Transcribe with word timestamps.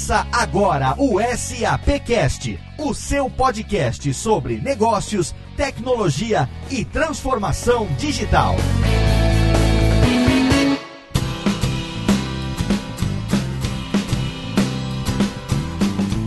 Começa 0.00 0.26
agora 0.32 0.94
o 0.96 1.20
SAPcast, 1.20 2.58
o 2.78 2.94
seu 2.94 3.28
podcast 3.28 4.14
sobre 4.14 4.56
negócios, 4.56 5.34
tecnologia 5.58 6.48
e 6.70 6.86
transformação 6.86 7.86
digital. 7.98 8.56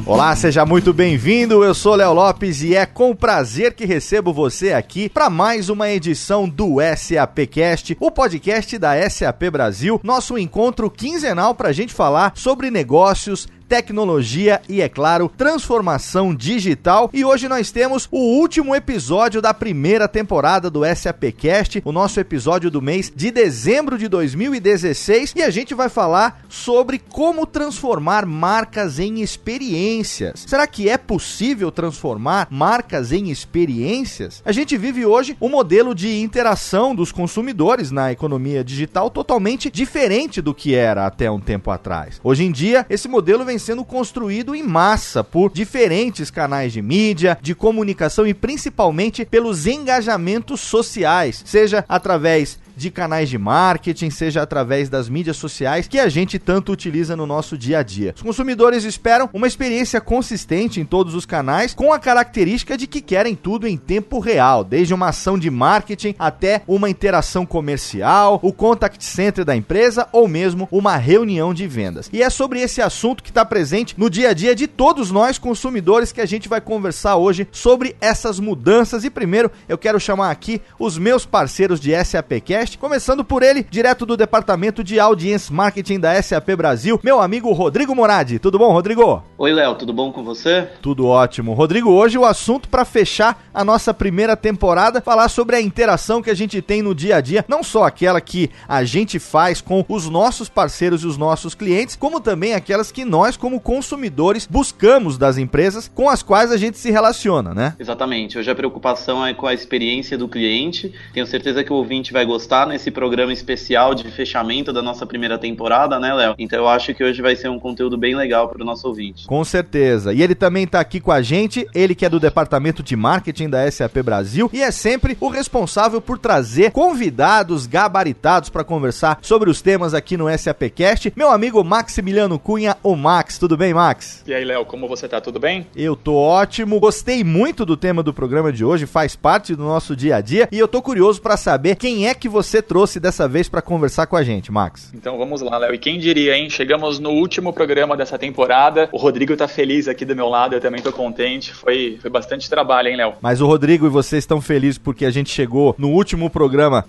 Olá, 0.05 0.35
seja 0.35 0.65
muito 0.65 0.93
bem-vindo. 0.93 1.63
Eu 1.63 1.73
sou 1.73 1.95
Léo 1.95 2.13
Lopes 2.13 2.61
e 2.61 2.75
é 2.75 2.85
com 2.85 3.15
prazer 3.15 3.73
que 3.73 3.85
recebo 3.85 4.31
você 4.31 4.73
aqui 4.73 5.09
para 5.09 5.29
mais 5.29 5.69
uma 5.69 5.89
edição 5.89 6.47
do 6.47 6.75
SAPcast, 6.95 7.97
o 7.99 8.11
podcast 8.11 8.77
da 8.77 9.09
SAP 9.09 9.49
Brasil, 9.51 9.99
nosso 10.03 10.37
encontro 10.37 10.91
quinzenal 10.91 11.55
para 11.55 11.69
a 11.69 11.73
gente 11.73 11.93
falar 11.93 12.33
sobre 12.35 12.69
negócios, 12.69 13.47
tecnologia 13.67 14.61
e, 14.67 14.81
é 14.81 14.89
claro, 14.89 15.31
transformação 15.35 16.33
digital. 16.33 17.09
E 17.13 17.23
hoje 17.23 17.47
nós 17.47 17.71
temos 17.71 18.07
o 18.11 18.19
último 18.19 18.75
episódio 18.75 19.41
da 19.41 19.53
primeira 19.53 20.07
temporada 20.07 20.69
do 20.69 20.81
SAPcast, 20.85 21.81
o 21.85 21.91
nosso 21.91 22.19
episódio 22.19 22.69
do 22.69 22.81
mês 22.81 23.11
de 23.15 23.31
dezembro 23.31 23.97
de 23.97 24.07
2016, 24.07 25.33
e 25.35 25.41
a 25.41 25.49
gente 25.49 25.73
vai 25.73 25.89
falar 25.89 26.43
sobre 26.49 26.99
como 26.99 27.45
transformar 27.45 28.25
marcas 28.25 28.99
em 28.99 29.21
experiências. 29.21 30.45
Será 30.47 30.67
que 30.67 30.89
é 30.89 30.97
possível 30.97 31.71
transformar 31.71 32.47
marcas 32.49 33.11
em 33.11 33.29
experiências? 33.29 34.41
A 34.45 34.51
gente 34.51 34.77
vive 34.77 35.05
hoje 35.05 35.37
um 35.41 35.49
modelo 35.49 35.95
de 35.95 36.21
interação 36.21 36.95
dos 36.95 37.11
consumidores 37.11 37.91
na 37.91 38.11
economia 38.11 38.63
digital 38.63 39.09
totalmente 39.09 39.69
diferente 39.69 40.41
do 40.41 40.53
que 40.53 40.75
era 40.75 41.05
até 41.05 41.29
um 41.29 41.39
tempo 41.39 41.71
atrás. 41.71 42.19
Hoje 42.23 42.43
em 42.43 42.51
dia, 42.51 42.85
esse 42.89 43.07
modelo 43.07 43.45
vem 43.45 43.52
vem 43.53 43.59
sendo 43.59 43.85
construído 43.85 44.55
em 44.55 44.63
massa 44.63 45.23
por 45.23 45.51
diferentes 45.51 46.31
canais 46.31 46.73
de 46.73 46.81
mídia, 46.81 47.37
de 47.39 47.53
comunicação 47.53 48.25
e 48.25 48.33
principalmente 48.33 49.25
pelos 49.25 49.67
engajamentos 49.67 50.59
sociais, 50.59 51.43
seja 51.45 51.85
através 51.87 52.57
de 52.75 52.89
canais 52.89 53.29
de 53.29 53.37
marketing, 53.37 54.09
seja 54.09 54.41
através 54.41 54.89
das 54.89 55.09
mídias 55.09 55.37
sociais 55.37 55.87
que 55.87 55.99
a 55.99 56.09
gente 56.09 56.39
tanto 56.39 56.71
utiliza 56.71 57.15
no 57.15 57.25
nosso 57.25 57.57
dia 57.57 57.79
a 57.79 57.83
dia. 57.83 58.13
Os 58.15 58.21
consumidores 58.21 58.83
esperam 58.83 59.29
uma 59.33 59.47
experiência 59.47 60.01
consistente 60.01 60.79
em 60.79 60.85
todos 60.85 61.13
os 61.13 61.25
canais, 61.25 61.73
com 61.73 61.93
a 61.93 61.99
característica 61.99 62.77
de 62.77 62.87
que 62.87 63.01
querem 63.01 63.35
tudo 63.35 63.67
em 63.67 63.77
tempo 63.77 64.19
real, 64.19 64.63
desde 64.63 64.93
uma 64.93 65.09
ação 65.09 65.37
de 65.37 65.49
marketing 65.49 66.15
até 66.17 66.61
uma 66.67 66.89
interação 66.89 67.45
comercial, 67.45 68.39
o 68.41 68.51
contact 68.51 69.03
center 69.03 69.45
da 69.45 69.55
empresa 69.55 70.07
ou 70.11 70.27
mesmo 70.27 70.67
uma 70.71 70.95
reunião 70.97 71.53
de 71.53 71.67
vendas. 71.67 72.09
E 72.11 72.21
é 72.21 72.29
sobre 72.29 72.61
esse 72.61 72.81
assunto 72.81 73.23
que 73.23 73.29
está 73.29 73.45
presente 73.45 73.95
no 73.97 74.09
dia 74.09 74.29
a 74.29 74.33
dia 74.33 74.55
de 74.55 74.67
todos 74.67 75.11
nós 75.11 75.37
consumidores 75.37 76.11
que 76.11 76.21
a 76.21 76.25
gente 76.25 76.49
vai 76.49 76.61
conversar 76.61 77.17
hoje 77.17 77.47
sobre 77.51 77.95
essas 77.99 78.39
mudanças. 78.39 79.03
E 79.03 79.09
primeiro 79.09 79.51
eu 79.67 79.77
quero 79.77 79.99
chamar 79.99 80.31
aqui 80.31 80.61
os 80.79 80.97
meus 80.97 81.25
parceiros 81.25 81.79
de 81.79 81.91
SAPcast 82.03 82.62
podcast, 82.63 82.77
começando 82.77 83.25
por 83.25 83.43
ele, 83.43 83.65
direto 83.69 84.05
do 84.05 84.15
departamento 84.15 84.83
de 84.83 84.99
Audience 84.99 85.51
Marketing 85.51 85.99
da 85.99 86.21
SAP 86.21 86.49
Brasil, 86.55 86.99
meu 87.03 87.19
amigo 87.19 87.51
Rodrigo 87.51 87.93
Moradi. 87.93 88.39
Tudo 88.39 88.57
bom, 88.57 88.71
Rodrigo? 88.71 89.23
Oi, 89.37 89.51
Léo, 89.51 89.75
tudo 89.75 89.91
bom 89.91 90.11
com 90.11 90.23
você? 90.23 90.67
Tudo 90.81 91.07
ótimo. 91.07 91.53
Rodrigo, 91.53 91.89
hoje 91.91 92.17
o 92.17 92.25
assunto 92.25 92.69
para 92.69 92.85
fechar 92.85 93.43
a 93.53 93.63
nossa 93.63 93.93
primeira 93.93 94.37
temporada, 94.37 95.01
falar 95.01 95.27
sobre 95.29 95.55
a 95.55 95.61
interação 95.61 96.21
que 96.21 96.29
a 96.29 96.33
gente 96.33 96.61
tem 96.61 96.81
no 96.81 96.95
dia 96.95 97.17
a 97.17 97.21
dia, 97.21 97.43
não 97.47 97.63
só 97.63 97.83
aquela 97.83 98.21
que 98.21 98.49
a 98.67 98.83
gente 98.83 99.19
faz 99.19 99.59
com 99.59 99.83
os 99.87 100.09
nossos 100.09 100.47
parceiros 100.47 101.03
e 101.03 101.07
os 101.07 101.17
nossos 101.17 101.53
clientes, 101.53 101.95
como 101.95 102.21
também 102.21 102.53
aquelas 102.53 102.91
que 102.91 103.03
nós, 103.03 103.35
como 103.35 103.59
consumidores, 103.59 104.47
buscamos 104.49 105.17
das 105.17 105.37
empresas 105.37 105.91
com 105.93 106.09
as 106.09 106.23
quais 106.23 106.51
a 106.51 106.57
gente 106.57 106.77
se 106.77 106.91
relaciona, 106.91 107.53
né? 107.53 107.75
Exatamente. 107.79 108.37
Hoje 108.37 108.49
a 108.49 108.55
preocupação 108.55 109.25
é 109.25 109.33
com 109.33 109.47
a 109.47 109.53
experiência 109.53 110.17
do 110.17 110.27
cliente. 110.27 110.93
Tenho 111.13 111.27
certeza 111.27 111.63
que 111.63 111.73
o 111.73 111.75
ouvinte 111.75 112.13
vai 112.13 112.25
gostar 112.25 112.52
estar 112.53 112.67
nesse 112.67 112.91
programa 112.91 113.33
especial 113.33 113.95
de 113.95 114.07
fechamento 114.11 114.71
da 114.71 114.79
nossa 114.79 115.07
primeira 115.07 115.39
temporada, 115.39 115.99
né, 115.99 116.13
Léo? 116.13 116.35
Então 116.37 116.59
eu 116.59 116.67
acho 116.67 116.93
que 116.93 117.03
hoje 117.03 117.19
vai 117.19 117.35
ser 117.35 117.49
um 117.49 117.59
conteúdo 117.59 117.97
bem 117.97 118.15
legal 118.15 118.47
para 118.47 118.61
o 118.61 118.65
nosso 118.65 118.87
ouvinte. 118.87 119.25
Com 119.25 119.43
certeza. 119.43 120.13
E 120.13 120.21
ele 120.21 120.35
também 120.35 120.65
está 120.65 120.79
aqui 120.79 120.99
com 120.99 121.11
a 121.11 121.19
gente, 121.19 121.67
ele 121.73 121.95
que 121.95 122.05
é 122.05 122.09
do 122.09 122.19
departamento 122.19 122.83
de 122.83 122.95
marketing 122.95 123.49
da 123.49 123.69
SAP 123.71 123.97
Brasil 124.03 124.51
e 124.53 124.61
é 124.61 124.69
sempre 124.69 125.17
o 125.19 125.29
responsável 125.29 125.99
por 125.99 126.19
trazer 126.19 126.71
convidados 126.71 127.65
gabaritados 127.65 128.49
para 128.49 128.63
conversar 128.63 129.17
sobre 129.23 129.49
os 129.49 129.59
temas 129.59 129.95
aqui 129.95 130.15
no 130.15 130.25
SAPcast. 130.37 131.11
Meu 131.15 131.31
amigo 131.31 131.63
Maximiliano 131.63 132.37
Cunha, 132.37 132.77
o 132.83 132.95
Max. 132.95 133.39
Tudo 133.39 133.57
bem, 133.57 133.73
Max? 133.73 134.23
E 134.27 134.33
aí, 134.33 134.45
Léo, 134.45 134.63
como 134.63 134.87
você 134.87 135.07
tá? 135.07 135.19
Tudo 135.19 135.39
bem? 135.39 135.65
Eu 135.75 135.95
tô 135.95 136.13
ótimo. 136.13 136.79
Gostei 136.79 137.23
muito 137.23 137.65
do 137.65 137.75
tema 137.75 138.03
do 138.03 138.13
programa 138.13 138.53
de 138.53 138.63
hoje, 138.63 138.85
faz 138.85 139.15
parte 139.15 139.55
do 139.55 139.63
nosso 139.63 139.95
dia 139.95 140.17
a 140.17 140.21
dia 140.21 140.47
e 140.51 140.59
eu 140.59 140.67
tô 140.67 140.83
curioso 140.83 141.19
para 141.19 141.35
saber 141.35 141.77
quem 141.77 142.07
é 142.07 142.13
que 142.13 142.29
você 142.29 142.42
você 142.43 142.61
trouxe 142.61 142.99
dessa 142.99 143.27
vez 143.27 143.47
para 143.47 143.61
conversar 143.61 144.05
com 144.07 144.15
a 144.15 144.23
gente, 144.23 144.51
Max? 144.51 144.91
Então 144.93 145.17
vamos 145.17 145.41
lá, 145.41 145.57
Léo. 145.57 145.73
E 145.73 145.77
quem 145.77 145.97
diria, 145.97 146.37
hein? 146.37 146.49
Chegamos 146.49 146.99
no 146.99 147.11
último 147.11 147.53
programa 147.53 147.95
dessa 147.95 148.17
temporada. 148.17 148.89
O 148.91 148.97
Rodrigo 148.97 149.35
tá 149.35 149.47
feliz 149.47 149.87
aqui 149.87 150.05
do 150.05 150.15
meu 150.15 150.27
lado, 150.27 150.55
eu 150.55 150.61
também 150.61 150.81
tô 150.81 150.91
contente. 150.91 151.53
Foi, 151.53 151.97
foi 152.01 152.11
bastante 152.11 152.49
trabalho, 152.49 152.89
hein, 152.89 152.97
Léo? 152.97 153.13
Mas 153.21 153.41
o 153.41 153.47
Rodrigo 153.47 153.85
e 153.85 153.89
você 153.89 154.17
estão 154.17 154.41
felizes 154.41 154.77
porque 154.77 155.05
a 155.05 155.09
gente 155.09 155.29
chegou 155.29 155.73
no 155.77 155.89
último 155.89 156.29
programa, 156.29 156.85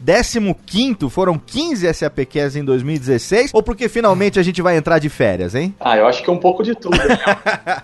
15, 0.66 1.10
foram 1.10 1.38
15 1.38 1.92
SAPQs 1.92 2.56
em 2.56 2.64
2016, 2.64 3.50
ou 3.52 3.62
porque 3.62 3.88
finalmente 3.88 4.38
a 4.38 4.42
gente 4.42 4.60
vai 4.60 4.76
entrar 4.76 4.98
de 4.98 5.08
férias, 5.08 5.54
hein? 5.54 5.74
Ah, 5.78 5.96
eu 5.96 6.06
acho 6.06 6.22
que 6.22 6.30
é 6.30 6.32
um 6.32 6.38
pouco 6.38 6.62
de 6.62 6.74
tudo. 6.74 6.96
Né? 6.96 7.18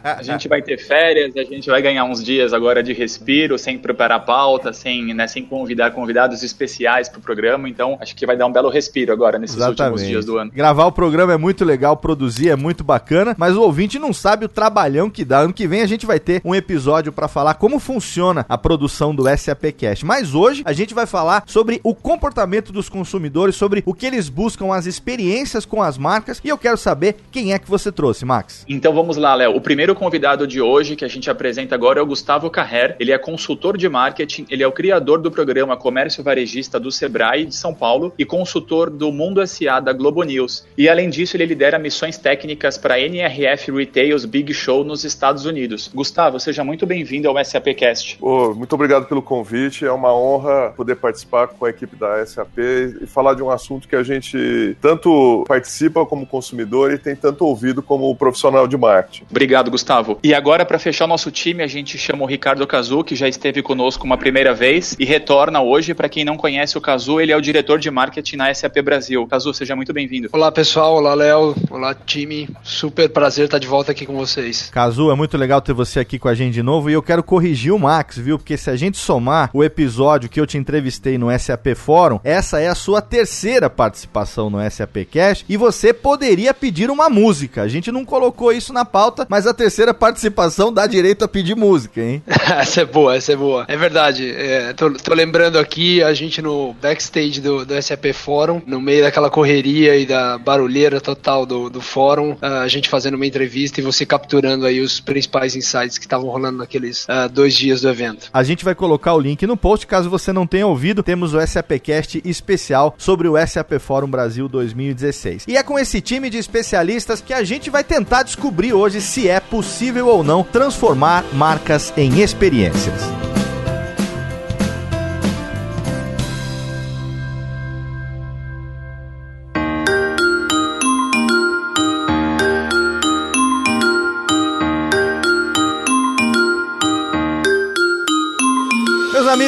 a 0.02 0.22
gente 0.22 0.48
vai 0.48 0.62
ter 0.62 0.78
férias, 0.78 1.36
a 1.36 1.44
gente 1.44 1.68
vai 1.68 1.80
ganhar 1.80 2.04
uns 2.04 2.22
dias 2.22 2.52
agora 2.52 2.82
de 2.82 2.92
respiro, 2.92 3.58
sem 3.58 3.78
preparar 3.78 4.24
pauta, 4.24 4.72
sem, 4.72 5.14
né, 5.14 5.26
sem 5.26 5.44
convidar 5.44 5.92
convidados 5.92 6.42
especiais 6.42 7.08
pro 7.08 7.20
programa 7.20 7.59
programa, 7.60 7.68
então 7.68 7.98
acho 8.00 8.16
que 8.16 8.26
vai 8.26 8.36
dar 8.36 8.46
um 8.46 8.52
belo 8.52 8.70
respiro 8.70 9.12
agora 9.12 9.38
nesses 9.38 9.56
Exatamente. 9.56 9.82
últimos 9.82 10.08
dias 10.08 10.24
do 10.24 10.38
ano. 10.38 10.50
Gravar 10.52 10.86
o 10.86 10.92
programa 10.92 11.32
é 11.32 11.36
muito 11.36 11.64
legal, 11.64 11.96
produzir 11.96 12.48
é 12.48 12.56
muito 12.56 12.82
bacana, 12.82 13.34
mas 13.38 13.56
o 13.56 13.62
ouvinte 13.62 13.98
não 13.98 14.12
sabe 14.12 14.46
o 14.46 14.48
trabalhão 14.48 15.10
que 15.10 15.24
dá. 15.24 15.40
Ano 15.40 15.52
que 15.52 15.66
vem 15.66 15.82
a 15.82 15.86
gente 15.86 16.06
vai 16.06 16.18
ter 16.18 16.40
um 16.44 16.54
episódio 16.54 17.12
para 17.12 17.28
falar 17.28 17.54
como 17.54 17.78
funciona 17.78 18.44
a 18.48 18.56
produção 18.56 19.14
do 19.14 19.24
SAP 19.36 19.72
Cash. 19.78 20.02
Mas 20.02 20.34
hoje 20.34 20.62
a 20.64 20.72
gente 20.72 20.94
vai 20.94 21.06
falar 21.06 21.44
sobre 21.46 21.80
o 21.84 21.94
comportamento 21.94 22.72
dos 22.72 22.88
consumidores, 22.88 23.56
sobre 23.56 23.82
o 23.84 23.94
que 23.94 24.06
eles 24.06 24.28
buscam, 24.28 24.72
as 24.72 24.86
experiências 24.86 25.64
com 25.64 25.82
as 25.82 25.98
marcas, 25.98 26.40
e 26.44 26.48
eu 26.48 26.58
quero 26.58 26.76
saber 26.76 27.16
quem 27.30 27.52
é 27.52 27.58
que 27.58 27.68
você 27.68 27.90
trouxe, 27.90 28.24
Max. 28.24 28.64
Então 28.68 28.94
vamos 28.94 29.16
lá, 29.16 29.34
Léo. 29.34 29.56
O 29.56 29.60
primeiro 29.60 29.94
convidado 29.94 30.46
de 30.46 30.60
hoje 30.60 30.96
que 30.96 31.04
a 31.04 31.08
gente 31.08 31.30
apresenta 31.30 31.74
agora 31.74 32.00
é 32.00 32.02
o 32.02 32.06
Gustavo 32.06 32.50
Carrer. 32.50 32.96
Ele 32.98 33.12
é 33.12 33.18
consultor 33.18 33.76
de 33.76 33.88
marketing, 33.88 34.46
ele 34.48 34.62
é 34.62 34.66
o 34.66 34.72
criador 34.72 35.20
do 35.20 35.30
programa 35.30 35.76
Comércio 35.76 36.22
Varejista 36.22 36.78
do 36.78 36.90
Sebrae 36.90 37.49
de 37.50 37.56
São 37.56 37.74
Paulo 37.74 38.14
e 38.18 38.24
consultor 38.24 38.88
do 38.88 39.12
Mundo 39.12 39.46
SA 39.46 39.80
da 39.80 39.92
Globo 39.92 40.22
News. 40.22 40.64
E 40.78 40.88
além 40.88 41.10
disso, 41.10 41.36
ele 41.36 41.44
lidera 41.44 41.78
missões 41.78 42.16
técnicas 42.16 42.78
para 42.78 42.94
a 42.94 43.00
NRF 43.00 43.70
Retails 43.70 44.24
Big 44.24 44.54
Show 44.54 44.84
nos 44.84 45.04
Estados 45.04 45.44
Unidos. 45.44 45.90
Gustavo, 45.94 46.40
seja 46.40 46.64
muito 46.64 46.86
bem-vindo 46.86 47.28
ao 47.28 47.44
SAPcast. 47.44 48.16
Oh, 48.20 48.54
muito 48.54 48.72
obrigado 48.74 49.06
pelo 49.06 49.20
convite. 49.20 49.84
É 49.84 49.92
uma 49.92 50.14
honra 50.14 50.72
poder 50.76 50.96
participar 50.96 51.48
com 51.48 51.64
a 51.64 51.70
equipe 51.70 51.96
da 51.96 52.24
SAP 52.24 52.58
e 53.02 53.06
falar 53.06 53.34
de 53.34 53.42
um 53.42 53.50
assunto 53.50 53.86
que 53.86 53.96
a 53.96 54.02
gente 54.02 54.76
tanto 54.80 55.44
participa 55.46 56.06
como 56.06 56.26
consumidor 56.26 56.92
e 56.92 56.98
tem 56.98 57.14
tanto 57.16 57.44
ouvido 57.44 57.82
como 57.82 58.14
profissional 58.14 58.66
de 58.66 58.76
marketing. 58.76 59.24
Obrigado, 59.30 59.70
Gustavo. 59.70 60.18
E 60.22 60.32
agora, 60.32 60.64
para 60.64 60.78
fechar 60.78 61.04
o 61.04 61.08
nosso 61.08 61.30
time, 61.30 61.62
a 61.62 61.66
gente 61.66 61.98
chama 61.98 62.24
o 62.24 62.26
Ricardo 62.26 62.66
Cazu, 62.66 63.02
que 63.02 63.16
já 63.16 63.28
esteve 63.28 63.62
conosco 63.62 64.04
uma 64.04 64.16
primeira 64.16 64.54
vez 64.54 64.96
e 64.98 65.04
retorna 65.04 65.60
hoje. 65.60 65.94
Para 65.94 66.08
quem 66.08 66.24
não 66.24 66.36
conhece 66.36 66.78
o 66.78 66.80
Cazu, 66.80 67.20
ele 67.20 67.32
é 67.32 67.36
o 67.36 67.39
diretor 67.40 67.78
de 67.78 67.90
marketing 67.90 68.36
na 68.36 68.54
SAP 68.54 68.82
Brasil. 68.82 69.26
Cazu, 69.26 69.52
seja 69.52 69.76
muito 69.76 69.92
bem-vindo. 69.92 70.28
Olá, 70.32 70.50
pessoal. 70.50 70.96
Olá, 70.96 71.14
Léo. 71.14 71.54
Olá, 71.70 71.94
time. 71.94 72.48
Super 72.62 73.08
prazer 73.08 73.46
estar 73.46 73.58
de 73.58 73.66
volta 73.66 73.92
aqui 73.92 74.06
com 74.06 74.16
vocês. 74.16 74.70
Cazu, 74.72 75.10
é 75.10 75.14
muito 75.14 75.36
legal 75.36 75.60
ter 75.60 75.72
você 75.72 76.00
aqui 76.00 76.18
com 76.18 76.28
a 76.28 76.34
gente 76.34 76.54
de 76.54 76.62
novo 76.62 76.90
e 76.90 76.92
eu 76.92 77.02
quero 77.02 77.22
corrigir 77.22 77.72
o 77.72 77.78
Max, 77.78 78.18
viu? 78.18 78.38
Porque 78.38 78.56
se 78.56 78.70
a 78.70 78.76
gente 78.76 78.98
somar 78.98 79.50
o 79.52 79.62
episódio 79.62 80.28
que 80.28 80.40
eu 80.40 80.46
te 80.46 80.58
entrevistei 80.58 81.16
no 81.18 81.26
SAP 81.38 81.74
Fórum, 81.76 82.20
essa 82.24 82.60
é 82.60 82.68
a 82.68 82.74
sua 82.74 83.00
terceira 83.00 83.70
participação 83.70 84.50
no 84.50 84.58
SAP 84.70 85.06
Cash 85.10 85.44
e 85.48 85.56
você 85.56 85.92
poderia 85.92 86.52
pedir 86.52 86.90
uma 86.90 87.08
música. 87.08 87.62
A 87.62 87.68
gente 87.68 87.92
não 87.92 88.04
colocou 88.04 88.52
isso 88.52 88.72
na 88.72 88.84
pauta, 88.84 89.26
mas 89.28 89.46
a 89.46 89.54
terceira 89.54 89.94
participação 89.94 90.72
dá 90.72 90.86
direito 90.86 91.24
a 91.24 91.28
pedir 91.28 91.54
música, 91.54 92.00
hein? 92.00 92.22
essa 92.26 92.80
é 92.80 92.84
boa, 92.84 93.14
essa 93.14 93.32
é 93.32 93.36
boa. 93.36 93.64
É 93.68 93.76
verdade. 93.76 94.30
É, 94.30 94.72
tô, 94.72 94.90
tô 94.90 95.14
lembrando 95.14 95.58
aqui, 95.58 96.02
a 96.02 96.12
gente 96.14 96.40
no 96.42 96.74
backstage 96.80 97.29
do, 97.38 97.66
do 97.66 97.82
SAP 97.82 98.12
Fórum, 98.14 98.62
no 98.66 98.80
meio 98.80 99.02
daquela 99.02 99.28
correria 99.28 99.96
e 99.96 100.06
da 100.06 100.38
barulheira 100.38 101.00
total 101.00 101.44
do, 101.44 101.68
do 101.68 101.80
fórum, 101.80 102.32
uh, 102.32 102.62
a 102.62 102.68
gente 102.68 102.88
fazendo 102.88 103.14
uma 103.14 103.26
entrevista 103.26 103.80
e 103.80 103.82
você 103.82 104.06
capturando 104.06 104.64
aí 104.64 104.80
os 104.80 105.00
principais 105.00 105.54
insights 105.54 105.98
que 105.98 106.06
estavam 106.06 106.30
rolando 106.30 106.58
naqueles 106.58 107.04
uh, 107.04 107.28
dois 107.30 107.54
dias 107.54 107.82
do 107.82 107.90
evento. 107.90 108.30
A 108.32 108.42
gente 108.42 108.64
vai 108.64 108.74
colocar 108.74 109.12
o 109.14 109.20
link 109.20 109.46
no 109.46 109.56
post, 109.56 109.86
caso 109.86 110.08
você 110.08 110.32
não 110.32 110.46
tenha 110.46 110.66
ouvido, 110.66 111.02
temos 111.02 111.34
o 111.34 111.46
SAPcast 111.46 112.22
especial 112.24 112.94
sobre 112.96 113.28
o 113.28 113.34
SAP 113.46 113.78
Fórum 113.78 114.08
Brasil 114.08 114.48
2016. 114.48 115.44
E 115.46 115.56
é 115.56 115.62
com 115.62 115.78
esse 115.78 116.00
time 116.00 116.30
de 116.30 116.38
especialistas 116.38 117.20
que 117.20 117.34
a 117.34 117.44
gente 117.44 117.68
vai 117.68 117.84
tentar 117.84 118.22
descobrir 118.22 118.72
hoje 118.72 119.00
se 119.00 119.28
é 119.28 119.40
possível 119.40 120.06
ou 120.08 120.24
não 120.24 120.42
transformar 120.42 121.24
marcas 121.34 121.92
em 121.96 122.20
experiências. 122.20 123.19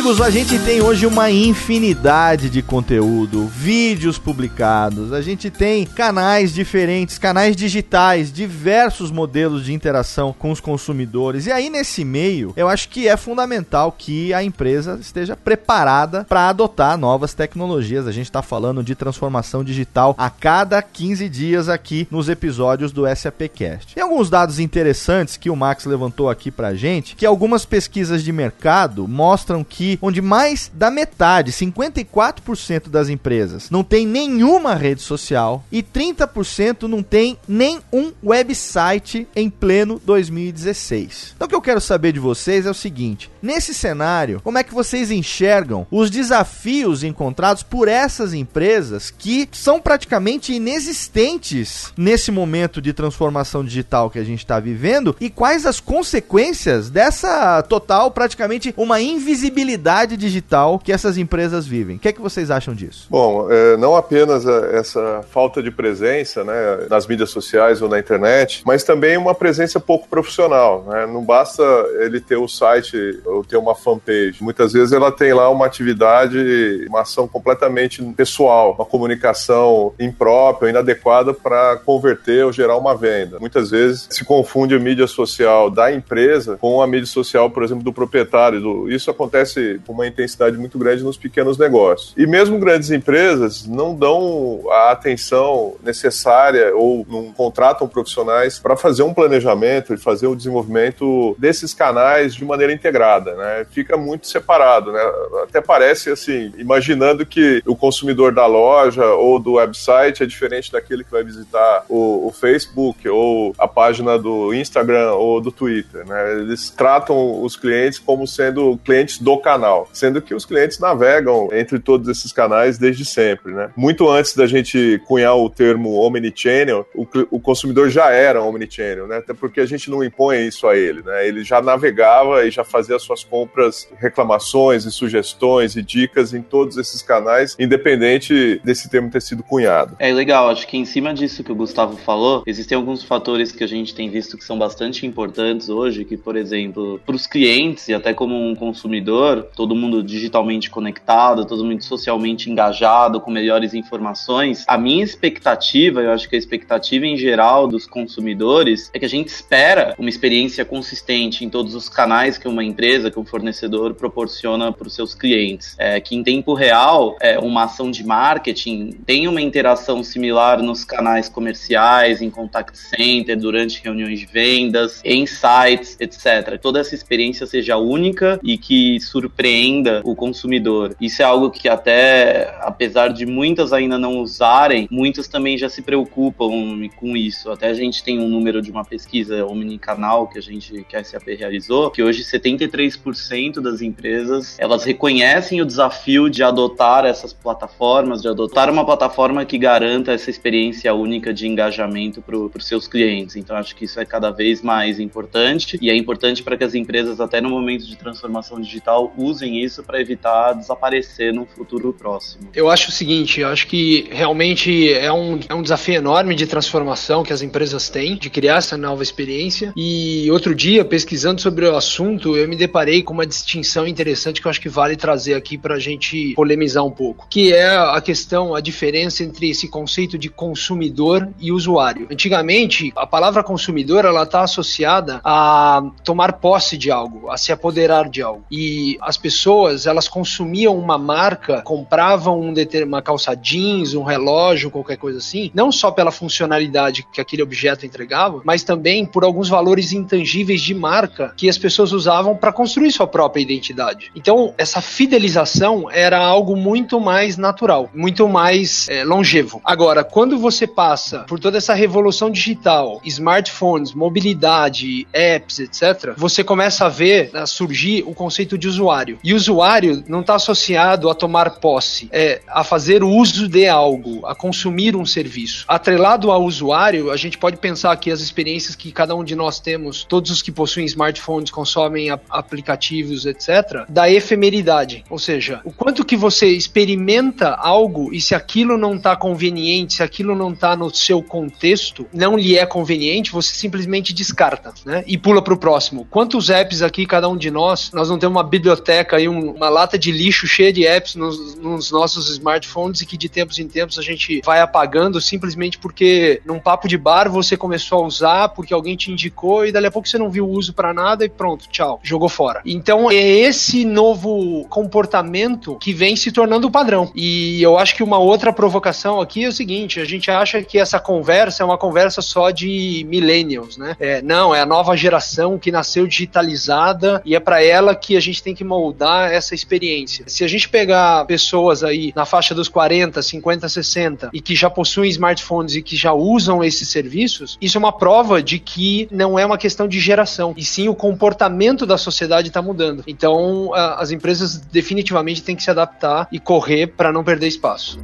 Amigos, 0.02 0.20
a 0.20 0.31
gente 0.31 0.58
tem 0.58 0.82
hoje 0.82 1.06
uma 1.06 1.31
infinidade 1.31 2.50
de 2.50 2.60
conteúdo, 2.60 3.46
vídeos 3.46 4.19
publicados, 4.19 5.12
a 5.12 5.22
gente 5.22 5.49
tem 5.49 5.87
canais 5.87 6.52
diferentes, 6.52 7.19
canais 7.19 7.54
digitais, 7.54 8.32
diversos 8.32 9.12
modelos 9.12 9.64
de 9.64 9.72
interação 9.72 10.34
com 10.37 10.50
os 10.50 10.58
consumidores. 10.58 11.46
E 11.46 11.52
aí 11.52 11.70
nesse 11.70 12.04
meio, 12.04 12.52
eu 12.56 12.69
acho 12.69 12.88
que 12.88 13.06
é 13.06 13.16
fundamental 13.16 13.94
que 13.96 14.34
a 14.34 14.43
empresa 14.43 14.99
esteja 15.00 15.37
preparada 15.37 16.25
para 16.28 16.49
adotar 16.49 16.99
novas 16.99 17.32
tecnologias. 17.32 18.08
A 18.08 18.12
gente 18.12 18.26
está 18.26 18.43
falando 18.43 18.82
de 18.82 18.96
transformação 18.96 19.62
digital 19.62 20.16
a 20.19 20.28
cada 20.28 20.82
15 20.82 21.28
dias 21.28 21.69
aqui 21.69 22.08
nos 22.10 22.28
episódios 22.28 22.90
do 22.90 23.04
SAPcast. 23.06 23.94
Tem 23.94 24.02
alguns 24.02 24.28
dados 24.28 24.58
interessantes 24.58 25.37
que 25.37 25.49
o 25.49 25.54
Max 25.54 25.84
levantou 25.84 26.28
aqui 26.28 26.50
para 26.50 26.75
gente, 26.75 27.14
que 27.14 27.25
algumas 27.25 27.64
pesquisas 27.64 28.25
de 28.25 28.32
mercado 28.32 29.06
mostram 29.06 29.62
que 29.62 29.92
onde 30.00 30.23
mais 30.23 30.71
da 30.73 30.91
metade, 30.91 31.53
54% 31.53 32.89
das 32.89 33.09
empresas, 33.09 33.71
não 33.71 33.85
tem 33.85 34.06
nenhuma 34.06 34.75
rede 34.75 35.03
social 35.03 35.65
e 35.71 35.83
30% 35.83 36.83
não 36.83 37.03
tem 37.03 37.39
nem 37.47 37.81
um 37.93 38.12
website 38.25 39.27
em 39.35 39.50
pleno 39.50 40.00
2016. 40.05 41.35
Então 41.37 41.47
o 41.47 41.49
que 41.49 41.55
eu 41.55 41.62
quero 41.62 41.81
saber 41.81 42.12
de 42.12 42.21
vocês 42.21 42.67
é 42.67 42.71
o 42.71 42.75
seguinte: 42.75 43.31
nesse 43.43 43.75
cenário, 43.75 44.41
como 44.43 44.59
é 44.59 44.62
que 44.62 44.75
vocês 44.75 45.11
enxergam 45.11 45.87
os 45.91 46.11
desafios 46.11 47.05
encontrados 47.05 47.62
por 47.62 47.88
essas 47.88 48.35
empresas 48.35 49.11
que 49.11 49.49
são 49.53 49.81
praticamente 49.81 50.53
inexistentes 50.53 51.93
nesse 51.97 52.31
momento 52.31 52.81
de 52.81 52.93
transformação 52.93 53.65
digital 53.65 54.11
que 54.11 54.19
a 54.19 54.25
gente 54.25 54.41
está 54.41 54.59
vivendo 54.61 55.17
e 55.21 55.29
quais 55.29 55.67
as 55.67 55.81
consequências 55.81 56.91
dessa 56.91 57.62
total, 57.62 58.11
praticamente 58.11 58.73
uma 58.77 59.00
invisibilidade 59.00 59.81
realidade 59.82 60.17
digital 60.17 60.79
que 60.79 60.93
essas 60.93 61.19
empresas 61.19 61.67
vivem. 61.67 61.96
O 61.96 61.99
que 61.99 62.08
é 62.08 62.12
que 62.12 62.20
vocês 62.20 62.50
acham 62.50 62.73
disso? 62.75 63.08
Bom, 63.11 63.50
é, 63.50 63.76
não 63.76 63.96
apenas 63.96 64.46
essa 64.46 65.23
falta 65.31 65.62
de 65.62 65.70
presença 65.70 66.44
né, 66.44 66.87
nas 66.88 67.06
mídias 67.06 67.31
sociais 67.31 67.82
ou 67.82 67.88
na 67.88 67.99
internet, 67.99 68.62
mas 68.64 68.84
também 68.84 69.17
uma 69.17 69.34
presença 69.34 69.81
pouco 69.81 70.08
profissional. 70.08 70.84
Né? 70.87 71.06
Não 71.06 71.25
basta 71.25 71.62
ele 72.00 72.20
ter 72.20 72.37
o 72.37 72.46
site 72.46 73.20
ou 73.25 73.43
ter 73.43 73.56
uma 73.56 73.75
fanpage. 73.75 74.37
Muitas 74.40 74.73
vezes 74.73 74.93
ela 74.93 75.11
tem 75.11 75.32
lá 75.32 75.50
uma 75.50 75.67
atividade, 75.67 76.87
uma 76.88 77.00
ação 77.00 77.26
completamente 77.26 78.02
pessoal, 78.17 78.75
uma 78.75 78.85
comunicação 78.85 79.93
imprópria, 79.99 80.70
inadequada 80.70 81.35
para 81.35 81.76
converter 81.78 82.44
ou 82.44 82.52
gerar 82.52 82.76
uma 82.76 82.94
venda. 82.94 83.40
Muitas 83.40 83.70
vezes 83.70 84.06
se 84.11 84.25
confunde 84.25 84.75
a 84.75 84.78
mídia 84.78 85.06
social 85.08 85.69
da 85.70 85.93
empresa 85.93 86.56
com 86.61 86.81
a 86.81 86.87
mídia 86.87 87.06
social, 87.06 87.50
por 87.50 87.64
exemplo, 87.64 87.82
do 87.82 87.93
proprietário. 87.93 88.88
Isso 88.88 89.11
acontece 89.11 89.72
com 89.87 89.93
uma 89.93 90.07
intensidade 90.07 90.57
muito 90.57 90.79
grande 90.79 91.03
nos 91.03 91.17
pequenos 91.17 91.59
negócios. 91.59 92.15
E 92.17 92.27
mesmo 92.27 92.59
grandes 92.59 92.91
empresas 92.91 93.67
não 93.67 93.95
dão 93.95 94.63
a 94.71 94.91
atenção 94.93 95.75
necessária 95.83 96.75
ou 96.75 97.07
não 97.09 97.33
contratam 97.33 97.89
profissionais 97.89 98.59
para 98.59 98.77
fazer 98.77 99.03
um 99.03 99.15
planejamento 99.15 99.95
e 99.95 99.97
fazer 99.97 100.27
o 100.27 100.37
desenvolvimento 100.37 101.37
desses 101.39 101.75
canais 101.75 102.35
de 102.35 102.45
maneira 102.45 102.73
integrada, 102.73 103.35
né? 103.35 103.67
Fica 103.71 103.97
muito 103.97 104.27
separado, 104.27 104.93
né? 104.93 105.01
Até 105.43 105.61
parece 105.61 106.11
assim, 106.11 106.53
imaginando 106.57 107.25
que 107.25 107.63
o 107.67 107.77
consumidor 107.77 108.33
da 108.33 108.47
loja 108.47 109.05
ou 109.05 109.39
do 109.39 109.55
website 109.55 110.23
é 110.23 110.27
diferente 110.27 110.73
daquele 110.73 111.05
que 111.05 111.11
vai 111.11 111.23
visitar 111.23 111.85
o, 111.89 112.27
o 112.27 112.33
Facebook 112.33 113.09
ou 113.09 113.55
a 113.59 113.69
página 113.69 114.19
do 114.19 114.53
Instagram 114.55 115.13
ou 115.13 115.41
do 115.41 115.51
Twitter, 115.51 116.07
né? 116.07 116.41
Eles 116.41 116.71
tratam 116.71 117.43
os 117.43 117.57
clientes 117.57 117.99
como 117.99 118.27
sendo 118.27 118.79
clientes 118.85 119.19
do 119.19 119.39
canal 119.39 119.62
sendo 119.93 120.20
que 120.20 120.35
os 120.35 120.44
clientes 120.44 120.79
navegam 120.79 121.49
entre 121.53 121.79
todos 121.79 122.09
esses 122.09 122.32
canais 122.32 122.79
desde 122.79 123.05
sempre, 123.05 123.53
né? 123.53 123.70
Muito 123.76 124.09
antes 124.09 124.35
da 124.35 124.47
gente 124.47 125.00
cunhar 125.06 125.37
o 125.37 125.49
termo 125.49 126.00
omnichannel, 126.00 126.87
o, 126.94 127.06
o 127.31 127.41
consumidor 127.41 127.91
já 127.91 128.11
era 128.11 128.43
omnichannel, 128.43 129.06
né? 129.06 129.19
Até 129.19 129.35
porque 129.35 129.61
a 129.61 129.67
gente 129.67 129.91
não 129.91 130.03
impõe 130.03 130.47
isso 130.47 130.67
a 130.67 130.76
ele, 130.76 131.03
né? 131.03 131.26
Ele 131.26 131.44
já 131.44 131.61
navegava 131.61 132.44
e 132.44 132.50
já 132.50 132.64
fazia 132.64 132.99
suas 132.99 133.25
compras, 133.25 133.88
reclamações 133.99 134.85
e 134.85 134.91
sugestões 134.91 135.76
e 135.76 135.82
dicas 135.82 136.35
em 136.35 136.43
todos 136.43 136.76
esses 136.76 137.03
canais, 137.03 137.56
independente 137.59 138.61
desse 138.64 138.88
termo 138.88 139.11
ter 139.11 139.23
sido 139.23 139.43
cunhado. 139.43 139.97
É 139.99 140.12
legal, 140.12 140.49
acho 140.49 140.67
que 140.67 140.76
em 140.76 140.85
cima 140.85 141.12
disso 141.14 141.44
que 141.44 141.53
o 141.53 141.55
Gustavo 141.55 141.97
falou, 141.97 142.43
existem 142.47 142.76
alguns 142.76 143.03
fatores 143.03 143.53
que 143.53 143.64
a 143.64 143.67
gente 143.67 143.94
tem 143.94 144.09
visto 144.09 144.37
que 144.37 144.44
são 144.44 144.59
bastante 144.59 145.06
importantes 145.06 145.69
hoje, 145.69 146.05
que, 146.05 146.17
por 146.17 146.37
exemplo, 146.37 147.00
para 147.05 147.14
os 147.14 147.26
clientes 147.26 147.88
e 147.88 147.94
até 147.94 148.12
como 148.14 148.35
um 148.35 148.55
consumidor, 148.55 149.49
todo 149.54 149.75
mundo 149.75 150.02
digitalmente 150.02 150.70
conectado, 150.70 151.44
todo 151.44 151.64
mundo 151.64 151.82
socialmente 151.82 152.50
engajado, 152.50 153.20
com 153.20 153.31
melhores 153.31 153.75
informações. 153.75 154.64
A 154.66 154.78
minha 154.78 155.04
expectativa, 155.04 156.00
eu 156.00 156.12
acho 156.12 156.28
que 156.28 156.37
a 156.37 156.38
expectativa 156.38 157.06
em 157.06 157.16
geral 157.16 157.66
dos 157.66 157.87
consumidores 157.87 158.90
é 158.93 158.99
que 158.99 159.04
a 159.04 159.08
gente 159.08 159.28
espera 159.28 159.94
uma 159.99 160.08
experiência 160.08 160.64
consistente 160.64 161.44
em 161.44 161.50
todos 161.50 161.75
os 161.75 161.88
canais 161.88 162.38
que 162.38 162.49
uma 162.49 162.64
empresa, 162.64 163.10
que 163.10 163.19
um 163.19 163.25
fornecedor 163.25 163.94
proporciona 163.94 164.72
para 164.72 164.87
os 164.87 164.94
seus 164.94 165.14
clientes. 165.14 165.75
É, 165.78 166.00
que 166.00 166.14
em 166.14 166.22
tempo 166.22 166.54
real, 166.54 167.16
é, 167.20 167.38
uma 167.38 167.64
ação 167.64 167.90
de 167.90 168.04
marketing 168.04 168.93
tem 169.04 169.28
uma 169.28 169.40
interação 169.40 170.02
similar 170.02 170.62
nos 170.62 170.84
canais 170.84 171.28
comerciais, 171.28 172.22
em 172.22 172.31
contact 172.31 172.76
center, 172.76 173.38
durante 173.38 173.82
reuniões 173.82 174.20
de 174.20 174.26
vendas, 174.26 175.00
em 175.04 175.26
sites, 175.26 175.96
etc. 176.00 176.58
Toda 176.60 176.81
essa 176.81 176.94
experiência 176.94 177.46
seja 177.46 177.76
única 177.76 178.40
e 178.43 178.56
que 178.56 178.99
surpreenda 179.00 179.42
surpreenda 179.43 180.00
o 180.05 180.15
consumidor. 180.15 180.94
Isso 181.00 181.21
é 181.21 181.25
algo 181.25 181.50
que 181.50 181.69
até, 181.69 182.56
apesar 182.61 183.09
de 183.09 183.26
muitas 183.26 183.73
ainda 183.73 183.99
não 183.99 184.19
usarem, 184.19 184.87
muitas 184.90 185.26
também 185.26 185.59
já 185.59 185.69
se 185.69 185.83
preocupam 185.83 186.50
com 186.97 187.16
isso. 187.16 187.50
Até 187.50 187.69
a 187.69 187.75
gente 187.75 188.05
tem 188.05 188.21
um 188.21 188.28
número 188.28 188.62
de 188.62 188.71
uma 188.71 188.85
pesquisa 188.85 189.45
omnicanal 189.45 190.28
que 190.28 190.38
a 190.38 190.43
gente, 190.43 190.85
que 190.88 190.97
a 190.97 191.02
SAP 191.02 191.26
realizou, 191.37 191.90
que 191.90 192.02
hoje 192.02 192.23
73% 192.23 193.61
das 193.61 193.83
empresas, 193.83 194.57
elas 194.59 194.85
reconhecem 194.85 195.61
o 195.61 195.66
desafio 195.66 196.31
de 196.31 196.43
adotar 196.45 197.05
essas 197.05 197.33
plataformas, 197.33 198.23
de 198.23 198.28
adotar 198.28 198.71
uma 198.71 198.85
plataforma 198.85 199.45
que 199.45 199.59
garanta 199.59 200.12
essa 200.12 200.31
experiência 200.31 200.95
única 200.95 201.35
de 201.35 201.49
engajamento 201.49 202.23
para 202.23 202.37
os 202.37 202.66
seus 202.66 202.87
clientes. 202.87 203.35
Então 203.35 203.57
acho 203.57 203.75
que 203.75 203.87
isso 203.87 203.99
é 203.99 204.05
cada 204.05 204.31
vez 204.31 204.62
mais 204.62 205.00
importante 205.00 205.78
e 205.83 205.90
é 205.90 205.97
importante 205.97 206.43
para 206.43 206.57
que 206.57 206.64
as 206.64 206.75
empresas 206.75 207.21
até 207.21 207.40
no 207.40 207.50
momento 207.50 207.87
de 207.87 207.97
transformação 207.97 208.61
digital 208.61 209.12
usem 209.16 209.32
usem 209.33 209.62
isso 209.62 209.83
para 209.83 210.01
evitar 210.01 210.53
desaparecer 210.53 211.33
no 211.33 211.47
futuro 211.47 211.93
próximo. 211.93 212.51
Eu 212.55 212.71
acho 212.71 212.91
o 212.91 212.93
seguinte, 212.93 213.41
eu 213.41 213.49
acho 213.49 213.67
que 213.67 214.09
realmente 214.11 214.93
é 214.93 215.12
um, 215.12 215.41
é 215.49 215.55
um 215.55 215.62
desafio 215.62 215.95
enorme 215.95 216.35
de 216.35 216.47
transformação 216.47 217.23
que 217.23 217.33
as 217.33 217.43
empresas 217.43 217.89
têm, 217.89 218.17
de 218.17 218.31
criar 218.31 218.57
essa 218.57 218.77
nova 218.77 219.03
experiência. 219.03 219.73
E 219.77 220.31
outro 220.31 220.55
dia, 220.55 220.85
pesquisando 220.85 221.41
sobre 221.41 221.67
o 221.67 221.77
assunto, 221.77 222.37
eu 222.37 222.49
me 222.49 222.57
deparei 222.57 223.03
com 223.03 223.12
uma 223.12 223.27
distinção 223.27 223.87
interessante 223.87 224.41
que 224.41 224.47
eu 224.47 224.51
acho 224.51 224.61
que 224.61 224.69
vale 224.69 224.97
trazer 224.97 225.35
aqui 225.35 225.57
para 225.57 225.75
a 225.75 225.79
gente 225.79 226.35
polemizar 226.35 226.85
um 226.85 226.91
pouco, 226.91 227.27
que 227.29 227.53
é 227.53 227.77
a 227.77 228.01
questão, 228.01 228.55
a 228.55 228.61
diferença 228.61 229.23
entre 229.23 229.51
esse 229.51 229.69
conceito 229.69 230.19
de 230.19 230.29
consumidor 230.29 231.29
e 231.41 231.51
usuário. 231.53 232.07
Antigamente, 232.11 232.93
a 232.97 233.07
palavra 233.07 233.43
consumidor 233.43 234.05
ela 234.05 234.25
está 234.25 234.43
associada 234.43 235.21
a 235.25 235.83
tomar 236.05 236.35
posse 236.35 236.77
de 236.77 236.91
algo, 236.91 237.31
a 237.31 237.37
se 237.37 237.53
apoderar 237.53 238.09
de 238.09 238.23
algo. 238.23 238.45
E 238.51 238.99
a 239.01 239.12
as 239.12 239.19
pessoas 239.19 239.85
elas 239.87 240.09
consumiam 240.09 240.75
uma 240.75 240.97
marca, 240.97 241.61
compravam 241.61 242.40
um 242.40 242.54
uma 242.83 243.02
calça 243.02 243.35
jeans, 243.35 243.92
um 243.92 244.02
relógio, 244.02 244.71
qualquer 244.71 244.97
coisa 244.97 245.19
assim, 245.19 245.50
não 245.54 245.71
só 245.71 245.90
pela 245.90 246.11
funcionalidade 246.11 247.07
que 247.12 247.21
aquele 247.21 247.42
objeto 247.42 247.85
entregava, 247.85 248.40
mas 248.42 248.62
também 248.62 249.04
por 249.04 249.23
alguns 249.23 249.50
valores 249.50 249.92
intangíveis 249.92 250.62
de 250.62 250.75
marca 250.75 251.35
que 251.37 251.47
as 251.47 251.59
pessoas 251.59 251.92
usavam 251.92 252.35
para 252.35 252.52
construir 252.52 252.90
sua 252.90 253.07
própria 253.07 253.42
identidade. 253.42 254.11
Então, 254.16 254.54
essa 254.57 254.81
fidelização 254.81 255.90
era 255.90 256.19
algo 256.19 256.57
muito 256.57 256.99
mais 256.99 257.37
natural, 257.37 257.90
muito 257.95 258.26
mais 258.26 258.88
é, 258.88 259.04
longevo. 259.04 259.61
Agora, 259.62 260.04
quando 260.04 260.38
você 260.38 260.66
passa 260.66 261.21
por 261.21 261.38
toda 261.38 261.59
essa 261.59 261.75
revolução 261.75 262.31
digital, 262.31 263.00
smartphones, 263.04 263.92
mobilidade, 263.92 265.07
apps, 265.12 265.59
etc., 265.59 266.14
você 266.16 266.42
começa 266.42 266.87
a 266.87 266.88
ver 266.88 267.31
surgir 267.47 268.04
o 268.07 268.14
conceito 268.14 268.57
de 268.57 268.69
usuário. 268.69 269.01
E 269.23 269.35
usuário 269.35 270.04
não 270.09 270.21
está 270.21 270.35
associado 270.35 271.11
a 271.11 271.14
tomar 271.14 271.50
posse, 271.59 272.09
é 272.12 272.40
a 272.47 272.62
fazer 272.62 273.02
uso 273.02 273.49
de 273.49 273.66
algo, 273.66 274.25
a 274.26 274.35
consumir 274.35 274.97
um 274.97 275.04
serviço. 275.04 275.64
Atrelado 275.66 276.30
ao 276.30 276.44
usuário, 276.44 277.11
a 277.11 277.16
gente 277.16 277.38
pode 277.38 277.56
pensar 277.56 277.97
que 277.97 278.11
as 278.11 278.21
experiências 278.21 278.76
que 278.76 278.92
cada 278.92 279.14
um 279.14 279.25
de 279.25 279.35
nós 279.35 279.59
temos, 279.59 280.04
todos 280.04 280.30
os 280.30 280.42
que 280.42 280.52
possuem 280.52 280.87
smartphones 280.87 281.50
consomem 281.50 282.09
aplicativos, 282.30 283.26
etc., 283.26 283.85
da 283.88 284.11
efemeridade. 284.11 285.04
Ou 285.11 285.18
seja, 285.18 285.61
o 285.64 285.73
quanto 285.73 286.04
que 286.04 286.16
você 286.16 286.47
experimenta 286.47 287.50
algo 287.50 288.12
e 288.12 288.21
se 288.21 288.35
aquilo 288.35 288.76
não 288.76 288.97
está 288.97 289.16
conveniente, 289.16 289.94
se 289.94 290.02
aquilo 290.02 290.35
não 290.35 290.52
está 290.52 290.76
no 290.76 290.94
seu 290.94 291.23
contexto, 291.23 292.06
não 292.12 292.37
lhe 292.37 292.56
é 292.56 292.66
conveniente, 292.66 293.32
você 293.32 293.54
simplesmente 293.54 294.12
descarta, 294.12 294.73
né? 294.85 295.02
E 295.06 295.16
pula 295.16 295.42
para 295.42 295.54
o 295.54 295.56
próximo. 295.56 296.06
Quantos 296.11 296.50
apps 296.50 296.82
aqui, 296.82 297.06
cada 297.06 297.28
um 297.28 297.37
de 297.37 297.50
nós, 297.50 297.90
nós 297.92 298.09
não 298.09 298.18
temos 298.18 298.37
uma 298.37 298.44
biblioteca 298.44 298.91
e 299.20 299.28
um, 299.28 299.52
uma 299.52 299.68
lata 299.68 299.99
de 299.99 300.12
lixo 300.12 300.46
cheia 300.46 300.72
de 300.72 300.87
apps 300.87 301.14
nos, 301.14 301.56
nos 301.56 301.90
nossos 301.90 302.30
smartphones 302.30 303.00
e 303.00 303.06
que 303.06 303.16
de 303.16 303.28
tempos 303.28 303.58
em 303.58 303.68
tempos 303.68 303.99
a 303.99 304.02
gente 304.02 304.40
vai 304.44 304.61
apagando 304.61 305.20
simplesmente 305.20 305.78
porque 305.78 306.40
num 306.44 306.58
papo 306.58 306.88
de 306.88 306.99
bar 306.99 307.30
você 307.30 307.56
começou 307.56 308.02
a 308.02 308.06
usar 308.06 308.49
porque 308.50 308.75
alguém 308.75 308.96
te 308.96 309.11
indicou 309.11 309.66
e 309.66 309.72
dali 309.72 309.87
a 309.87 309.90
pouco 309.90 310.08
você 310.08 310.18
não 310.18 310.30
viu 310.30 310.46
o 310.46 310.50
uso 310.50 310.72
para 310.72 310.92
nada 310.92 311.25
e 311.25 311.28
pronto, 311.28 311.68
tchau, 311.68 312.00
jogou 312.02 312.28
fora. 312.28 312.61
Então 312.64 313.11
é 313.11 313.14
esse 313.14 313.84
novo 313.84 314.64
comportamento 314.68 315.76
que 315.76 315.92
vem 315.92 316.16
se 316.16 316.32
tornando 316.32 316.66
o 316.66 316.70
padrão. 316.70 317.11
E 317.14 317.62
eu 317.62 317.78
acho 317.78 317.94
que 317.94 318.02
uma 318.02 318.18
outra 318.18 318.52
provocação 318.52 319.20
aqui 319.20 319.44
é 319.44 319.49
o 319.49 319.52
seguinte: 319.52 320.00
a 320.00 320.04
gente 320.04 320.30
acha 320.30 320.62
que 320.62 320.78
essa 320.78 320.99
conversa 320.99 321.62
é 321.62 321.66
uma 321.66 321.78
conversa 321.78 322.22
só 322.22 322.50
de 322.50 323.06
millennials, 323.08 323.76
né? 323.76 323.96
É, 323.99 324.22
não, 324.22 324.54
é 324.54 324.61
a 324.61 324.66
nova 324.66 324.96
geração 324.96 325.58
que 325.58 325.70
nasceu 325.70 326.06
digitalizada 326.06 327.22
e 327.25 327.34
é 327.34 327.40
para 327.40 327.62
ela 327.62 327.94
que 327.94 328.16
a 328.16 328.20
gente 328.20 328.42
tem 328.42 328.54
que 328.54 328.64
moldar 328.64 328.82
essa 329.31 329.55
experiência. 329.55 330.25
Se 330.27 330.45
a 330.45 330.49
gente 330.49 330.69
pegar 330.69 331.25
pessoas 331.27 331.85
aí 331.85 332.12
na 332.17 332.25
faixa 332.25 332.55
dos 332.55 332.69
40, 332.69 333.21
50, 333.23 333.69
60 333.69 334.31
e 334.33 334.41
que 334.41 334.55
já 334.55 334.71
possuem 334.71 335.11
smartphones 335.11 335.75
e 335.75 335.83
que 335.83 335.97
já 335.97 336.12
usam 336.12 336.65
esses 336.65 336.89
serviços, 336.89 337.59
isso 337.61 337.77
é 337.77 337.81
uma 337.81 337.93
prova 337.93 338.43
de 338.43 338.59
que 338.59 339.09
não 339.11 339.39
é 339.39 339.45
uma 339.45 339.59
questão 339.59 339.87
de 339.87 340.01
geração, 340.01 340.55
e 340.57 340.65
sim 340.65 340.89
o 340.89 340.95
comportamento 340.95 341.85
da 341.87 341.99
sociedade 341.99 342.49
está 342.49 342.62
mudando. 342.62 343.05
Então, 343.07 343.73
as 343.75 344.11
empresas 344.11 344.57
definitivamente 344.57 345.43
têm 345.43 345.57
que 345.57 345.62
se 345.62 345.71
adaptar 345.71 346.29
e 346.33 346.39
correr 346.39 346.89
para 346.89 347.12
não 347.12 347.23
perder 347.23 347.49
espaço. 347.49 348.01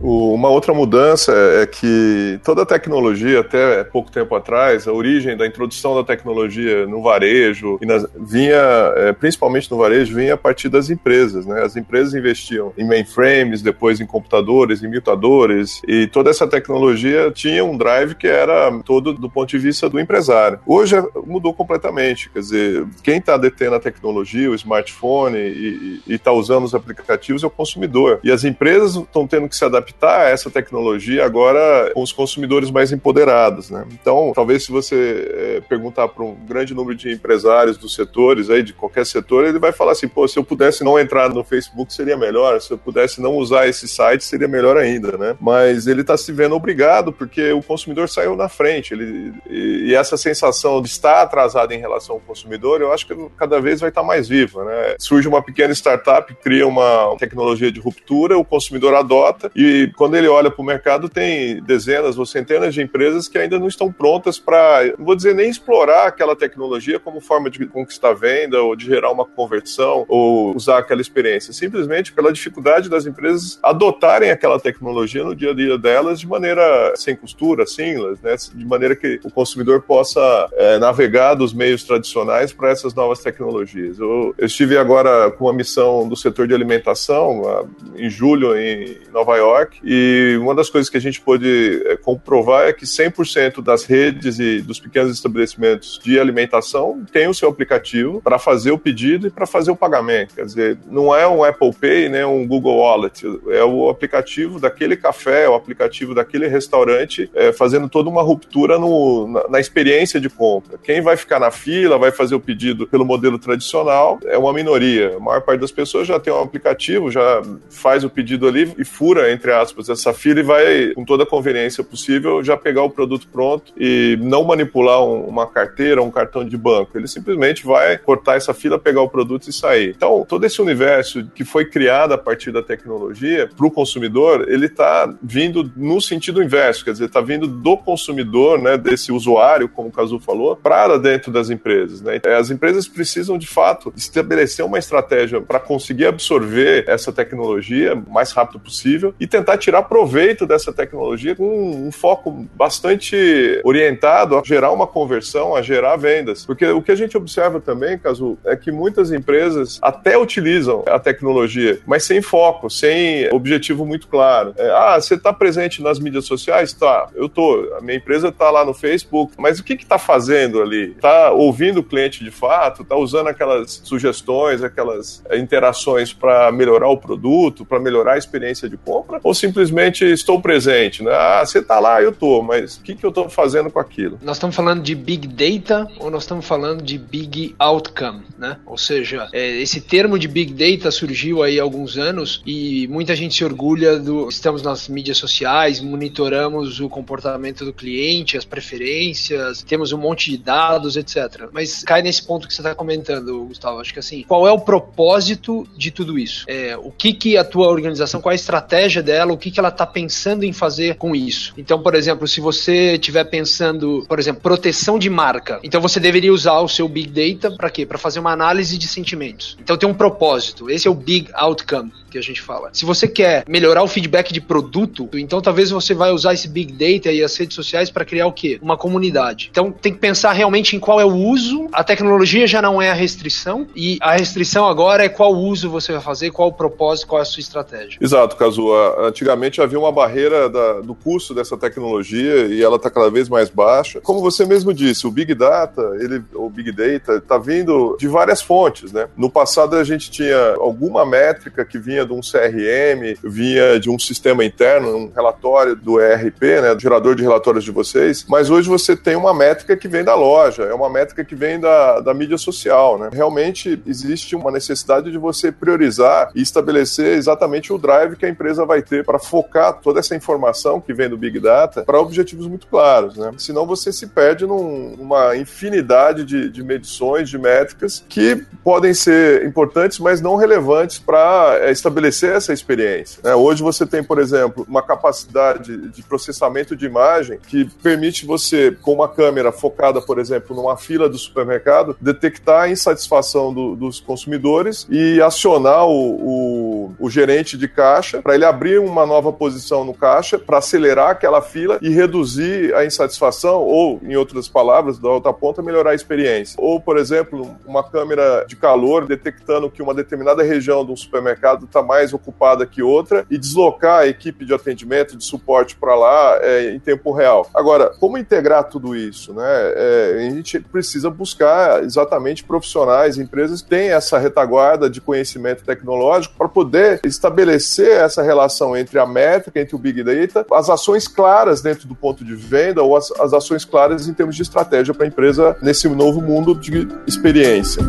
Uma 0.00 0.48
outra 0.48 0.72
mudança 0.72 1.32
é 1.32 1.66
que 1.66 2.38
toda 2.44 2.62
a 2.62 2.66
tecnologia, 2.66 3.40
até 3.40 3.82
pouco 3.82 4.12
tempo 4.12 4.34
atrás, 4.34 4.86
a 4.86 4.92
origem 4.92 5.36
da 5.36 5.46
introdução 5.46 5.94
da 5.96 6.04
tecnologia 6.04 6.86
no 6.86 7.02
varejo, 7.02 7.78
nas, 7.82 8.06
vinha, 8.16 8.56
é, 8.96 9.12
principalmente 9.12 9.68
no 9.70 9.76
varejo, 9.76 10.14
vinha 10.14 10.34
a 10.34 10.36
partir 10.36 10.68
das 10.68 10.88
empresas. 10.88 11.44
Né? 11.46 11.62
As 11.62 11.76
empresas 11.76 12.14
investiam 12.14 12.72
em 12.78 12.86
mainframes, 12.86 13.60
depois 13.60 14.00
em 14.00 14.06
computadores, 14.06 14.84
em 14.84 14.88
mutadores, 14.88 15.82
e 15.86 16.06
toda 16.06 16.30
essa 16.30 16.46
tecnologia 16.46 17.32
tinha 17.32 17.64
um 17.64 17.76
drive 17.76 18.14
que 18.14 18.26
era 18.26 18.70
todo 18.84 19.12
do 19.12 19.28
ponto 19.28 19.48
de 19.48 19.58
vista 19.58 19.88
do 19.88 19.98
empresário. 19.98 20.60
Hoje 20.64 20.94
mudou 21.26 21.52
completamente, 21.52 22.30
quer 22.30 22.38
dizer, 22.38 22.86
quem 23.02 23.18
está 23.18 23.36
detendo 23.36 23.74
a 23.74 23.80
tecnologia, 23.80 24.50
o 24.50 24.54
smartphone 24.54 25.38
e 25.38 26.02
está 26.06 26.30
usando 26.30 26.64
os 26.64 26.74
aplicativos 26.74 27.42
é 27.42 27.46
o 27.46 27.50
consumidor. 27.50 28.20
E 28.22 28.30
as 28.30 28.44
empresas 28.44 28.94
estão 28.94 29.26
tendo 29.26 29.48
que 29.48 29.56
se 29.56 29.64
adaptar 29.64 29.87
adaptar 29.88 30.30
essa 30.30 30.50
tecnologia 30.50 31.24
agora 31.24 31.90
com 31.94 32.02
os 32.02 32.12
consumidores 32.12 32.70
mais 32.70 32.92
empoderados, 32.92 33.70
né? 33.70 33.86
Então, 33.92 34.32
talvez 34.34 34.64
se 34.64 34.72
você 34.72 35.28
é, 35.30 35.60
perguntar 35.68 36.08
para 36.08 36.24
um 36.24 36.34
grande 36.34 36.74
número 36.74 36.96
de 36.96 37.12
empresários 37.12 37.76
dos 37.76 37.94
setores 37.94 38.50
aí, 38.50 38.62
de 38.62 38.72
qualquer 38.72 39.06
setor, 39.06 39.46
ele 39.46 39.58
vai 39.58 39.72
falar 39.72 39.92
assim, 39.92 40.08
pô, 40.08 40.26
se 40.28 40.38
eu 40.38 40.44
pudesse 40.44 40.84
não 40.84 40.98
entrar 40.98 41.28
no 41.30 41.42
Facebook 41.42 41.92
seria 41.92 42.16
melhor, 42.16 42.60
se 42.60 42.70
eu 42.70 42.78
pudesse 42.78 43.20
não 43.20 43.36
usar 43.36 43.66
esse 43.66 43.88
site 43.88 44.24
seria 44.24 44.48
melhor 44.48 44.76
ainda, 44.76 45.16
né? 45.16 45.36
Mas 45.40 45.86
ele 45.86 46.02
está 46.02 46.16
se 46.16 46.32
vendo 46.32 46.54
obrigado 46.54 47.12
porque 47.12 47.52
o 47.52 47.62
consumidor 47.62 48.08
saiu 48.08 48.36
na 48.36 48.48
frente, 48.48 48.94
ele, 48.94 49.32
e, 49.48 49.88
e 49.88 49.94
essa 49.94 50.16
sensação 50.16 50.82
de 50.82 50.88
estar 50.88 51.22
atrasado 51.22 51.72
em 51.72 51.78
relação 51.78 52.16
ao 52.16 52.20
consumidor, 52.20 52.80
eu 52.80 52.92
acho 52.92 53.06
que 53.06 53.14
cada 53.36 53.60
vez 53.60 53.80
vai 53.80 53.88
estar 53.88 54.02
mais 54.02 54.28
viva, 54.28 54.64
né? 54.64 54.96
Surge 54.98 55.28
uma 55.28 55.42
pequena 55.42 55.72
startup, 55.72 56.34
cria 56.36 56.66
uma 56.66 57.16
tecnologia 57.18 57.70
de 57.70 57.80
ruptura, 57.80 58.38
o 58.38 58.44
consumidor 58.44 58.94
adota 58.94 59.50
e 59.54 59.77
quando 59.86 60.16
ele 60.16 60.28
olha 60.28 60.50
para 60.50 60.62
o 60.62 60.66
mercado, 60.66 61.08
tem 61.08 61.62
dezenas 61.62 62.18
ou 62.18 62.26
centenas 62.26 62.74
de 62.74 62.82
empresas 62.82 63.28
que 63.28 63.38
ainda 63.38 63.58
não 63.58 63.68
estão 63.68 63.92
prontas 63.92 64.38
para, 64.38 64.94
não 64.98 65.04
vou 65.04 65.14
dizer 65.14 65.34
nem 65.34 65.48
explorar 65.48 66.06
aquela 66.06 66.34
tecnologia 66.34 66.98
como 66.98 67.20
forma 67.20 67.48
de 67.50 67.66
conquistar 67.66 68.12
venda 68.14 68.60
ou 68.60 68.74
de 68.74 68.86
gerar 68.86 69.10
uma 69.10 69.24
conversão 69.24 70.04
ou 70.08 70.54
usar 70.54 70.78
aquela 70.78 71.00
experiência, 71.00 71.52
simplesmente 71.52 72.12
pela 72.12 72.32
dificuldade 72.32 72.88
das 72.88 73.06
empresas 73.06 73.58
adotarem 73.62 74.30
aquela 74.30 74.58
tecnologia 74.58 75.22
no 75.22 75.34
dia 75.34 75.50
a 75.50 75.54
dia 75.54 75.78
delas 75.78 76.20
de 76.20 76.26
maneira 76.26 76.94
sem 76.96 77.14
costura, 77.14 77.66
simples, 77.66 78.20
né? 78.20 78.34
de 78.54 78.64
maneira 78.64 78.96
que 78.96 79.20
o 79.24 79.30
consumidor 79.30 79.82
possa 79.82 80.20
é, 80.52 80.78
navegar 80.78 81.34
dos 81.34 81.52
meios 81.52 81.84
tradicionais 81.84 82.52
para 82.52 82.70
essas 82.70 82.94
novas 82.94 83.20
tecnologias. 83.20 83.98
Eu, 83.98 84.34
eu 84.36 84.46
estive 84.46 84.76
agora 84.76 85.30
com 85.30 85.44
uma 85.44 85.52
missão 85.52 86.08
do 86.08 86.16
setor 86.16 86.46
de 86.46 86.54
alimentação 86.54 87.68
em 87.96 88.08
julho 88.08 88.56
em 88.56 88.98
Nova 89.12 89.36
York 89.36 89.67
e 89.82 90.36
uma 90.40 90.54
das 90.54 90.70
coisas 90.70 90.90
que 90.90 90.96
a 90.96 91.00
gente 91.00 91.20
pôde 91.20 91.82
é, 91.86 91.96
comprovar 91.96 92.68
é 92.68 92.72
que 92.72 92.84
100% 92.84 93.62
das 93.62 93.84
redes 93.84 94.38
e 94.38 94.60
dos 94.60 94.80
pequenos 94.80 95.12
estabelecimentos 95.12 96.00
de 96.02 96.18
alimentação 96.18 97.04
têm 97.12 97.28
o 97.28 97.34
seu 97.34 97.48
aplicativo 97.48 98.20
para 98.22 98.38
fazer 98.38 98.70
o 98.70 98.78
pedido 98.78 99.26
e 99.26 99.30
para 99.30 99.46
fazer 99.46 99.70
o 99.70 99.76
pagamento. 99.76 100.34
Quer 100.34 100.44
dizer, 100.44 100.78
não 100.86 101.14
é 101.14 101.26
um 101.26 101.44
Apple 101.44 101.72
Pay, 101.72 102.08
nem 102.08 102.24
um 102.24 102.46
Google 102.46 102.78
Wallet, 102.78 103.24
é 103.50 103.64
o 103.64 103.88
aplicativo 103.88 104.60
daquele 104.60 104.96
café, 104.96 105.44
é 105.44 105.48
o 105.48 105.54
aplicativo 105.54 106.14
daquele 106.14 106.46
restaurante, 106.48 107.30
é, 107.34 107.52
fazendo 107.52 107.88
toda 107.88 108.08
uma 108.08 108.22
ruptura 108.22 108.78
no, 108.78 109.28
na, 109.28 109.48
na 109.48 109.60
experiência 109.60 110.20
de 110.20 110.28
compra. 110.28 110.78
Quem 110.82 111.00
vai 111.00 111.16
ficar 111.16 111.38
na 111.38 111.50
fila, 111.50 111.98
vai 111.98 112.10
fazer 112.10 112.34
o 112.34 112.40
pedido 112.40 112.86
pelo 112.86 113.04
modelo 113.04 113.38
tradicional, 113.38 114.18
é 114.24 114.36
uma 114.38 114.52
minoria. 114.52 115.16
A 115.16 115.20
maior 115.20 115.40
parte 115.42 115.60
das 115.60 115.72
pessoas 115.72 116.06
já 116.06 116.18
tem 116.18 116.32
um 116.32 116.42
aplicativo, 116.42 117.10
já 117.10 117.42
faz 117.70 118.04
o 118.04 118.10
pedido 118.10 118.46
ali 118.46 118.72
e 118.78 118.84
fura 118.84 119.32
entre 119.32 119.52
aspas, 119.60 119.88
essa 119.88 120.12
fila 120.12 120.40
e 120.40 120.42
vai, 120.42 120.92
com 120.94 121.04
toda 121.04 121.22
a 121.22 121.26
conveniência 121.26 121.82
possível, 121.84 122.42
já 122.42 122.56
pegar 122.56 122.82
o 122.82 122.90
produto 122.90 123.26
pronto 123.28 123.72
e 123.76 124.18
não 124.20 124.44
manipular 124.44 125.02
um, 125.02 125.24
uma 125.24 125.46
carteira, 125.46 126.02
um 126.02 126.10
cartão 126.10 126.44
de 126.44 126.56
banco. 126.56 126.96
Ele 126.96 127.08
simplesmente 127.08 127.64
vai 127.64 127.98
cortar 127.98 128.36
essa 128.36 128.54
fila, 128.54 128.78
pegar 128.78 129.02
o 129.02 129.08
produto 129.08 129.48
e 129.48 129.52
sair. 129.52 129.94
Então, 129.96 130.24
todo 130.28 130.44
esse 130.44 130.60
universo 130.60 131.26
que 131.34 131.44
foi 131.44 131.64
criado 131.64 132.12
a 132.12 132.18
partir 132.18 132.52
da 132.52 132.62
tecnologia 132.62 133.48
para 133.56 133.66
o 133.66 133.70
consumidor, 133.70 134.46
ele 134.48 134.66
está 134.66 135.12
vindo 135.22 135.70
no 135.76 136.00
sentido 136.00 136.42
inverso, 136.42 136.84
quer 136.84 136.92
dizer, 136.92 137.06
está 137.06 137.20
vindo 137.20 137.46
do 137.46 137.76
consumidor, 137.76 138.60
né, 138.60 138.76
desse 138.76 139.12
usuário, 139.12 139.68
como 139.68 139.88
o 139.88 139.92
Cazu 139.92 140.18
falou, 140.18 140.56
para 140.56 140.98
dentro 140.98 141.32
das 141.32 141.50
empresas. 141.50 142.00
Né? 142.00 142.20
As 142.38 142.50
empresas 142.50 142.86
precisam, 142.86 143.38
de 143.38 143.46
fato, 143.46 143.92
estabelecer 143.96 144.64
uma 144.64 144.78
estratégia 144.78 145.40
para 145.40 145.60
conseguir 145.60 146.06
absorver 146.06 146.84
essa 146.86 147.12
tecnologia 147.12 147.94
o 147.94 148.10
mais 148.12 148.32
rápido 148.32 148.60
possível 148.60 149.14
e 149.18 149.26
tentar 149.26 149.47
tentar 149.48 149.56
tirar 149.56 149.82
proveito 149.84 150.46
dessa 150.46 150.72
tecnologia 150.72 151.34
com 151.34 151.86
um 151.86 151.90
foco 151.90 152.46
bastante 152.54 153.60
orientado 153.64 154.36
a 154.36 154.42
gerar 154.44 154.70
uma 154.72 154.86
conversão, 154.86 155.56
a 155.56 155.62
gerar 155.62 155.96
vendas. 155.96 156.44
Porque 156.44 156.66
o 156.66 156.82
que 156.82 156.92
a 156.92 156.94
gente 156.94 157.16
observa 157.16 157.60
também, 157.60 157.98
Caso, 157.98 158.36
é 158.44 158.54
que 158.54 158.70
muitas 158.70 159.10
empresas 159.10 159.78
até 159.80 160.18
utilizam 160.18 160.84
a 160.86 160.98
tecnologia, 160.98 161.80
mas 161.86 162.04
sem 162.04 162.20
foco, 162.20 162.68
sem 162.68 163.32
objetivo 163.32 163.86
muito 163.86 164.08
claro. 164.08 164.52
É, 164.58 164.70
ah, 164.70 165.00
você 165.00 165.14
está 165.14 165.32
presente 165.32 165.82
nas 165.82 165.98
mídias 165.98 166.26
sociais? 166.26 166.72
Tá, 166.72 167.08
eu 167.14 167.28
tô. 167.28 167.72
A 167.78 167.80
minha 167.80 167.96
empresa 167.96 168.28
está 168.28 168.50
lá 168.50 168.64
no 168.64 168.74
Facebook, 168.74 169.32
mas 169.38 169.58
o 169.58 169.64
que 169.64 169.74
está 169.74 169.98
fazendo 169.98 170.60
ali? 170.60 170.90
Está 170.90 171.30
ouvindo 171.30 171.80
o 171.80 171.84
cliente 171.84 172.22
de 172.22 172.30
fato? 172.30 172.82
Está 172.82 172.96
usando 172.96 173.28
aquelas 173.28 173.80
sugestões, 173.84 174.62
aquelas 174.62 175.22
interações 175.34 176.12
para 176.12 176.52
melhorar 176.52 176.88
o 176.88 176.96
produto, 176.96 177.64
para 177.64 177.80
melhorar 177.80 178.14
a 178.14 178.18
experiência 178.18 178.68
de 178.68 178.76
compra? 178.76 179.20
Ou 179.22 179.34
simplesmente 179.38 180.04
estou 180.04 180.40
presente, 180.40 181.02
né? 181.02 181.10
Ah, 181.12 181.42
você 181.44 181.58
está 181.58 181.78
lá, 181.78 182.02
eu 182.02 182.12
tô, 182.12 182.42
mas 182.42 182.76
o 182.76 182.82
que, 182.82 182.94
que 182.94 183.04
eu 183.04 183.10
estou 183.10 183.28
fazendo 183.28 183.70
com 183.70 183.78
aquilo? 183.78 184.18
Nós 184.22 184.36
estamos 184.36 184.54
falando 184.54 184.82
de 184.82 184.94
Big 184.94 185.26
Data 185.26 185.86
ou 185.98 186.10
nós 186.10 186.24
estamos 186.24 186.46
falando 186.46 186.82
de 186.82 186.98
Big 186.98 187.54
Outcome, 187.58 188.22
né? 188.38 188.58
Ou 188.66 188.78
seja, 188.78 189.28
é, 189.32 189.60
esse 189.60 189.80
termo 189.80 190.18
de 190.18 190.28
Big 190.28 190.52
Data 190.52 190.90
surgiu 190.90 191.42
aí 191.42 191.58
há 191.58 191.62
alguns 191.62 191.96
anos 191.96 192.42
e 192.46 192.86
muita 192.88 193.14
gente 193.14 193.34
se 193.34 193.44
orgulha 193.44 193.98
do. 193.98 194.28
Estamos 194.28 194.62
nas 194.62 194.88
mídias 194.88 195.18
sociais, 195.18 195.80
monitoramos 195.80 196.80
o 196.80 196.88
comportamento 196.88 197.64
do 197.64 197.72
cliente, 197.72 198.36
as 198.36 198.44
preferências, 198.44 199.62
temos 199.62 199.92
um 199.92 199.98
monte 199.98 200.30
de 200.30 200.38
dados, 200.38 200.96
etc. 200.96 201.48
Mas 201.52 201.82
cai 201.82 202.02
nesse 202.02 202.22
ponto 202.22 202.46
que 202.46 202.54
você 202.54 202.60
está 202.60 202.74
comentando, 202.74 203.44
Gustavo. 203.44 203.80
Acho 203.80 203.92
que 203.92 203.98
assim, 203.98 204.24
qual 204.26 204.46
é 204.46 204.52
o 204.52 204.60
propósito 204.60 205.66
de 205.76 205.90
tudo 205.90 206.18
isso? 206.18 206.44
É, 206.48 206.76
o 206.76 206.90
que, 206.90 207.12
que 207.12 207.36
a 207.36 207.44
tua 207.44 207.68
organização, 207.68 208.20
qual 208.20 208.32
é 208.32 208.34
a 208.34 208.36
estratégia 208.36 209.02
dela, 209.02 209.27
o 209.32 209.38
que, 209.38 209.50
que 209.50 209.58
ela 209.58 209.68
está 209.68 209.86
pensando 209.86 210.44
em 210.44 210.52
fazer 210.52 210.96
com 210.96 211.14
isso? 211.14 211.52
Então, 211.56 211.82
por 211.82 211.94
exemplo, 211.94 212.26
se 212.26 212.40
você 212.40 212.94
estiver 212.94 213.24
pensando, 213.24 214.04
por 214.08 214.18
exemplo, 214.18 214.40
proteção 214.40 214.98
de 214.98 215.10
marca, 215.10 215.60
então 215.62 215.80
você 215.80 216.00
deveria 216.00 216.32
usar 216.32 216.60
o 216.60 216.68
seu 216.68 216.88
Big 216.88 217.08
Data 217.08 217.56
para 217.56 217.70
quê? 217.70 217.86
Para 217.86 217.98
fazer 217.98 218.20
uma 218.20 218.32
análise 218.32 218.76
de 218.76 218.86
sentimentos. 218.86 219.56
Então 219.60 219.76
tem 219.76 219.88
um 219.88 219.94
propósito. 219.94 220.70
Esse 220.70 220.88
é 220.88 220.90
o 220.90 220.94
Big 220.94 221.28
Outcome 221.34 221.92
que 222.08 222.18
a 222.18 222.22
gente 222.22 222.40
fala. 222.40 222.70
Se 222.72 222.84
você 222.84 223.06
quer 223.06 223.44
melhorar 223.48 223.82
o 223.82 223.88
feedback 223.88 224.32
de 224.32 224.40
produto, 224.40 225.08
então 225.14 225.40
talvez 225.40 225.70
você 225.70 225.94
vai 225.94 226.10
usar 226.10 226.34
esse 226.34 226.48
big 226.48 226.72
data 226.72 227.12
e 227.12 227.22
as 227.22 227.36
redes 227.36 227.54
sociais 227.54 227.90
para 227.90 228.04
criar 228.04 228.26
o 228.26 228.32
quê? 228.32 228.58
Uma 228.62 228.76
comunidade. 228.76 229.48
Então 229.50 229.70
tem 229.70 229.92
que 229.92 229.98
pensar 229.98 230.32
realmente 230.32 230.76
em 230.76 230.80
qual 230.80 231.00
é 231.00 231.04
o 231.04 231.14
uso. 231.14 231.68
A 231.72 231.84
tecnologia 231.84 232.46
já 232.46 232.60
não 232.62 232.80
é 232.80 232.90
a 232.90 232.94
restrição 232.94 233.66
e 233.74 233.98
a 234.00 234.16
restrição 234.16 234.66
agora 234.66 235.04
é 235.04 235.08
qual 235.08 235.32
uso 235.34 235.70
você 235.70 235.92
vai 235.92 236.00
fazer, 236.00 236.30
qual 236.30 236.48
o 236.48 236.52
propósito, 236.52 237.08
qual 237.08 237.20
é 237.20 237.22
a 237.22 237.24
sua 237.24 237.40
estratégia. 237.40 237.98
Exato, 238.00 238.36
Kazuha. 238.36 239.08
Antigamente 239.08 239.60
havia 239.60 239.78
uma 239.78 239.92
barreira 239.92 240.48
da, 240.48 240.80
do 240.80 240.94
custo 240.94 241.34
dessa 241.34 241.56
tecnologia 241.56 242.46
e 242.46 242.62
ela 242.62 242.76
está 242.76 242.90
cada 242.90 243.10
vez 243.10 243.28
mais 243.28 243.48
baixa. 243.50 244.00
Como 244.00 244.20
você 244.20 244.44
mesmo 244.44 244.72
disse, 244.72 245.06
o 245.06 245.10
big 245.10 245.34
data, 245.34 245.82
ele, 246.00 246.22
o 246.34 246.48
big 246.48 246.72
data, 246.72 247.16
está 247.16 247.38
vindo 247.38 247.96
de 247.98 248.08
várias 248.08 248.40
fontes, 248.40 248.92
né? 248.92 249.08
No 249.16 249.30
passado 249.30 249.76
a 249.76 249.84
gente 249.84 250.10
tinha 250.10 250.54
alguma 250.58 251.04
métrica 251.04 251.64
que 251.64 251.78
vinha 251.78 251.97
vinha 251.98 252.06
de 252.06 252.12
um 252.12 252.20
CRM, 252.20 253.18
vinha 253.22 253.80
de 253.80 253.90
um 253.90 253.98
sistema 253.98 254.44
interno, 254.44 254.96
um 254.96 255.12
relatório 255.14 255.74
do 255.74 256.00
ERP, 256.00 256.42
né, 256.62 256.74
do 256.74 256.80
gerador 256.80 257.14
de 257.14 257.22
relatórios 257.22 257.64
de 257.64 257.70
vocês, 257.70 258.24
mas 258.28 258.50
hoje 258.50 258.68
você 258.68 258.96
tem 258.96 259.16
uma 259.16 259.34
métrica 259.34 259.76
que 259.76 259.88
vem 259.88 260.04
da 260.04 260.14
loja, 260.14 260.64
é 260.64 260.74
uma 260.74 260.88
métrica 260.88 261.24
que 261.24 261.34
vem 261.34 261.58
da, 261.58 262.00
da 262.00 262.14
mídia 262.14 262.38
social, 262.38 262.98
né? 262.98 263.08
Realmente 263.12 263.82
existe 263.86 264.36
uma 264.36 264.50
necessidade 264.50 265.10
de 265.10 265.18
você 265.18 265.50
priorizar 265.50 266.30
e 266.34 266.42
estabelecer 266.42 267.16
exatamente 267.16 267.72
o 267.72 267.78
drive 267.78 268.16
que 268.16 268.26
a 268.26 268.28
empresa 268.28 268.64
vai 268.64 268.82
ter 268.82 269.04
para 269.04 269.18
focar 269.18 269.74
toda 269.74 270.00
essa 270.00 270.14
informação 270.14 270.80
que 270.80 270.92
vem 270.92 271.08
do 271.08 271.16
Big 271.16 271.40
Data 271.40 271.82
para 271.82 272.00
objetivos 272.00 272.46
muito 272.46 272.66
claros, 272.66 273.16
né? 273.16 273.32
Senão 273.38 273.66
você 273.66 273.92
se 273.92 274.06
perde 274.06 274.46
num, 274.46 274.94
numa 274.96 275.36
infinidade 275.36 276.24
de, 276.24 276.48
de 276.50 276.62
medições, 276.62 277.28
de 277.28 277.38
métricas 277.38 278.04
que 278.08 278.44
podem 278.62 278.94
ser 278.94 279.44
importantes, 279.44 279.98
mas 279.98 280.20
não 280.20 280.36
relevantes 280.36 280.98
para 280.98 281.58
é, 281.62 281.72
estabelecer 281.88 282.34
essa 282.34 282.52
experiência. 282.52 283.20
Né? 283.24 283.34
Hoje 283.34 283.62
você 283.62 283.86
tem, 283.86 284.02
por 284.02 284.18
exemplo, 284.18 284.64
uma 284.68 284.82
capacidade 284.82 285.90
de 285.90 286.02
processamento 286.02 286.76
de 286.76 286.86
imagem 286.86 287.38
que 287.48 287.64
permite 287.82 288.26
você, 288.26 288.76
com 288.82 288.92
uma 288.92 289.08
câmera 289.08 289.50
focada, 289.50 290.00
por 290.00 290.18
exemplo, 290.18 290.54
numa 290.54 290.76
fila 290.76 291.08
do 291.08 291.18
supermercado, 291.18 291.96
detectar 292.00 292.62
a 292.62 292.68
insatisfação 292.68 293.52
do, 293.52 293.74
dos 293.74 294.00
consumidores 294.00 294.86
e 294.90 295.20
acionar 295.20 295.86
o, 295.86 296.88
o, 296.88 296.94
o 296.98 297.10
gerente 297.10 297.56
de 297.56 297.68
caixa 297.68 298.22
para 298.22 298.34
ele 298.34 298.44
abrir 298.44 298.78
uma 298.78 299.06
nova 299.06 299.32
posição 299.32 299.84
no 299.84 299.94
caixa 299.94 300.38
para 300.38 300.58
acelerar 300.58 301.10
aquela 301.10 301.40
fila 301.40 301.78
e 301.80 301.88
reduzir 301.88 302.74
a 302.74 302.84
insatisfação 302.84 303.62
ou, 303.62 304.00
em 304.02 304.16
outras 304.16 304.48
palavras, 304.48 304.98
da 304.98 305.08
outra 305.08 305.32
ponta, 305.32 305.62
melhorar 305.62 305.90
a 305.90 305.94
experiência. 305.94 306.56
Ou, 306.58 306.80
por 306.80 306.98
exemplo, 306.98 307.56
uma 307.66 307.82
câmera 307.82 308.44
de 308.46 308.56
calor 308.56 309.06
detectando 309.06 309.70
que 309.70 309.82
uma 309.82 309.94
determinada 309.94 310.42
região 310.42 310.84
do 310.84 310.96
supermercado 310.96 311.64
está 311.64 311.77
está 311.78 311.82
mais 311.82 312.12
ocupada 312.12 312.66
que 312.66 312.82
outra 312.82 313.24
e 313.30 313.38
deslocar 313.38 314.00
a 314.00 314.06
equipe 314.06 314.44
de 314.44 314.52
atendimento, 314.52 315.16
de 315.16 315.24
suporte 315.24 315.76
para 315.76 315.94
lá 315.94 316.38
é, 316.42 316.70
em 316.74 316.78
tempo 316.78 317.12
real. 317.12 317.48
Agora, 317.54 317.92
como 317.98 318.18
integrar 318.18 318.64
tudo 318.64 318.96
isso? 318.96 319.32
Né? 319.32 319.44
É, 319.46 320.28
a 320.28 320.34
gente 320.34 320.60
precisa 320.60 321.10
buscar 321.10 321.82
exatamente 321.82 322.44
profissionais, 322.44 323.18
empresas 323.18 323.62
que 323.62 323.68
têm 323.68 323.90
essa 323.90 324.18
retaguarda 324.18 324.90
de 324.90 325.00
conhecimento 325.00 325.64
tecnológico 325.64 326.34
para 326.36 326.48
poder 326.48 327.00
estabelecer 327.04 327.90
essa 327.90 328.22
relação 328.22 328.76
entre 328.76 328.98
a 328.98 329.06
métrica, 329.06 329.60
entre 329.60 329.76
o 329.76 329.78
Big 329.78 330.02
Data, 330.02 330.46
as 330.52 330.68
ações 330.68 331.06
claras 331.06 331.60
dentro 331.60 331.86
do 331.86 331.94
ponto 331.94 332.24
de 332.24 332.34
venda 332.34 332.82
ou 332.82 332.96
as, 332.96 333.10
as 333.20 333.32
ações 333.32 333.64
claras 333.64 334.08
em 334.08 334.14
termos 334.14 334.36
de 334.36 334.42
estratégia 334.42 334.94
para 334.94 335.04
a 335.04 335.08
empresa 335.08 335.56
nesse 335.62 335.88
novo 335.88 336.20
mundo 336.20 336.54
de 336.54 336.88
experiência. 337.06 337.82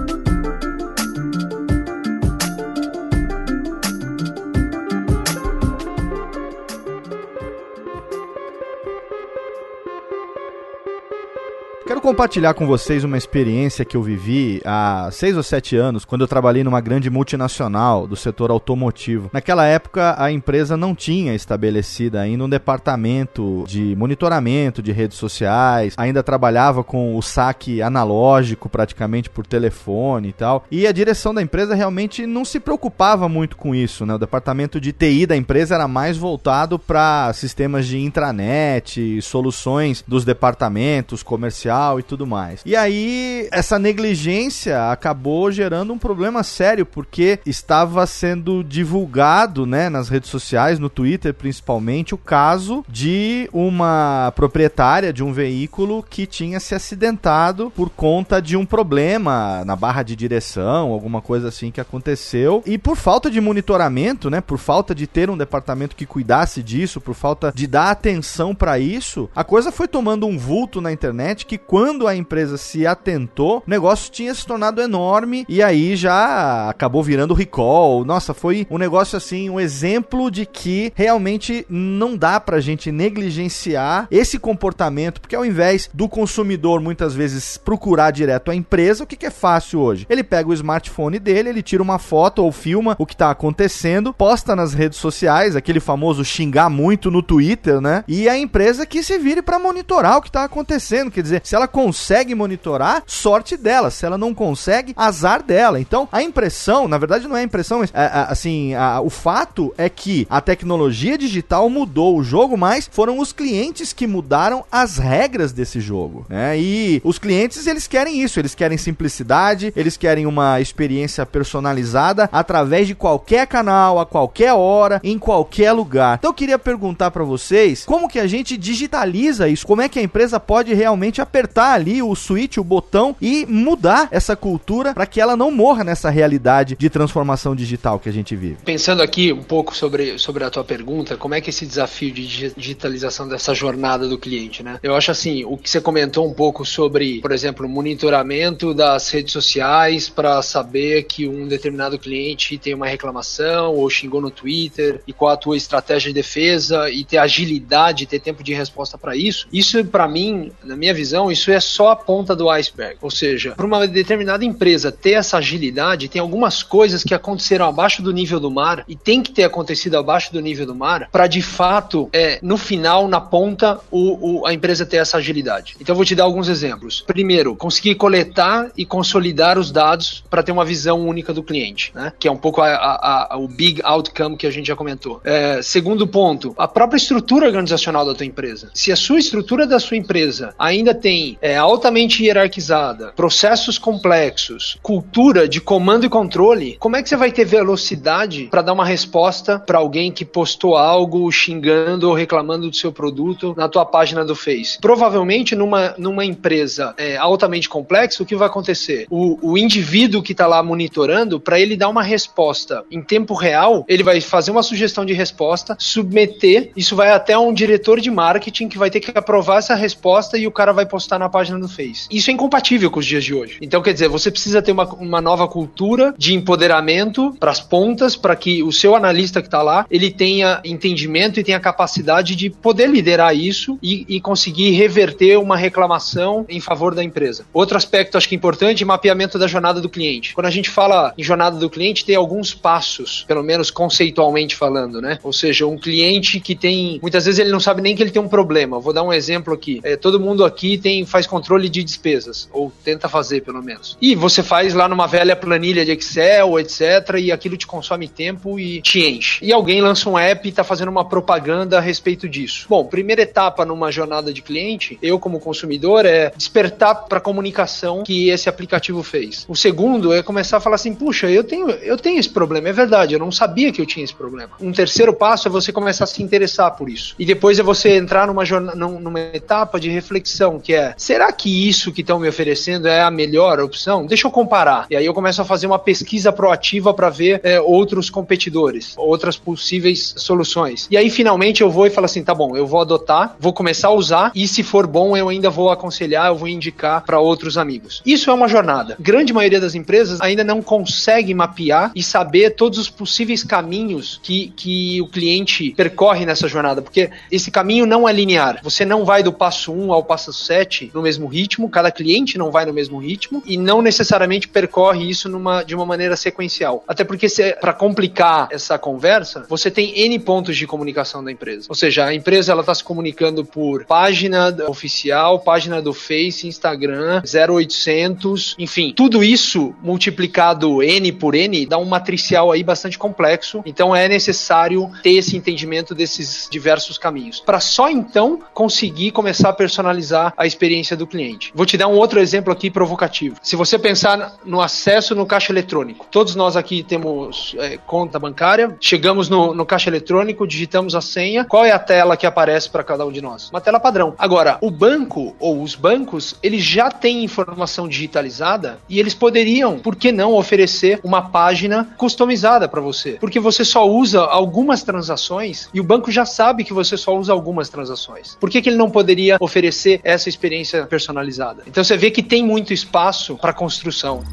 Quero 11.99 12.11
compartilhar 12.11 12.53
com 12.53 12.65
vocês 12.65 13.03
uma 13.03 13.17
experiência 13.17 13.83
que 13.83 13.97
eu 13.97 14.01
vivi 14.01 14.61
há 14.63 15.09
seis 15.11 15.35
ou 15.35 15.43
sete 15.43 15.75
anos, 15.75 16.05
quando 16.05 16.21
eu 16.21 16.29
trabalhei 16.29 16.63
numa 16.63 16.79
grande 16.79 17.09
multinacional 17.09 18.07
do 18.07 18.15
setor 18.15 18.49
automotivo. 18.51 19.29
Naquela 19.33 19.65
época, 19.65 20.15
a 20.17 20.31
empresa 20.31 20.77
não 20.77 20.95
tinha 20.95 21.35
estabelecido 21.35 22.17
ainda 22.17 22.45
um 22.45 22.49
departamento 22.49 23.65
de 23.67 23.97
monitoramento 23.97 24.81
de 24.81 24.93
redes 24.93 25.17
sociais, 25.17 25.93
ainda 25.97 26.23
trabalhava 26.23 26.85
com 26.85 27.17
o 27.17 27.21
saque 27.21 27.81
analógico 27.81 28.69
praticamente 28.69 29.29
por 29.29 29.45
telefone 29.45 30.29
e 30.29 30.33
tal. 30.33 30.63
E 30.71 30.87
a 30.87 30.93
direção 30.93 31.33
da 31.33 31.41
empresa 31.41 31.75
realmente 31.75 32.25
não 32.25 32.45
se 32.45 32.61
preocupava 32.61 33.27
muito 33.27 33.57
com 33.57 33.75
isso, 33.75 34.05
né? 34.05 34.13
O 34.13 34.19
departamento 34.19 34.79
de 34.79 34.93
TI 34.93 35.25
da 35.25 35.35
empresa 35.35 35.75
era 35.75 35.87
mais 35.87 36.15
voltado 36.15 36.79
para 36.79 37.33
sistemas 37.33 37.85
de 37.85 37.99
intranet, 37.99 39.21
soluções 39.21 40.01
dos 40.07 40.23
departamentos 40.23 41.21
comerciais 41.21 41.88
e 41.97 42.03
tudo 42.03 42.27
mais. 42.27 42.61
E 42.65 42.75
aí, 42.75 43.47
essa 43.51 43.79
negligência 43.79 44.91
acabou 44.91 45.49
gerando 45.49 45.93
um 45.93 45.97
problema 45.97 46.43
sério, 46.43 46.85
porque 46.85 47.39
estava 47.45 48.05
sendo 48.05 48.61
divulgado, 48.63 49.65
né, 49.65 49.87
nas 49.87 50.09
redes 50.09 50.29
sociais, 50.29 50.77
no 50.77 50.89
Twitter 50.89 51.33
principalmente, 51.33 52.13
o 52.13 52.17
caso 52.17 52.83
de 52.89 53.49
uma 53.53 54.33
proprietária 54.35 55.13
de 55.13 55.23
um 55.23 55.31
veículo 55.31 56.03
que 56.03 56.25
tinha 56.25 56.59
se 56.59 56.75
acidentado 56.75 57.71
por 57.75 57.89
conta 57.89 58.41
de 58.41 58.57
um 58.57 58.65
problema 58.65 59.63
na 59.65 59.75
barra 59.75 60.03
de 60.03 60.15
direção, 60.15 60.91
alguma 60.91 61.21
coisa 61.21 61.47
assim 61.47 61.71
que 61.71 61.79
aconteceu. 61.79 62.61
E 62.65 62.77
por 62.77 62.97
falta 62.97 63.31
de 63.31 63.39
monitoramento, 63.39 64.29
né, 64.29 64.41
por 64.41 64.57
falta 64.57 64.93
de 64.93 65.07
ter 65.07 65.29
um 65.29 65.37
departamento 65.37 65.95
que 65.95 66.05
cuidasse 66.05 66.61
disso, 66.61 66.99
por 66.99 67.15
falta 67.15 67.51
de 67.55 67.65
dar 67.67 67.91
atenção 67.91 68.53
para 68.53 68.77
isso, 68.79 69.29
a 69.35 69.43
coisa 69.43 69.71
foi 69.71 69.87
tomando 69.87 70.27
um 70.27 70.37
vulto 70.37 70.81
na 70.81 70.91
internet 70.91 71.45
que 71.45 71.57
quando 71.57 71.78
a 72.07 72.15
empresa 72.15 72.57
se 72.57 72.85
atentou, 72.85 73.63
o 73.65 73.69
negócio 73.69 74.11
tinha 74.11 74.33
se 74.33 74.45
tornado 74.45 74.81
enorme 74.81 75.45
e 75.47 75.61
aí 75.61 75.95
já 75.95 76.69
acabou 76.69 77.03
virando 77.03 77.33
recall. 77.33 78.03
Nossa, 78.05 78.33
foi 78.33 78.65
um 78.69 78.77
negócio 78.77 79.17
assim, 79.17 79.49
um 79.49 79.59
exemplo 79.59 80.29
de 80.29 80.45
que 80.45 80.91
realmente 80.95 81.65
não 81.69 82.15
dá 82.15 82.39
pra 82.39 82.59
gente 82.59 82.91
negligenciar 82.91 84.07
esse 84.11 84.37
comportamento, 84.39 85.21
porque 85.21 85.35
ao 85.35 85.45
invés 85.45 85.89
do 85.93 86.07
consumidor 86.07 86.81
muitas 86.81 87.13
vezes 87.13 87.57
procurar 87.57 88.11
direto 88.11 88.51
a 88.51 88.55
empresa, 88.55 89.03
o 89.03 89.07
que, 89.07 89.15
que 89.15 89.25
é 89.25 89.31
fácil 89.31 89.79
hoje? 89.79 90.05
Ele 90.09 90.23
pega 90.23 90.49
o 90.49 90.53
smartphone 90.53 91.19
dele, 91.19 91.49
ele 91.49 91.63
tira 91.63 91.83
uma 91.83 91.99
foto 91.99 92.43
ou 92.43 92.51
filma 92.51 92.95
o 92.97 93.05
que 93.05 93.15
tá 93.15 93.31
acontecendo, 93.31 94.13
posta 94.13 94.55
nas 94.55 94.73
redes 94.73 94.99
sociais, 94.99 95.55
aquele 95.55 95.79
famoso 95.79 96.23
xingar 96.25 96.69
muito 96.69 97.11
no 97.11 97.21
Twitter, 97.21 97.79
né? 97.79 98.03
E 98.07 98.27
a 98.27 98.37
empresa 98.37 98.85
que 98.85 99.03
se 99.03 99.17
vire 99.17 99.41
para 99.41 99.59
monitorar 99.59 100.17
o 100.17 100.21
que 100.21 100.31
tá 100.31 100.43
acontecendo, 100.43 101.11
quer 101.11 101.21
dizer, 101.21 101.41
se 101.43 101.55
ela 101.55 101.67
consegue 101.69 102.35
monitorar, 102.35 103.03
sorte 103.05 103.55
dela. 103.55 103.89
Se 103.89 104.05
ela 104.05 104.17
não 104.17 104.33
consegue, 104.33 104.93
azar 104.97 105.41
dela. 105.41 105.79
Então, 105.79 106.07
a 106.11 106.21
impressão, 106.21 106.87
na 106.87 106.97
verdade 106.97 107.27
não 107.27 107.37
é 107.37 107.41
a 107.41 107.43
impressão, 107.43 107.79
mas, 107.79 107.91
é, 107.93 108.03
é, 108.03 108.25
assim, 108.29 108.73
a, 108.73 109.01
o 109.01 109.09
fato 109.09 109.73
é 109.77 109.87
que 109.89 110.27
a 110.29 110.41
tecnologia 110.41 111.17
digital 111.17 111.69
mudou 111.69 112.17
o 112.17 112.23
jogo, 112.23 112.57
mas 112.57 112.89
foram 112.91 113.19
os 113.19 113.31
clientes 113.31 113.93
que 113.93 114.07
mudaram 114.07 114.63
as 114.71 114.97
regras 114.97 115.51
desse 115.51 115.79
jogo, 115.79 116.25
né? 116.27 116.59
E 116.59 117.01
os 117.03 117.19
clientes, 117.19 117.65
eles 117.67 117.87
querem 117.87 118.21
isso, 118.21 118.39
eles 118.39 118.55
querem 118.55 118.77
simplicidade, 118.77 119.71
eles 119.75 119.95
querem 119.97 120.25
uma 120.25 120.59
experiência 120.59 121.25
personalizada 121.25 122.29
através 122.31 122.87
de 122.87 122.95
qualquer 122.95 123.47
canal, 123.47 123.99
a 123.99 124.05
qualquer 124.05 124.53
hora, 124.53 124.99
em 125.03 125.17
qualquer 125.17 125.71
lugar. 125.71 126.17
Então, 126.19 126.29
eu 126.31 126.33
queria 126.33 126.59
perguntar 126.59 127.11
para 127.11 127.23
vocês, 127.23 127.85
como 127.85 128.07
que 128.07 128.19
a 128.19 128.27
gente 128.27 128.57
digitaliza 128.57 129.47
isso? 129.47 129.67
Como 129.67 129.81
é 129.81 129.89
que 129.89 129.99
a 129.99 130.03
empresa 130.03 130.39
pode 130.39 130.73
realmente 130.73 131.21
apertar 131.21 131.58
apertar 131.59 131.73
ali 131.73 132.01
o 132.01 132.15
switch, 132.15 132.57
o 132.57 132.63
botão 132.63 133.15
e 133.21 133.45
mudar 133.45 134.07
essa 134.11 134.35
cultura 134.35 134.93
para 134.93 135.05
que 135.05 135.19
ela 135.19 135.35
não 135.35 135.51
morra 135.51 135.83
nessa 135.83 136.09
realidade 136.09 136.75
de 136.79 136.89
transformação 136.89 137.55
digital 137.55 137.99
que 137.99 138.07
a 138.07 138.11
gente 138.11 138.35
vive. 138.35 138.57
Pensando 138.63 139.01
aqui 139.01 139.33
um 139.33 139.43
pouco 139.43 139.75
sobre, 139.75 140.17
sobre 140.17 140.43
a 140.43 140.49
tua 140.49 140.63
pergunta, 140.63 141.17
como 141.17 141.35
é 141.35 141.41
que 141.41 141.49
esse 141.49 141.65
desafio 141.65 142.11
de 142.11 142.53
digitalização 142.55 143.27
dessa 143.27 143.53
jornada 143.53 144.07
do 144.07 144.17
cliente, 144.17 144.63
né? 144.63 144.79
Eu 144.81 144.95
acho 144.95 145.11
assim, 145.11 145.43
o 145.45 145.57
que 145.57 145.69
você 145.69 145.81
comentou 145.81 146.27
um 146.27 146.33
pouco 146.33 146.65
sobre, 146.65 147.19
por 147.21 147.31
exemplo, 147.31 147.67
monitoramento 147.67 148.73
das 148.73 149.09
redes 149.09 149.33
sociais 149.33 150.09
para 150.09 150.41
saber 150.41 151.03
que 151.03 151.27
um 151.27 151.47
determinado 151.47 151.99
cliente 151.99 152.57
tem 152.57 152.73
uma 152.73 152.87
reclamação 152.87 153.75
ou 153.75 153.89
xingou 153.89 154.21
no 154.21 154.31
Twitter 154.31 155.01
e 155.05 155.13
qual 155.13 155.31
a 155.31 155.37
tua 155.37 155.57
estratégia 155.57 156.09
de 156.09 156.13
defesa 156.13 156.89
e 156.89 157.03
ter 157.03 157.17
agilidade, 157.17 158.05
ter 158.05 158.19
tempo 158.19 158.43
de 158.43 158.53
resposta 158.53 158.97
para 158.97 159.15
isso. 159.15 159.47
Isso 159.51 159.83
para 159.85 160.07
mim, 160.07 160.51
na 160.63 160.75
minha 160.75 160.93
visão, 160.93 161.31
isso 161.31 161.48
é 161.53 161.59
só 161.59 161.89
a 161.89 161.95
ponta 161.95 162.35
do 162.35 162.49
iceberg. 162.49 162.97
Ou 163.01 163.11
seja, 163.11 163.51
para 163.51 163.65
uma 163.65 163.87
determinada 163.87 164.43
empresa 164.45 164.91
ter 164.91 165.11
essa 165.11 165.37
agilidade, 165.37 166.07
tem 166.07 166.21
algumas 166.21 166.63
coisas 166.63 167.03
que 167.03 167.13
aconteceram 167.13 167.65
abaixo 167.65 168.01
do 168.01 168.11
nível 168.11 168.39
do 168.39 168.51
mar 168.51 168.83
e 168.87 168.95
tem 168.95 169.21
que 169.21 169.31
ter 169.31 169.43
acontecido 169.43 169.97
abaixo 169.97 170.31
do 170.31 170.39
nível 170.39 170.65
do 170.65 170.75
mar 170.75 171.09
para 171.11 171.27
de 171.27 171.41
fato, 171.41 172.09
é, 172.13 172.39
no 172.41 172.57
final, 172.57 173.07
na 173.07 173.21
ponta, 173.21 173.79
o, 173.91 174.41
o, 174.41 174.45
a 174.45 174.53
empresa 174.53 174.85
ter 174.85 174.97
essa 174.97 175.17
agilidade. 175.17 175.75
Então, 175.79 175.93
eu 175.93 175.95
vou 175.97 176.05
te 176.05 176.15
dar 176.15 176.23
alguns 176.23 176.47
exemplos. 176.47 177.03
Primeiro, 177.05 177.55
conseguir 177.55 177.95
coletar 177.95 178.71
e 178.77 178.85
consolidar 178.85 179.57
os 179.57 179.71
dados 179.71 180.23
para 180.29 180.43
ter 180.43 180.51
uma 180.51 180.65
visão 180.65 181.07
única 181.07 181.33
do 181.33 181.43
cliente, 181.43 181.91
né? 181.95 182.13
que 182.19 182.27
é 182.27 182.31
um 182.31 182.37
pouco 182.37 182.61
a, 182.61 182.67
a, 182.67 183.33
a, 183.33 183.37
o 183.37 183.47
big 183.47 183.81
outcome 183.83 184.37
que 184.37 184.47
a 184.47 184.51
gente 184.51 184.67
já 184.67 184.75
comentou. 184.75 185.21
É, 185.23 185.61
segundo 185.61 186.07
ponto, 186.07 186.53
a 186.57 186.67
própria 186.67 186.97
estrutura 186.97 187.47
organizacional 187.47 188.05
da 188.05 188.13
tua 188.13 188.25
empresa. 188.25 188.69
Se 188.73 188.91
a 188.91 188.95
sua 188.95 189.19
estrutura 189.19 189.65
da 189.65 189.79
sua 189.79 189.97
empresa 189.97 190.53
ainda 190.57 190.93
tem 190.93 191.37
é, 191.41 191.55
altamente 191.55 192.23
hierarquizada, 192.23 193.13
processos 193.15 193.77
complexos, 193.77 194.77
cultura 194.81 195.47
de 195.47 195.61
comando 195.61 196.05
e 196.05 196.09
controle, 196.09 196.77
como 196.79 196.95
é 196.95 197.03
que 197.03 197.09
você 197.09 197.15
vai 197.15 197.31
ter 197.31 197.45
velocidade 197.45 198.47
para 198.49 198.61
dar 198.61 198.73
uma 198.73 198.85
resposta 198.85 199.59
para 199.59 199.79
alguém 199.79 200.11
que 200.11 200.25
postou 200.25 200.75
algo 200.75 201.31
xingando 201.31 202.09
ou 202.09 202.13
reclamando 202.13 202.69
do 202.69 202.75
seu 202.75 202.91
produto 202.91 203.53
na 203.57 203.67
tua 203.69 203.85
página 203.85 204.25
do 204.25 204.35
Face? 204.35 204.79
Provavelmente 204.79 205.55
numa, 205.55 205.95
numa 205.97 206.25
empresa 206.25 206.93
é, 206.97 207.17
altamente 207.17 207.69
complexa, 207.69 208.23
o 208.23 208.25
que 208.25 208.35
vai 208.35 208.47
acontecer? 208.47 209.07
O, 209.09 209.51
o 209.51 209.57
indivíduo 209.57 210.21
que 210.21 210.31
está 210.31 210.47
lá 210.47 210.61
monitorando, 210.61 211.39
para 211.39 211.59
ele 211.59 211.77
dar 211.77 211.89
uma 211.89 212.03
resposta 212.03 212.83
em 212.91 213.01
tempo 213.01 213.33
real, 213.33 213.85
ele 213.87 214.03
vai 214.03 214.19
fazer 214.21 214.51
uma 214.51 214.63
sugestão 214.63 215.05
de 215.05 215.13
resposta, 215.13 215.75
submeter, 215.79 216.71
isso 216.75 216.95
vai 216.95 217.11
até 217.11 217.37
um 217.37 217.53
diretor 217.53 217.99
de 217.99 218.11
marketing 218.11 218.67
que 218.67 218.77
vai 218.77 218.89
ter 218.89 218.99
que 218.99 219.17
aprovar 219.17 219.59
essa 219.59 219.75
resposta 219.75 220.37
e 220.37 220.47
o 220.47 220.51
cara 220.51 220.73
vai 220.73 220.85
postar 220.85 221.19
na 221.19 221.28
página 221.29 221.59
do 221.59 221.67
Face. 221.67 222.07
Isso 222.11 222.29
é 222.29 222.33
incompatível 222.33 222.89
com 222.91 222.99
os 222.99 223.05
dias 223.05 223.23
de 223.23 223.33
hoje. 223.33 223.57
Então, 223.61 223.81
quer 223.81 223.93
dizer, 223.93 224.09
você 224.09 224.31
precisa 224.31 224.61
ter 224.61 224.71
uma, 224.71 224.85
uma 224.95 225.21
nova 225.21 225.47
cultura 225.47 226.13
de 226.17 226.33
empoderamento 226.33 227.35
para 227.39 227.51
as 227.51 227.59
pontas, 227.59 228.15
para 228.15 228.35
que 228.35 228.63
o 228.63 228.71
seu 228.71 228.95
analista 228.95 229.41
que 229.41 229.47
está 229.47 229.61
lá, 229.61 229.85
ele 229.89 230.11
tenha 230.11 230.61
entendimento 230.63 231.39
e 231.39 231.43
tenha 231.43 231.59
capacidade 231.59 232.35
de 232.35 232.49
poder 232.49 232.89
liderar 232.89 233.35
isso 233.35 233.77
e, 233.81 234.05
e 234.07 234.19
conseguir 234.19 234.71
reverter 234.71 235.37
uma 235.37 235.55
reclamação 235.55 236.45
em 236.49 236.59
favor 236.59 236.95
da 236.95 237.03
empresa. 237.03 237.45
Outro 237.53 237.77
aspecto, 237.77 238.17
acho 238.17 238.27
que 238.27 238.35
importante, 238.35 238.83
mapeamento 238.85 239.37
da 239.37 239.47
jornada 239.47 239.81
do 239.81 239.89
cliente. 239.89 240.33
Quando 240.33 240.47
a 240.47 240.51
gente 240.51 240.69
fala 240.69 241.13
em 241.17 241.23
jornada 241.23 241.57
do 241.57 241.69
cliente, 241.69 242.05
tem 242.05 242.15
alguns 242.15 242.53
passos, 242.53 243.25
pelo 243.27 243.43
menos 243.43 243.71
conceitualmente 243.71 244.55
falando, 244.55 245.01
né? 245.01 245.19
Ou 245.23 245.33
seja, 245.33 245.65
um 245.65 245.77
cliente 245.77 246.39
que 246.39 246.55
tem, 246.55 246.99
muitas 247.01 247.25
vezes 247.25 247.39
ele 247.39 247.51
não 247.51 247.59
sabe 247.59 247.81
nem 247.81 247.95
que 247.95 248.01
ele 248.01 248.11
tem 248.11 248.21
um 248.21 248.27
problema. 248.27 248.79
Vou 248.79 248.93
dar 248.93 249.03
um 249.03 249.13
exemplo 249.13 249.53
aqui. 249.53 249.79
É, 249.83 249.95
todo 249.95 250.19
mundo 250.19 250.45
aqui 250.45 250.77
tem 250.77 251.05
faz 251.05 251.18
controle 251.27 251.69
de 251.69 251.83
despesas 251.83 252.49
ou 252.51 252.71
tenta 252.83 253.09
fazer 253.09 253.41
pelo 253.41 253.61
menos. 253.61 253.97
E 254.01 254.15
você 254.15 254.43
faz 254.43 254.73
lá 254.73 254.87
numa 254.87 255.07
velha 255.07 255.35
planilha 255.35 255.85
de 255.85 255.91
Excel, 255.91 256.59
etc. 256.59 257.15
E 257.19 257.31
aquilo 257.31 257.57
te 257.57 257.67
consome 257.67 258.07
tempo 258.07 258.59
e 258.59 258.81
te 258.81 258.99
enche. 258.99 259.43
E 259.43 259.51
alguém 259.51 259.81
lança 259.81 260.09
um 260.09 260.17
app 260.17 260.47
e 260.47 260.49
está 260.49 260.63
fazendo 260.63 260.89
uma 260.89 261.05
propaganda 261.05 261.77
a 261.77 261.81
respeito 261.81 262.27
disso. 262.27 262.65
Bom, 262.69 262.85
primeira 262.85 263.21
etapa 263.21 263.65
numa 263.65 263.91
jornada 263.91 264.33
de 264.33 264.41
cliente, 264.41 264.97
eu 265.01 265.19
como 265.19 265.39
consumidor 265.39 266.05
é 266.05 266.31
despertar 266.35 266.95
para 267.07 267.17
a 267.17 267.21
comunicação 267.21 268.03
que 268.03 268.29
esse 268.29 268.49
aplicativo 268.49 269.03
fez. 269.03 269.45
O 269.47 269.55
segundo 269.55 270.13
é 270.13 270.21
começar 270.21 270.57
a 270.57 270.59
falar 270.59 270.75
assim, 270.75 270.93
puxa, 270.93 271.29
eu 271.29 271.43
tenho, 271.43 271.69
eu 271.69 271.97
tenho 271.97 272.19
esse 272.19 272.29
problema, 272.29 272.69
é 272.69 272.73
verdade, 272.73 273.13
eu 273.13 273.19
não 273.19 273.31
sabia 273.31 273.71
que 273.71 273.81
eu 273.81 273.85
tinha 273.85 274.03
esse 274.03 274.13
problema. 274.13 274.51
Um 274.59 274.71
terceiro 274.71 275.13
passo 275.13 275.47
é 275.47 275.51
você 275.51 275.71
começar 275.71 276.03
a 276.03 276.07
se 276.07 276.21
interessar 276.21 276.75
por 276.75 276.89
isso. 276.89 277.15
E 277.17 277.25
depois 277.25 277.59
é 277.59 277.63
você 277.63 277.95
entrar 277.97 278.27
numa, 278.27 278.45
jornada, 278.45 278.77
numa 278.77 279.19
etapa 279.19 279.79
de 279.79 279.89
reflexão, 279.89 280.59
que 280.59 280.73
é, 280.73 280.93
será 280.99 281.31
que 281.31 281.67
isso 281.67 281.91
que 281.91 282.01
estão 282.01 282.19
me 282.19 282.27
oferecendo 282.27 282.87
é 282.87 283.01
a 283.01 283.09
melhor 283.09 283.59
opção? 283.59 284.05
Deixa 284.05 284.27
eu 284.27 284.31
comparar. 284.31 284.85
E 284.89 284.95
aí 284.95 285.05
eu 285.05 285.13
começo 285.13 285.41
a 285.41 285.45
fazer 285.45 285.65
uma 285.65 285.79
pesquisa 285.79 286.31
proativa 286.31 286.93
para 286.93 287.09
ver 287.09 287.39
é, 287.43 287.59
outros 287.59 288.09
competidores, 288.09 288.93
outras 288.97 289.37
possíveis 289.37 290.13
soluções. 290.17 290.87
E 290.91 290.97
aí 290.97 291.09
finalmente 291.09 291.61
eu 291.61 291.71
vou 291.71 291.87
e 291.87 291.89
falo 291.89 292.05
assim, 292.05 292.23
tá 292.23 292.35
bom, 292.35 292.55
eu 292.55 292.67
vou 292.67 292.81
adotar, 292.81 293.35
vou 293.39 293.53
começar 293.53 293.87
a 293.87 293.93
usar 293.93 294.31
e 294.35 294.47
se 294.47 294.61
for 294.61 294.85
bom 294.85 295.15
eu 295.15 295.29
ainda 295.29 295.49
vou 295.49 295.71
aconselhar, 295.71 296.27
eu 296.27 296.35
vou 296.35 296.47
indicar 296.47 297.03
para 297.05 297.19
outros 297.19 297.57
amigos. 297.57 298.01
Isso 298.05 298.29
é 298.29 298.33
uma 298.33 298.47
jornada. 298.47 298.97
Grande 298.99 299.31
maioria 299.31 299.59
das 299.59 299.75
empresas 299.75 300.19
ainda 300.19 300.43
não 300.43 300.61
consegue 300.61 301.33
mapear 301.33 301.91
e 301.95 302.03
saber 302.03 302.51
todos 302.51 302.77
os 302.77 302.89
possíveis 302.89 303.43
caminhos 303.43 304.19
que, 304.21 304.51
que 304.55 305.01
o 305.01 305.07
cliente 305.07 305.71
percorre 305.71 306.25
nessa 306.25 306.47
jornada, 306.47 306.81
porque 306.81 307.09
esse 307.31 307.49
caminho 307.49 307.85
não 307.85 308.07
é 308.07 308.11
linear. 308.11 308.59
Você 308.61 308.83
não 308.83 309.05
vai 309.05 309.23
do 309.23 309.31
passo 309.31 309.71
1 309.71 309.93
ao 309.93 310.03
passo 310.03 310.33
7 310.33 310.88
no 310.93 311.01
mesmo 311.01 311.27
ritmo, 311.27 311.69
cada 311.69 311.91
cliente 311.91 312.37
não 312.37 312.51
vai 312.51 312.65
no 312.65 312.73
mesmo 312.73 312.99
ritmo 312.99 313.41
e 313.45 313.57
não 313.57 313.81
necessariamente 313.81 314.47
percorre 314.47 315.09
isso 315.09 315.29
numa, 315.29 315.63
de 315.63 315.75
uma 315.75 315.85
maneira 315.85 316.15
sequencial. 316.15 316.83
Até 316.87 317.03
porque 317.03 317.27
para 317.59 317.73
complicar 317.73 318.47
essa 318.51 318.77
conversa, 318.77 319.45
você 319.47 319.69
tem 319.69 319.99
N 319.99 320.19
pontos 320.19 320.57
de 320.57 320.65
comunicação 320.65 321.23
da 321.23 321.31
empresa. 321.31 321.67
Ou 321.69 321.75
seja, 321.75 322.05
a 322.05 322.13
empresa 322.13 322.51
ela 322.51 322.61
está 322.61 322.73
se 322.73 322.83
comunicando 322.83 323.45
por 323.45 323.85
página 323.85 324.55
oficial, 324.67 325.39
página 325.39 325.81
do 325.81 325.93
Face, 325.93 326.47
Instagram, 326.47 327.21
0800, 327.23 328.55
enfim, 328.57 328.93
tudo 328.95 329.23
isso 329.23 329.75
multiplicado 329.81 330.81
N 330.81 331.11
por 331.11 331.35
N 331.35 331.65
dá 331.65 331.77
um 331.77 331.85
matricial 331.85 332.51
aí 332.51 332.63
bastante 332.63 332.97
complexo. 332.97 333.61
Então 333.65 333.95
é 333.95 334.07
necessário 334.07 334.89
ter 335.03 335.11
esse 335.11 335.35
entendimento 335.35 335.93
desses 335.93 336.47
diversos 336.49 336.97
caminhos 336.97 337.39
para 337.39 337.59
só 337.59 337.89
então 337.89 338.39
conseguir 338.53 339.11
começar 339.11 339.49
a 339.49 339.53
personalizar 339.53 340.33
a 340.37 340.45
experiência 340.45 340.78
do 340.95 341.07
cliente. 341.07 341.51
Vou 341.55 341.65
te 341.65 341.77
dar 341.77 341.87
um 341.87 341.95
outro 341.95 342.19
exemplo 342.19 342.51
aqui 342.51 342.69
provocativo. 342.69 343.35
Se 343.41 343.55
você 343.55 343.77
pensar 343.77 344.37
no 344.45 344.61
acesso 344.61 345.15
no 345.15 345.25
caixa 345.25 345.51
eletrônico, 345.51 346.07
todos 346.09 346.35
nós 346.35 346.55
aqui 346.55 346.83
temos 346.83 347.55
é, 347.59 347.77
conta 347.77 348.19
bancária, 348.19 348.75
chegamos 348.79 349.29
no, 349.29 349.53
no 349.53 349.65
caixa 349.65 349.89
eletrônico, 349.89 350.47
digitamos 350.47 350.95
a 350.95 351.01
senha, 351.01 351.45
qual 351.45 351.65
é 351.65 351.71
a 351.71 351.79
tela 351.79 352.17
que 352.17 352.25
aparece 352.25 352.69
para 352.69 352.83
cada 352.83 353.05
um 353.05 353.11
de 353.11 353.21
nós? 353.21 353.49
Uma 353.49 353.61
tela 353.61 353.79
padrão. 353.79 354.13
Agora, 354.17 354.57
o 354.61 354.71
banco 354.71 355.35
ou 355.39 355.61
os 355.61 355.75
bancos, 355.75 356.35
eles 356.41 356.63
já 356.63 356.89
têm 356.91 357.23
informação 357.23 357.87
digitalizada 357.87 358.79
e 358.87 358.99
eles 358.99 359.13
poderiam, 359.13 359.79
por 359.79 359.95
que 359.95 360.11
não, 360.11 360.33
oferecer 360.33 360.99
uma 361.03 361.21
página 361.21 361.93
customizada 361.97 362.67
para 362.67 362.81
você? 362.81 363.13
Porque 363.13 363.39
você 363.39 363.63
só 363.63 363.87
usa 363.87 364.21
algumas 364.21 364.83
transações 364.83 365.69
e 365.73 365.79
o 365.79 365.83
banco 365.83 366.11
já 366.11 366.25
sabe 366.25 366.63
que 366.63 366.73
você 366.73 366.97
só 366.97 367.17
usa 367.17 367.33
algumas 367.33 367.69
transações. 367.69 368.37
Por 368.39 368.49
que, 368.49 368.61
que 368.61 368.69
ele 368.69 368.77
não 368.77 368.89
poderia 368.89 369.37
oferecer 369.39 369.99
essa 370.03 370.29
experiência 370.29 370.68
personalizada? 370.89 371.63
Então 371.67 371.83
você 371.83 371.97
vê 371.97 372.11
que 372.11 372.23
tem 372.23 372.43
muito 372.43 372.73
espaço 372.73 373.37
para 373.37 373.53
construção. 373.53 374.23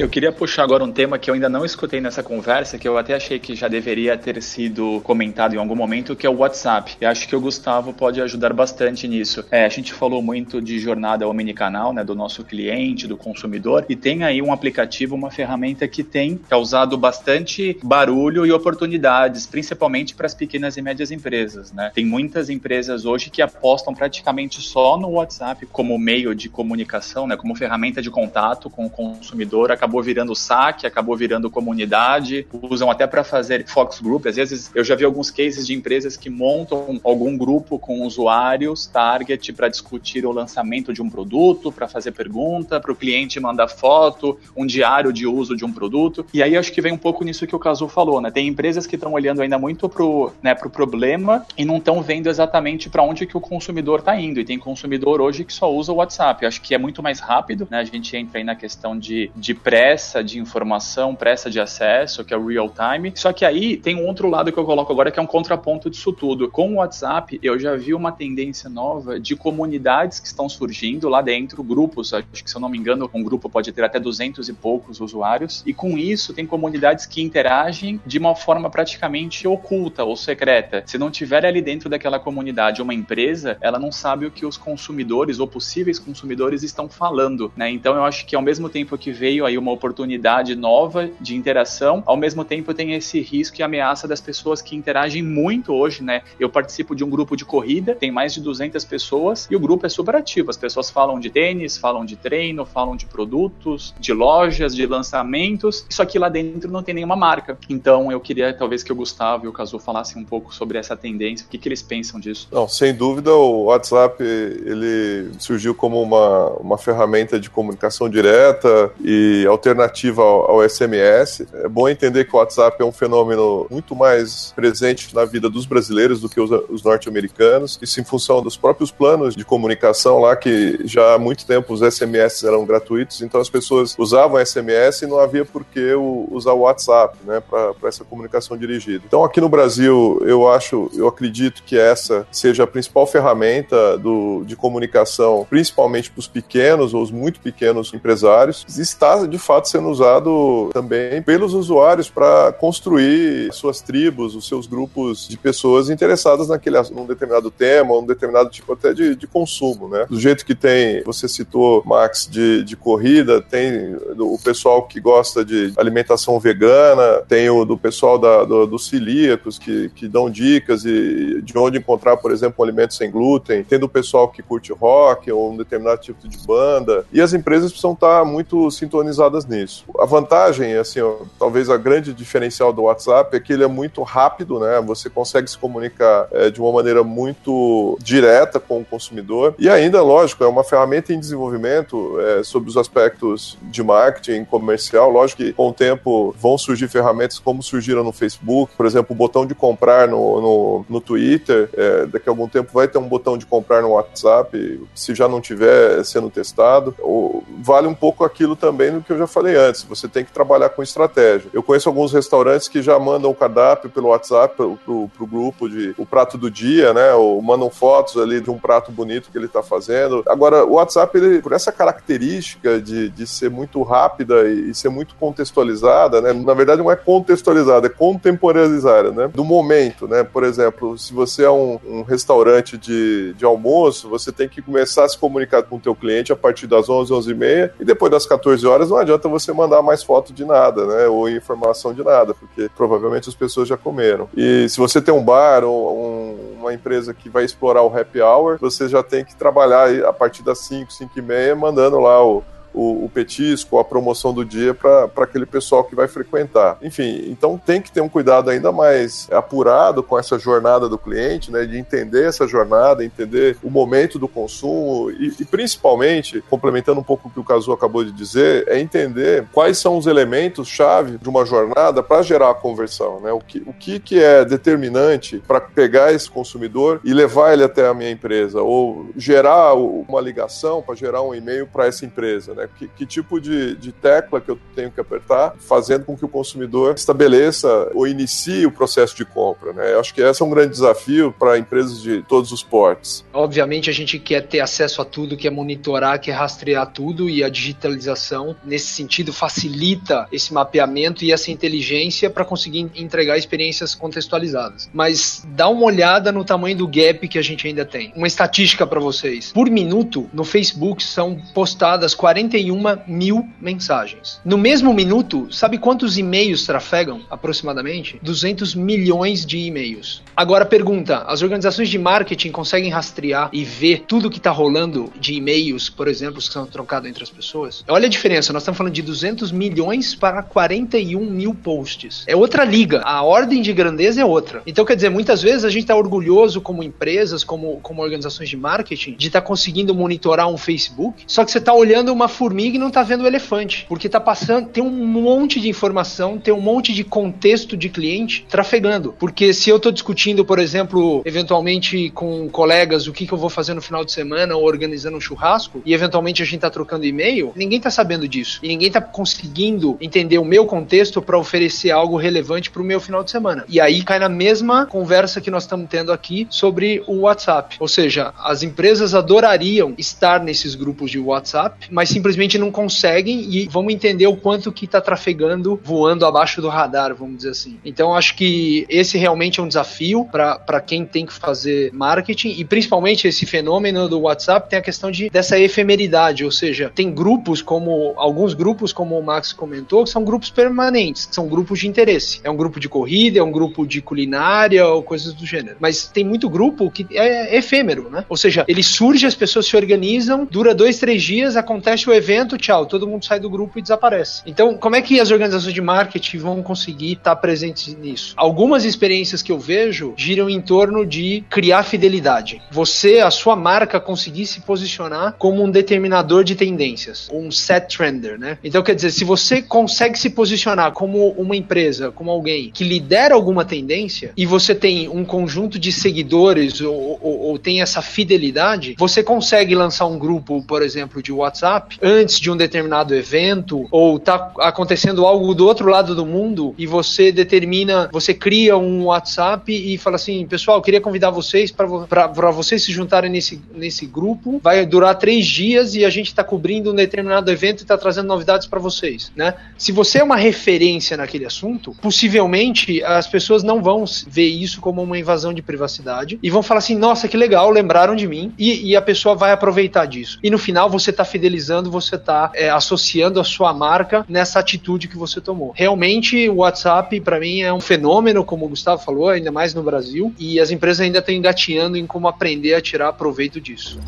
Eu 0.00 0.08
queria 0.08 0.32
puxar 0.32 0.62
agora 0.62 0.82
um 0.82 0.90
tema 0.90 1.18
que 1.18 1.28
eu 1.28 1.34
ainda 1.34 1.46
não 1.50 1.62
escutei 1.62 2.00
nessa 2.00 2.22
conversa, 2.22 2.78
que 2.78 2.88
eu 2.88 2.96
até 2.96 3.14
achei 3.14 3.38
que 3.38 3.54
já 3.54 3.68
deveria 3.68 4.16
ter 4.16 4.42
sido 4.42 4.98
comentado 5.04 5.54
em 5.54 5.58
algum 5.58 5.76
momento, 5.76 6.16
que 6.16 6.26
é 6.26 6.30
o 6.30 6.38
WhatsApp. 6.38 6.96
Eu 6.98 7.10
acho 7.10 7.28
que 7.28 7.36
o 7.36 7.40
Gustavo 7.40 7.92
pode 7.92 8.18
ajudar 8.18 8.54
bastante 8.54 9.06
nisso. 9.06 9.44
É, 9.50 9.66
a 9.66 9.68
gente 9.68 9.92
falou 9.92 10.22
muito 10.22 10.58
de 10.62 10.78
jornada 10.78 11.28
omnicanal, 11.28 11.92
né, 11.92 12.02
do 12.02 12.14
nosso 12.14 12.42
cliente, 12.42 13.06
do 13.06 13.14
consumidor, 13.14 13.84
e 13.90 13.94
tem 13.94 14.24
aí 14.24 14.40
um 14.40 14.54
aplicativo, 14.54 15.14
uma 15.14 15.30
ferramenta 15.30 15.86
que 15.86 16.02
tem 16.02 16.38
causado 16.48 16.96
bastante 16.96 17.78
barulho 17.82 18.46
e 18.46 18.52
oportunidades, 18.52 19.46
principalmente 19.46 20.14
para 20.14 20.24
as 20.24 20.32
pequenas 20.32 20.78
e 20.78 20.80
médias 20.80 21.10
empresas, 21.10 21.74
né? 21.74 21.92
Tem 21.94 22.06
muitas 22.06 22.48
empresas 22.48 23.04
hoje 23.04 23.28
que 23.28 23.42
apostam 23.42 23.94
praticamente 23.94 24.62
só 24.62 24.96
no 24.96 25.10
WhatsApp 25.10 25.66
como 25.66 25.98
meio 25.98 26.34
de 26.34 26.48
comunicação, 26.48 27.26
né, 27.26 27.36
como 27.36 27.54
ferramenta 27.54 28.00
de 28.00 28.10
contato 28.10 28.70
com 28.70 28.86
o 28.86 28.90
consumidor, 28.90 29.70
acabando 29.70 29.89
acabou 29.90 30.02
virando 30.02 30.36
saque, 30.36 30.86
acabou 30.86 31.16
virando 31.16 31.50
comunidade, 31.50 32.46
usam 32.52 32.90
até 32.90 33.06
para 33.06 33.24
fazer 33.24 33.66
Fox 33.66 34.00
Group. 34.00 34.26
Às 34.26 34.36
vezes 34.36 34.70
eu 34.72 34.84
já 34.84 34.94
vi 34.94 35.04
alguns 35.04 35.30
cases 35.30 35.66
de 35.66 35.74
empresas 35.74 36.16
que 36.16 36.30
montam 36.30 37.00
algum 37.02 37.36
grupo 37.36 37.78
com 37.78 38.06
usuários 38.06 38.86
target 38.86 39.52
para 39.52 39.68
discutir 39.68 40.24
o 40.24 40.30
lançamento 40.30 40.92
de 40.92 41.02
um 41.02 41.10
produto, 41.10 41.72
para 41.72 41.88
fazer 41.88 42.12
pergunta, 42.12 42.78
para 42.78 42.92
o 42.92 42.96
cliente 42.96 43.40
mandar 43.40 43.66
foto, 43.66 44.38
um 44.56 44.64
diário 44.64 45.12
de 45.12 45.26
uso 45.26 45.56
de 45.56 45.64
um 45.64 45.72
produto. 45.72 46.24
E 46.32 46.42
aí 46.42 46.56
acho 46.56 46.72
que 46.72 46.80
vem 46.80 46.92
um 46.92 46.98
pouco 46.98 47.24
nisso 47.24 47.46
que 47.46 47.56
o 47.56 47.58
Casu 47.58 47.88
falou, 47.88 48.20
né? 48.20 48.30
Tem 48.30 48.46
empresas 48.46 48.86
que 48.86 48.94
estão 48.94 49.12
olhando 49.12 49.42
ainda 49.42 49.58
muito 49.58 49.88
pro, 49.88 50.32
né, 50.40 50.54
pro 50.54 50.70
problema 50.70 51.44
e 51.58 51.64
não 51.64 51.78
estão 51.78 52.00
vendo 52.00 52.28
exatamente 52.28 52.88
para 52.88 53.02
onde 53.02 53.26
que 53.26 53.36
o 53.36 53.40
consumidor 53.40 54.00
está 54.00 54.18
indo. 54.18 54.38
E 54.38 54.44
tem 54.44 54.58
consumidor 54.58 55.20
hoje 55.20 55.44
que 55.44 55.52
só 55.52 55.72
usa 55.72 55.92
o 55.92 55.96
WhatsApp. 55.96 56.44
Eu 56.44 56.48
acho 56.48 56.60
que 56.60 56.74
é 56.74 56.78
muito 56.78 57.02
mais 57.02 57.18
rápido, 57.18 57.66
né? 57.68 57.78
A 57.78 57.84
gente 57.84 58.16
entra 58.16 58.38
aí 58.38 58.44
na 58.44 58.54
questão 58.54 58.96
de, 58.96 59.30
de 59.34 59.54
pressa 59.80 60.22
de 60.22 60.38
informação, 60.38 61.14
pressa 61.14 61.50
de 61.50 61.58
acesso, 61.58 62.22
que 62.22 62.34
é 62.34 62.36
o 62.36 62.46
real 62.46 62.68
time. 62.68 63.14
Só 63.14 63.32
que 63.32 63.46
aí 63.46 63.78
tem 63.78 63.96
um 63.96 64.06
outro 64.06 64.28
lado 64.28 64.52
que 64.52 64.58
eu 64.58 64.64
coloco 64.66 64.92
agora 64.92 65.10
que 65.10 65.18
é 65.18 65.22
um 65.22 65.26
contraponto 65.26 65.88
disso 65.88 66.12
tudo. 66.12 66.50
Com 66.50 66.74
o 66.74 66.76
WhatsApp, 66.76 67.40
eu 67.42 67.58
já 67.58 67.74
vi 67.76 67.94
uma 67.94 68.12
tendência 68.12 68.68
nova 68.68 69.18
de 69.18 69.34
comunidades 69.34 70.20
que 70.20 70.26
estão 70.26 70.50
surgindo 70.50 71.08
lá 71.08 71.22
dentro, 71.22 71.62
grupos, 71.62 72.12
acho 72.12 72.44
que 72.44 72.50
se 72.50 72.54
eu 72.54 72.60
não 72.60 72.68
me 72.68 72.76
engano, 72.76 73.08
um 73.14 73.22
grupo 73.22 73.48
pode 73.48 73.72
ter 73.72 73.82
até 73.82 73.98
200 73.98 74.50
e 74.50 74.52
poucos 74.52 75.00
usuários, 75.00 75.62
e 75.64 75.72
com 75.72 75.96
isso 75.96 76.34
tem 76.34 76.44
comunidades 76.44 77.06
que 77.06 77.22
interagem 77.22 77.98
de 78.04 78.18
uma 78.18 78.34
forma 78.34 78.68
praticamente 78.68 79.48
oculta 79.48 80.04
ou 80.04 80.14
secreta. 80.14 80.82
Se 80.84 80.98
não 80.98 81.10
tiver 81.10 81.46
ali 81.46 81.62
dentro 81.62 81.88
daquela 81.88 82.20
comunidade 82.20 82.82
uma 82.82 82.92
empresa, 82.92 83.56
ela 83.62 83.78
não 83.78 83.90
sabe 83.90 84.26
o 84.26 84.30
que 84.30 84.44
os 84.44 84.58
consumidores 84.58 85.38
ou 85.38 85.46
possíveis 85.46 85.98
consumidores 85.98 86.62
estão 86.62 86.86
falando, 86.86 87.50
né? 87.56 87.70
Então 87.70 87.96
eu 87.96 88.04
acho 88.04 88.26
que 88.26 88.36
ao 88.36 88.42
mesmo 88.42 88.68
tempo 88.68 88.98
que 88.98 89.10
veio 89.10 89.46
aí 89.46 89.56
uma 89.56 89.69
oportunidade 89.70 90.54
nova 90.54 91.10
de 91.20 91.34
interação, 91.34 92.02
ao 92.06 92.16
mesmo 92.16 92.44
tempo 92.44 92.74
tem 92.74 92.94
esse 92.94 93.20
risco 93.20 93.60
e 93.60 93.62
ameaça 93.62 94.06
das 94.06 94.20
pessoas 94.20 94.62
que 94.62 94.76
interagem 94.76 95.22
muito 95.22 95.72
hoje, 95.72 96.02
né? 96.02 96.22
Eu 96.38 96.48
participo 96.48 96.94
de 96.94 97.04
um 97.04 97.10
grupo 97.10 97.36
de 97.36 97.44
corrida, 97.44 97.94
tem 97.94 98.10
mais 98.10 98.34
de 98.34 98.40
200 98.40 98.84
pessoas 98.84 99.46
e 99.50 99.56
o 99.56 99.60
grupo 99.60 99.86
é 99.86 99.88
super 99.88 100.16
ativo. 100.16 100.50
As 100.50 100.56
pessoas 100.56 100.90
falam 100.90 101.18
de 101.18 101.30
tênis, 101.30 101.76
falam 101.76 102.04
de 102.04 102.16
treino, 102.16 102.64
falam 102.64 102.96
de 102.96 103.06
produtos, 103.06 103.94
de 103.98 104.12
lojas, 104.12 104.74
de 104.74 104.86
lançamentos. 104.86 105.84
Só 105.88 106.04
que 106.04 106.18
lá 106.18 106.28
dentro 106.28 106.70
não 106.70 106.82
tem 106.82 106.94
nenhuma 106.94 107.16
marca. 107.16 107.58
Então 107.68 108.10
eu 108.10 108.20
queria 108.20 108.52
talvez 108.52 108.82
que 108.82 108.92
o 108.92 108.94
Gustavo 108.94 109.44
e 109.44 109.48
o 109.48 109.52
Casu 109.52 109.78
falassem 109.78 110.20
um 110.20 110.24
pouco 110.24 110.54
sobre 110.54 110.78
essa 110.78 110.96
tendência, 110.96 111.46
o 111.46 111.48
que, 111.48 111.58
que 111.58 111.68
eles 111.68 111.82
pensam 111.82 112.20
disso. 112.20 112.48
Não, 112.50 112.68
sem 112.68 112.94
dúvida 112.94 113.32
o 113.32 113.64
WhatsApp 113.64 114.22
ele 114.22 115.30
surgiu 115.38 115.74
como 115.74 116.02
uma, 116.02 116.50
uma 116.56 116.78
ferramenta 116.78 117.38
de 117.38 117.50
comunicação 117.50 118.08
direta 118.08 118.92
e 119.02 119.44
alternativa 119.50 120.22
ao, 120.22 120.50
ao 120.50 120.68
SMS. 120.68 121.46
É 121.54 121.68
bom 121.68 121.88
entender 121.88 122.24
que 122.24 122.34
o 122.34 122.38
WhatsApp 122.38 122.80
é 122.80 122.84
um 122.84 122.92
fenômeno 122.92 123.66
muito 123.70 123.94
mais 123.94 124.52
presente 124.54 125.14
na 125.14 125.24
vida 125.24 125.48
dos 125.48 125.66
brasileiros 125.66 126.20
do 126.20 126.28
que 126.28 126.40
os, 126.40 126.50
os 126.68 126.82
norte-americanos. 126.82 127.78
Isso 127.80 128.00
em 128.00 128.04
função 128.04 128.42
dos 128.42 128.56
próprios 128.56 128.90
planos 128.90 129.34
de 129.34 129.44
comunicação 129.44 130.18
lá 130.18 130.36
que 130.36 130.80
já 130.84 131.14
há 131.14 131.18
muito 131.18 131.46
tempo 131.46 131.72
os 131.72 131.80
SMS 131.80 132.44
eram 132.44 132.64
gratuitos, 132.64 133.20
então 133.22 133.40
as 133.40 133.48
pessoas 133.48 133.94
usavam 133.98 134.44
SMS 134.44 135.02
e 135.02 135.06
não 135.06 135.18
havia 135.18 135.44
por 135.44 135.64
que 135.64 135.94
usar 136.30 136.52
o 136.52 136.60
WhatsApp, 136.60 137.16
né, 137.24 137.40
para 137.40 137.74
essa 137.84 138.04
comunicação 138.04 138.56
dirigida. 138.56 139.04
Então 139.06 139.24
aqui 139.24 139.40
no 139.40 139.48
Brasil 139.48 140.20
eu 140.24 140.48
acho, 140.48 140.90
eu 140.94 141.08
acredito 141.08 141.62
que 141.64 141.78
essa 141.78 142.26
seja 142.30 142.64
a 142.64 142.66
principal 142.66 143.06
ferramenta 143.06 143.98
do, 143.98 144.44
de 144.44 144.56
comunicação, 144.56 145.46
principalmente 145.48 146.10
para 146.10 146.20
os 146.20 146.28
pequenos 146.28 146.94
ou 146.94 147.02
os 147.02 147.10
muito 147.10 147.40
pequenos 147.40 147.92
empresários, 147.92 148.64
está 148.78 149.26
de 149.26 149.38
fato 149.40 149.68
sendo 149.68 149.88
usado 149.88 150.70
também 150.72 151.22
pelos 151.22 151.54
usuários 151.54 152.08
para 152.08 152.52
construir 152.52 153.52
suas 153.52 153.80
tribos, 153.80 154.34
os 154.34 154.46
seus 154.46 154.66
grupos 154.66 155.28
de 155.28 155.36
pessoas 155.36 155.90
interessadas 155.90 156.48
naquele 156.48 156.80
num 156.90 157.04
determinado 157.04 157.50
tema, 157.50 157.98
um 157.98 158.06
determinado 158.06 158.48
tipo 158.50 158.72
até 158.72 158.92
de, 158.92 159.14
de 159.16 159.26
consumo, 159.26 159.88
né? 159.88 160.06
Do 160.08 160.20
jeito 160.20 160.46
que 160.46 160.54
tem, 160.54 161.02
você 161.02 161.28
citou, 161.28 161.82
Max, 161.84 162.28
de, 162.30 162.62
de 162.64 162.76
corrida, 162.76 163.42
tem 163.42 163.96
o 164.18 164.38
pessoal 164.38 164.84
que 164.84 165.00
gosta 165.00 165.44
de 165.44 165.72
alimentação 165.76 166.38
vegana, 166.38 167.22
tem 167.28 167.50
o 167.50 167.64
do 167.64 167.76
pessoal 167.76 168.18
da, 168.18 168.44
do, 168.44 168.66
dos 168.66 168.88
celíacos 168.88 169.58
que, 169.58 169.90
que 169.90 170.06
dão 170.08 170.30
dicas 170.30 170.84
e 170.84 171.40
de 171.42 171.56
onde 171.58 171.78
encontrar, 171.78 172.16
por 172.16 172.30
exemplo, 172.30 172.56
um 172.58 172.64
alimento 172.64 172.94
sem 172.94 173.10
glúten, 173.10 173.64
tem 173.64 173.78
do 173.78 173.88
pessoal 173.88 174.28
que 174.28 174.42
curte 174.42 174.72
rock 174.72 175.30
ou 175.30 175.52
um 175.52 175.56
determinado 175.56 176.00
tipo 176.00 176.28
de 176.28 176.38
banda, 176.46 177.04
e 177.12 177.20
as 177.20 177.32
empresas 177.32 177.70
precisam 177.70 177.92
estar 177.92 178.24
muito 178.24 178.70
sintonizadas 178.70 179.29
nisso. 179.46 179.84
A 179.98 180.04
vantagem, 180.04 180.74
assim, 180.74 181.00
ó, 181.00 181.16
talvez 181.38 181.70
a 181.70 181.76
grande 181.76 182.12
diferencial 182.12 182.72
do 182.72 182.82
WhatsApp 182.82 183.36
é 183.36 183.40
que 183.40 183.52
ele 183.52 183.64
é 183.64 183.66
muito 183.66 184.02
rápido, 184.02 184.58
né? 184.58 184.80
Você 184.86 185.08
consegue 185.08 185.48
se 185.50 185.58
comunicar 185.58 186.28
é, 186.32 186.50
de 186.50 186.60
uma 186.60 186.72
maneira 186.72 187.02
muito 187.02 187.98
direta 188.00 188.58
com 188.58 188.80
o 188.80 188.84
consumidor 188.84 189.54
e 189.58 189.68
ainda, 189.68 190.02
lógico, 190.02 190.44
é 190.44 190.46
uma 190.46 190.64
ferramenta 190.64 191.12
em 191.12 191.20
desenvolvimento 191.20 192.18
é, 192.20 192.42
sobre 192.42 192.68
os 192.68 192.76
aspectos 192.76 193.58
de 193.62 193.82
marketing 193.82 194.44
comercial. 194.44 195.10
Lógico 195.10 195.42
que 195.42 195.52
com 195.52 195.68
o 195.68 195.72
tempo 195.72 196.34
vão 196.38 196.56
surgir 196.58 196.88
ferramentas 196.88 197.38
como 197.38 197.62
surgiram 197.62 198.02
no 198.02 198.12
Facebook, 198.12 198.72
por 198.76 198.86
exemplo, 198.86 199.14
o 199.14 199.16
botão 199.16 199.46
de 199.46 199.54
comprar 199.54 200.08
no, 200.08 200.40
no, 200.40 200.86
no 200.88 201.00
Twitter, 201.00 201.68
é, 201.76 202.06
daqui 202.06 202.28
a 202.28 202.32
algum 202.32 202.48
tempo 202.48 202.72
vai 202.72 202.88
ter 202.88 202.98
um 202.98 203.08
botão 203.08 203.36
de 203.36 203.46
comprar 203.46 203.82
no 203.82 203.90
WhatsApp, 203.90 204.80
se 204.94 205.14
já 205.14 205.28
não 205.28 205.40
tiver 205.40 206.04
sendo 206.04 206.30
testado. 206.30 206.94
Ou, 207.00 207.44
vale 207.62 207.86
um 207.86 207.94
pouco 207.94 208.24
aquilo 208.24 208.56
também 208.56 208.92
do 208.92 209.02
que 209.02 209.12
eu 209.12 209.18
já 209.20 209.26
falei 209.26 209.56
antes, 209.56 209.82
você 209.82 210.08
tem 210.08 210.24
que 210.24 210.32
trabalhar 210.32 210.70
com 210.70 210.82
estratégia. 210.82 211.50
Eu 211.52 211.62
conheço 211.62 211.88
alguns 211.88 212.12
restaurantes 212.12 212.68
que 212.68 212.82
já 212.82 212.98
mandam 212.98 213.30
o 213.30 213.34
cardápio 213.34 213.90
pelo 213.90 214.08
WhatsApp 214.08 214.56
pro, 214.56 214.76
pro, 214.84 215.10
pro 215.16 215.26
grupo 215.26 215.68
de 215.68 215.94
o 215.96 216.06
prato 216.06 216.38
do 216.38 216.50
dia, 216.50 216.92
né, 216.94 217.12
ou 217.12 217.40
mandam 217.42 217.70
fotos 217.70 218.16
ali 218.16 218.40
de 218.40 218.50
um 218.50 218.58
prato 218.58 218.90
bonito 218.90 219.30
que 219.30 219.38
ele 219.38 219.46
está 219.46 219.62
fazendo. 219.62 220.22
Agora, 220.28 220.64
o 220.64 220.74
WhatsApp, 220.74 221.16
ele, 221.16 221.42
por 221.42 221.52
essa 221.52 221.70
característica 221.70 222.80
de, 222.80 223.08
de 223.10 223.26
ser 223.26 223.50
muito 223.50 223.82
rápida 223.82 224.48
e, 224.48 224.70
e 224.70 224.74
ser 224.74 224.88
muito 224.88 225.14
contextualizada, 225.16 226.20
né, 226.20 226.32
na 226.32 226.54
verdade 226.54 226.82
não 226.82 226.90
é 226.90 226.96
contextualizada, 226.96 227.86
é 227.86 227.90
contemporaneizada, 227.90 229.10
né, 229.12 229.28
do 229.28 229.44
momento, 229.44 230.08
né, 230.08 230.24
por 230.24 230.44
exemplo, 230.44 230.96
se 230.96 231.12
você 231.12 231.44
é 231.44 231.50
um, 231.50 231.78
um 231.86 232.02
restaurante 232.02 232.78
de, 232.78 233.34
de 233.34 233.44
almoço, 233.44 234.08
você 234.08 234.32
tem 234.32 234.48
que 234.48 234.62
começar 234.62 235.04
a 235.04 235.08
se 235.08 235.18
comunicar 235.18 235.62
com 235.62 235.76
o 235.76 235.80
teu 235.80 235.94
cliente 235.94 236.32
a 236.32 236.36
partir 236.36 236.66
das 236.66 236.88
11, 236.88 237.12
11 237.12 237.30
e 237.30 237.34
meia, 237.34 237.74
e 237.78 237.84
depois 237.84 238.10
das 238.10 238.26
14 238.26 238.66
horas 238.66 238.90
não 238.90 238.96
adianta 238.96 239.09
você 239.18 239.52
mandar 239.52 239.82
mais 239.82 240.02
foto 240.02 240.32
de 240.32 240.44
nada, 240.44 240.86
né, 240.86 241.06
ou 241.06 241.28
informação 241.28 241.92
de 241.92 242.02
nada, 242.02 242.34
porque 242.34 242.70
provavelmente 242.76 243.28
as 243.28 243.34
pessoas 243.34 243.68
já 243.68 243.76
comeram. 243.76 244.28
E 244.36 244.68
se 244.68 244.78
você 244.78 245.00
tem 245.00 245.12
um 245.12 245.24
bar 245.24 245.64
ou 245.64 245.96
um, 245.96 246.56
uma 246.60 246.74
empresa 246.74 247.14
que 247.14 247.28
vai 247.28 247.44
explorar 247.44 247.82
o 247.82 247.96
happy 247.96 248.20
hour, 248.20 248.58
você 248.60 248.88
já 248.88 249.02
tem 249.02 249.24
que 249.24 249.34
trabalhar 249.34 250.04
a 250.04 250.12
partir 250.12 250.42
das 250.42 250.58
5, 250.60 250.92
5 250.92 251.18
e 251.18 251.22
meia, 251.22 251.56
mandando 251.56 251.98
lá 251.98 252.24
o, 252.24 252.42
o, 252.72 253.04
o 253.04 253.08
petisco, 253.08 253.78
a 253.78 253.84
promoção 253.84 254.32
do 254.32 254.44
dia 254.44 254.74
para 254.74 255.10
aquele 255.18 255.46
pessoal 255.46 255.84
que 255.84 255.94
vai 255.94 256.08
frequentar. 256.08 256.78
Enfim, 256.82 257.24
então 257.28 257.58
tem 257.58 257.80
que 257.80 257.90
ter 257.90 258.00
um 258.00 258.08
cuidado 258.08 258.50
ainda 258.50 258.72
mais 258.72 259.28
apurado 259.30 260.02
com 260.02 260.18
essa 260.18 260.38
jornada 260.38 260.88
do 260.88 260.98
cliente, 260.98 261.50
né, 261.50 261.64
de 261.64 261.78
entender 261.78 262.24
essa 262.24 262.46
jornada, 262.46 263.04
entender 263.04 263.56
o 263.62 263.70
momento 263.70 264.18
do 264.18 264.28
consumo 264.28 265.10
e, 265.10 265.34
e 265.40 265.44
principalmente, 265.44 266.42
complementando 266.48 267.00
um 267.00 267.04
pouco 267.04 267.28
o 267.28 267.30
que 267.30 267.40
o 267.40 267.44
Cazu 267.44 267.72
acabou 267.72 268.04
de 268.04 268.12
dizer, 268.12 268.64
é 268.68 268.78
entender 268.78 269.46
quais 269.52 269.78
são 269.78 269.96
os 269.96 270.06
elementos-chave 270.06 271.18
de 271.18 271.28
uma 271.28 271.44
jornada 271.44 272.02
para 272.02 272.22
gerar 272.22 272.50
a 272.50 272.54
conversão, 272.54 273.20
né? 273.20 273.32
O 273.32 273.40
que, 273.40 273.62
o 273.66 273.72
que, 273.72 273.98
que 273.98 274.22
é 274.22 274.44
determinante 274.44 275.42
para 275.46 275.60
pegar 275.60 276.12
esse 276.12 276.30
consumidor 276.30 277.00
e 277.04 277.12
levar 277.12 277.52
ele 277.52 277.64
até 277.64 277.86
a 277.86 277.94
minha 277.94 278.10
empresa, 278.10 278.62
ou 278.62 279.10
gerar 279.16 279.74
uma 279.74 280.20
ligação 280.20 280.82
para 280.82 280.94
gerar 280.94 281.22
um 281.22 281.34
e-mail 281.34 281.66
para 281.66 281.86
essa 281.86 282.04
empresa, 282.04 282.54
né? 282.54 282.59
Né? 282.60 282.68
Que, 282.78 282.88
que 282.88 283.06
tipo 283.06 283.40
de, 283.40 283.74
de 283.76 283.90
tecla 283.92 284.40
que 284.40 284.50
eu 284.50 284.58
tenho 284.74 284.90
que 284.90 285.00
apertar, 285.00 285.54
fazendo 285.58 286.04
com 286.04 286.16
que 286.16 286.24
o 286.24 286.28
consumidor 286.28 286.94
estabeleça 286.94 287.90
ou 287.94 288.06
inicie 288.06 288.66
o 288.66 288.70
processo 288.70 289.16
de 289.16 289.24
compra, 289.24 289.72
né? 289.72 289.92
Eu 289.92 290.00
acho 290.00 290.12
que 290.14 290.20
esse 290.20 290.42
é 290.42 290.44
um 290.44 290.50
grande 290.50 290.72
desafio 290.72 291.32
para 291.32 291.58
empresas 291.58 292.02
de 292.02 292.22
todos 292.22 292.52
os 292.52 292.62
portes. 292.62 293.24
Obviamente 293.32 293.88
a 293.88 293.92
gente 293.92 294.18
quer 294.18 294.42
ter 294.42 294.60
acesso 294.60 295.00
a 295.00 295.04
tudo, 295.04 295.36
quer 295.36 295.50
monitorar, 295.50 296.20
quer 296.20 296.32
rastrear 296.32 296.86
tudo 296.92 297.30
e 297.30 297.42
a 297.42 297.48
digitalização 297.48 298.54
nesse 298.64 298.88
sentido 298.88 299.32
facilita 299.32 300.28
esse 300.30 300.52
mapeamento 300.52 301.24
e 301.24 301.32
essa 301.32 301.50
inteligência 301.50 302.28
para 302.28 302.44
conseguir 302.44 302.90
entregar 302.94 303.38
experiências 303.38 303.94
contextualizadas. 303.94 304.90
Mas 304.92 305.46
dá 305.48 305.68
uma 305.68 305.84
olhada 305.84 306.30
no 306.30 306.44
tamanho 306.44 306.76
do 306.76 306.86
gap 306.86 307.26
que 307.26 307.38
a 307.38 307.42
gente 307.42 307.66
ainda 307.66 307.84
tem. 307.84 308.12
Uma 308.14 308.26
estatística 308.26 308.86
para 308.86 309.00
vocês. 309.00 309.52
Por 309.52 309.70
minuto 309.70 310.28
no 310.32 310.44
Facebook 310.44 311.02
são 311.02 311.40
postadas 311.54 312.14
40 312.14 312.49
41 312.50 313.02
mil 313.06 313.48
mensagens. 313.60 314.40
No 314.44 314.58
mesmo 314.58 314.92
minuto, 314.92 315.46
sabe 315.52 315.78
quantos 315.78 316.18
e-mails 316.18 316.66
trafegam 316.66 317.22
aproximadamente? 317.30 318.18
200 318.22 318.74
milhões 318.74 319.46
de 319.46 319.58
e-mails. 319.58 320.22
Agora 320.36 320.64
pergunta: 320.64 321.18
as 321.28 321.42
organizações 321.42 321.88
de 321.88 321.98
marketing 321.98 322.50
conseguem 322.50 322.90
rastrear 322.90 323.50
e 323.52 323.64
ver 323.64 324.04
tudo 324.06 324.30
que 324.30 324.38
está 324.38 324.50
rolando 324.50 325.12
de 325.18 325.34
e-mails, 325.34 325.88
por 325.88 326.08
exemplo, 326.08 326.40
que 326.40 326.52
são 326.52 326.66
trocados 326.66 327.08
entre 327.08 327.22
as 327.22 327.30
pessoas? 327.30 327.84
Olha 327.86 328.06
a 328.06 328.10
diferença, 328.10 328.52
nós 328.52 328.62
estamos 328.62 328.78
falando 328.78 328.94
de 328.94 329.02
200 329.02 329.52
milhões 329.52 330.14
para 330.14 330.42
41 330.42 331.24
mil 331.24 331.54
posts. 331.54 332.24
É 332.26 332.34
outra 332.34 332.64
liga, 332.64 333.02
a 333.04 333.22
ordem 333.22 333.62
de 333.62 333.72
grandeza 333.72 334.20
é 334.20 334.24
outra. 334.24 334.62
Então, 334.66 334.84
quer 334.84 334.96
dizer, 334.96 335.10
muitas 335.10 335.40
vezes 335.42 335.64
a 335.64 335.70
gente 335.70 335.82
está 335.82 335.94
orgulhoso 335.94 336.60
como 336.60 336.82
empresas, 336.82 337.44
como, 337.44 337.78
como 337.80 338.02
organizações 338.02 338.48
de 338.48 338.56
marketing, 338.56 339.14
de 339.14 339.28
estar 339.28 339.40
tá 339.40 339.46
conseguindo 339.46 339.94
monitorar 339.94 340.48
um 340.48 340.56
Facebook, 340.56 341.22
só 341.26 341.44
que 341.44 341.50
você 341.50 341.58
está 341.58 341.72
olhando 341.72 342.12
uma 342.12 342.28
formiga 342.40 342.76
e 342.76 342.80
não 342.80 342.88
está 342.88 343.02
vendo 343.02 343.24
o 343.24 343.26
elefante, 343.26 343.84
porque 343.86 344.06
está 344.06 344.18
passando, 344.18 344.70
tem 344.70 344.82
um 344.82 344.88
monte 344.88 345.60
de 345.60 345.68
informação, 345.68 346.38
tem 346.38 346.54
um 346.54 346.60
monte 346.60 346.94
de 346.94 347.04
contexto 347.04 347.76
de 347.76 347.90
cliente 347.90 348.46
trafegando. 348.48 349.14
Porque 349.18 349.52
se 349.52 349.68
eu 349.68 349.76
estou 349.76 349.92
discutindo, 349.92 350.42
por 350.42 350.58
exemplo, 350.58 351.20
eventualmente 351.26 352.08
com 352.14 352.48
colegas 352.48 353.06
o 353.06 353.12
que, 353.12 353.26
que 353.26 353.32
eu 353.34 353.36
vou 353.36 353.50
fazer 353.50 353.74
no 353.74 353.82
final 353.82 354.06
de 354.06 354.12
semana 354.12 354.56
ou 354.56 354.64
organizando 354.64 355.18
um 355.18 355.20
churrasco, 355.20 355.82
e 355.84 355.92
eventualmente 355.92 356.40
a 356.40 356.46
gente 356.46 356.54
está 356.54 356.70
trocando 356.70 357.04
e-mail, 357.04 357.52
ninguém 357.54 357.76
está 357.76 357.90
sabendo 357.90 358.26
disso. 358.26 358.58
E 358.62 358.68
ninguém 358.68 358.88
está 358.88 359.02
conseguindo 359.02 359.98
entender 360.00 360.38
o 360.38 360.44
meu 360.44 360.64
contexto 360.64 361.20
para 361.20 361.38
oferecer 361.38 361.90
algo 361.90 362.16
relevante 362.16 362.70
para 362.70 362.80
o 362.80 362.84
meu 362.86 363.00
final 363.00 363.22
de 363.22 363.30
semana. 363.30 363.66
E 363.68 363.78
aí 363.78 364.02
cai 364.02 364.18
na 364.18 364.30
mesma 364.30 364.86
conversa 364.86 365.42
que 365.42 365.50
nós 365.50 365.64
estamos 365.64 365.90
tendo 365.90 366.10
aqui 366.10 366.46
sobre 366.48 367.02
o 367.06 367.20
WhatsApp. 367.20 367.76
Ou 367.78 367.88
seja, 367.88 368.32
as 368.42 368.62
empresas 368.62 369.14
adorariam 369.14 369.92
estar 369.98 370.40
nesses 370.40 370.74
grupos 370.74 371.10
de 371.10 371.18
WhatsApp, 371.18 371.86
mas 371.90 372.08
simplesmente 372.08 372.29
não 372.58 372.70
conseguem 372.70 373.40
e 373.50 373.68
vamos 373.68 373.92
entender 373.92 374.26
o 374.26 374.36
quanto 374.36 374.72
que 374.72 374.84
está 374.84 375.00
trafegando 375.00 375.80
voando 375.82 376.24
abaixo 376.26 376.60
do 376.60 376.68
radar, 376.68 377.14
vamos 377.14 377.38
dizer 377.38 377.50
assim. 377.50 377.78
Então 377.84 378.14
acho 378.14 378.34
que 378.36 378.86
esse 378.88 379.18
realmente 379.18 379.60
é 379.60 379.62
um 379.62 379.68
desafio 379.68 380.24
para 380.24 380.80
quem 380.80 381.04
tem 381.04 381.26
que 381.26 381.32
fazer 381.32 381.92
marketing 381.92 382.54
e 382.58 382.64
principalmente 382.64 383.26
esse 383.26 383.46
fenômeno 383.46 384.08
do 384.08 384.20
WhatsApp 384.20 384.68
tem 384.68 384.78
a 384.78 384.82
questão 384.82 385.10
de 385.10 385.30
dessa 385.30 385.58
efemeridade, 385.58 386.44
ou 386.44 386.50
seja, 386.50 386.90
tem 386.94 387.10
grupos 387.10 387.62
como 387.62 388.14
alguns 388.16 388.54
grupos 388.54 388.92
como 388.92 389.18
o 389.18 389.22
Max 389.22 389.52
comentou, 389.52 390.04
que 390.04 390.10
são 390.10 390.24
grupos 390.24 390.50
permanentes, 390.50 391.28
são 391.30 391.46
grupos 391.48 391.80
de 391.80 391.88
interesse. 391.88 392.40
É 392.42 392.50
um 392.50 392.56
grupo 392.56 392.80
de 392.80 392.88
corrida, 392.88 393.38
é 393.38 393.42
um 393.42 393.52
grupo 393.52 393.86
de 393.86 394.00
culinária 394.00 394.86
ou 394.86 395.02
coisas 395.02 395.32
do 395.32 395.46
gênero. 395.46 395.76
Mas 395.80 396.06
tem 396.06 396.24
muito 396.24 396.48
grupo 396.48 396.90
que 396.90 397.06
é 397.12 397.56
efêmero, 397.56 398.10
né? 398.10 398.24
Ou 398.28 398.36
seja, 398.36 398.64
ele 398.68 398.82
surge, 398.82 399.26
as 399.26 399.34
pessoas 399.34 399.66
se 399.66 399.76
organizam, 399.76 400.46
dura 400.50 400.74
dois, 400.74 400.98
três 400.98 401.22
dias, 401.22 401.56
acontece 401.56 402.08
o 402.08 402.12
evento, 402.20 402.56
tchau, 402.56 402.86
todo 402.86 403.06
mundo 403.06 403.24
sai 403.24 403.40
do 403.40 403.50
grupo 403.50 403.78
e 403.78 403.82
desaparece. 403.82 404.42
Então, 404.46 404.74
como 404.74 404.96
é 404.96 405.02
que 405.02 405.18
as 405.18 405.30
organizações 405.30 405.74
de 405.74 405.80
marketing 405.80 406.38
vão 406.38 406.62
conseguir 406.62 407.12
estar 407.12 407.34
presentes 407.36 407.96
nisso? 407.96 408.34
Algumas 408.36 408.84
experiências 408.84 409.42
que 409.42 409.50
eu 409.50 409.58
vejo 409.58 410.14
giram 410.16 410.48
em 410.48 410.60
torno 410.60 411.04
de 411.04 411.44
criar 411.50 411.82
fidelidade. 411.82 412.62
Você, 412.70 413.18
a 413.20 413.30
sua 413.30 413.56
marca, 413.56 413.98
conseguir 413.98 414.46
se 414.46 414.60
posicionar 414.60 415.34
como 415.38 415.64
um 415.64 415.70
determinador 415.70 416.44
de 416.44 416.54
tendências, 416.54 417.28
um 417.32 417.50
set 417.50 417.96
trender, 417.96 418.38
né? 418.38 418.58
Então, 418.62 418.82
quer 418.82 418.94
dizer, 418.94 419.10
se 419.10 419.24
você 419.24 419.62
consegue 419.62 420.18
se 420.18 420.30
posicionar 420.30 420.92
como 420.92 421.30
uma 421.30 421.56
empresa, 421.56 422.10
como 422.10 422.30
alguém 422.30 422.70
que 422.70 422.84
lidera 422.84 423.34
alguma 423.34 423.64
tendência 423.64 424.32
e 424.36 424.44
você 424.44 424.74
tem 424.74 425.08
um 425.08 425.24
conjunto 425.24 425.78
de 425.78 425.90
seguidores 425.90 426.80
ou, 426.80 427.18
ou, 427.20 427.40
ou 427.40 427.58
tem 427.58 427.80
essa 427.80 428.02
fidelidade, 428.02 428.94
você 428.98 429.22
consegue 429.22 429.74
lançar 429.74 430.06
um 430.06 430.18
grupo, 430.18 430.62
por 430.62 430.82
exemplo, 430.82 431.22
de 431.22 431.32
WhatsApp 431.32 431.98
antes 432.10 432.40
de 432.40 432.50
um 432.50 432.56
determinado 432.56 433.14
evento 433.14 433.86
ou 433.90 434.18
tá 434.18 434.52
acontecendo 434.58 435.24
algo 435.24 435.54
do 435.54 435.66
outro 435.66 435.88
lado 435.88 436.14
do 436.14 436.26
mundo 436.26 436.74
e 436.76 436.86
você 436.86 437.30
determina, 437.30 438.08
você 438.12 438.34
cria 438.34 438.76
um 438.76 439.04
WhatsApp 439.06 439.72
e 439.72 439.96
fala 439.96 440.16
assim, 440.16 440.44
pessoal, 440.46 440.82
queria 440.82 441.00
convidar 441.00 441.30
vocês 441.30 441.70
para 441.70 442.50
vocês 442.50 442.84
se 442.84 442.92
juntarem 442.92 443.30
nesse, 443.30 443.62
nesse 443.74 444.06
grupo. 444.06 444.60
Vai 444.62 444.84
durar 444.84 445.14
três 445.16 445.46
dias 445.46 445.94
e 445.94 446.04
a 446.04 446.10
gente 446.10 446.26
está 446.28 446.42
cobrindo 446.42 446.92
um 446.92 446.94
determinado 446.94 447.50
evento 447.50 447.80
e 447.80 447.82
está 447.82 447.96
trazendo 447.96 448.26
novidades 448.26 448.66
para 448.66 448.80
vocês, 448.80 449.30
né? 449.36 449.54
Se 449.78 449.92
você 449.92 450.18
é 450.18 450.24
uma 450.24 450.36
referência 450.36 451.16
naquele 451.16 451.46
assunto, 451.46 451.94
possivelmente 452.02 453.02
as 453.04 453.26
pessoas 453.26 453.62
não 453.62 453.82
vão 453.82 454.04
ver 454.26 454.48
isso 454.48 454.80
como 454.80 455.02
uma 455.02 455.18
invasão 455.18 455.52
de 455.52 455.62
privacidade 455.62 456.38
e 456.42 456.50
vão 456.50 456.62
falar 456.62 456.78
assim, 456.78 456.96
nossa, 456.96 457.28
que 457.28 457.36
legal, 457.36 457.70
lembraram 457.70 458.16
de 458.16 458.26
mim 458.26 458.52
e, 458.58 458.90
e 458.90 458.96
a 458.96 459.02
pessoa 459.02 459.34
vai 459.34 459.52
aproveitar 459.52 460.06
disso. 460.06 460.38
E 460.42 460.50
no 460.50 460.58
final 460.58 460.90
você 460.90 461.10
está 461.10 461.24
fidelizando, 461.24 461.90
você 462.00 462.16
está 462.16 462.50
é, 462.54 462.70
associando 462.70 463.40
a 463.40 463.44
sua 463.44 463.72
marca 463.72 464.24
nessa 464.28 464.58
atitude 464.58 465.08
que 465.08 465.16
você 465.16 465.40
tomou. 465.40 465.72
Realmente 465.74 466.48
o 466.48 466.56
WhatsApp 466.56 467.20
para 467.20 467.38
mim 467.38 467.60
é 467.60 467.72
um 467.72 467.80
fenômeno, 467.80 468.44
como 468.44 468.66
o 468.66 468.68
Gustavo 468.68 469.02
falou, 469.02 469.28
ainda 469.28 469.50
mais 469.50 469.74
no 469.74 469.82
Brasil, 469.82 470.34
e 470.38 470.60
as 470.60 470.70
empresas 470.70 471.00
ainda 471.00 471.18
estão 471.18 471.34
engatinhando 471.34 471.96
em 471.96 472.06
como 472.06 472.28
aprender 472.28 472.74
a 472.74 472.80
tirar 472.80 473.12
proveito 473.12 473.60
disso. 473.60 473.98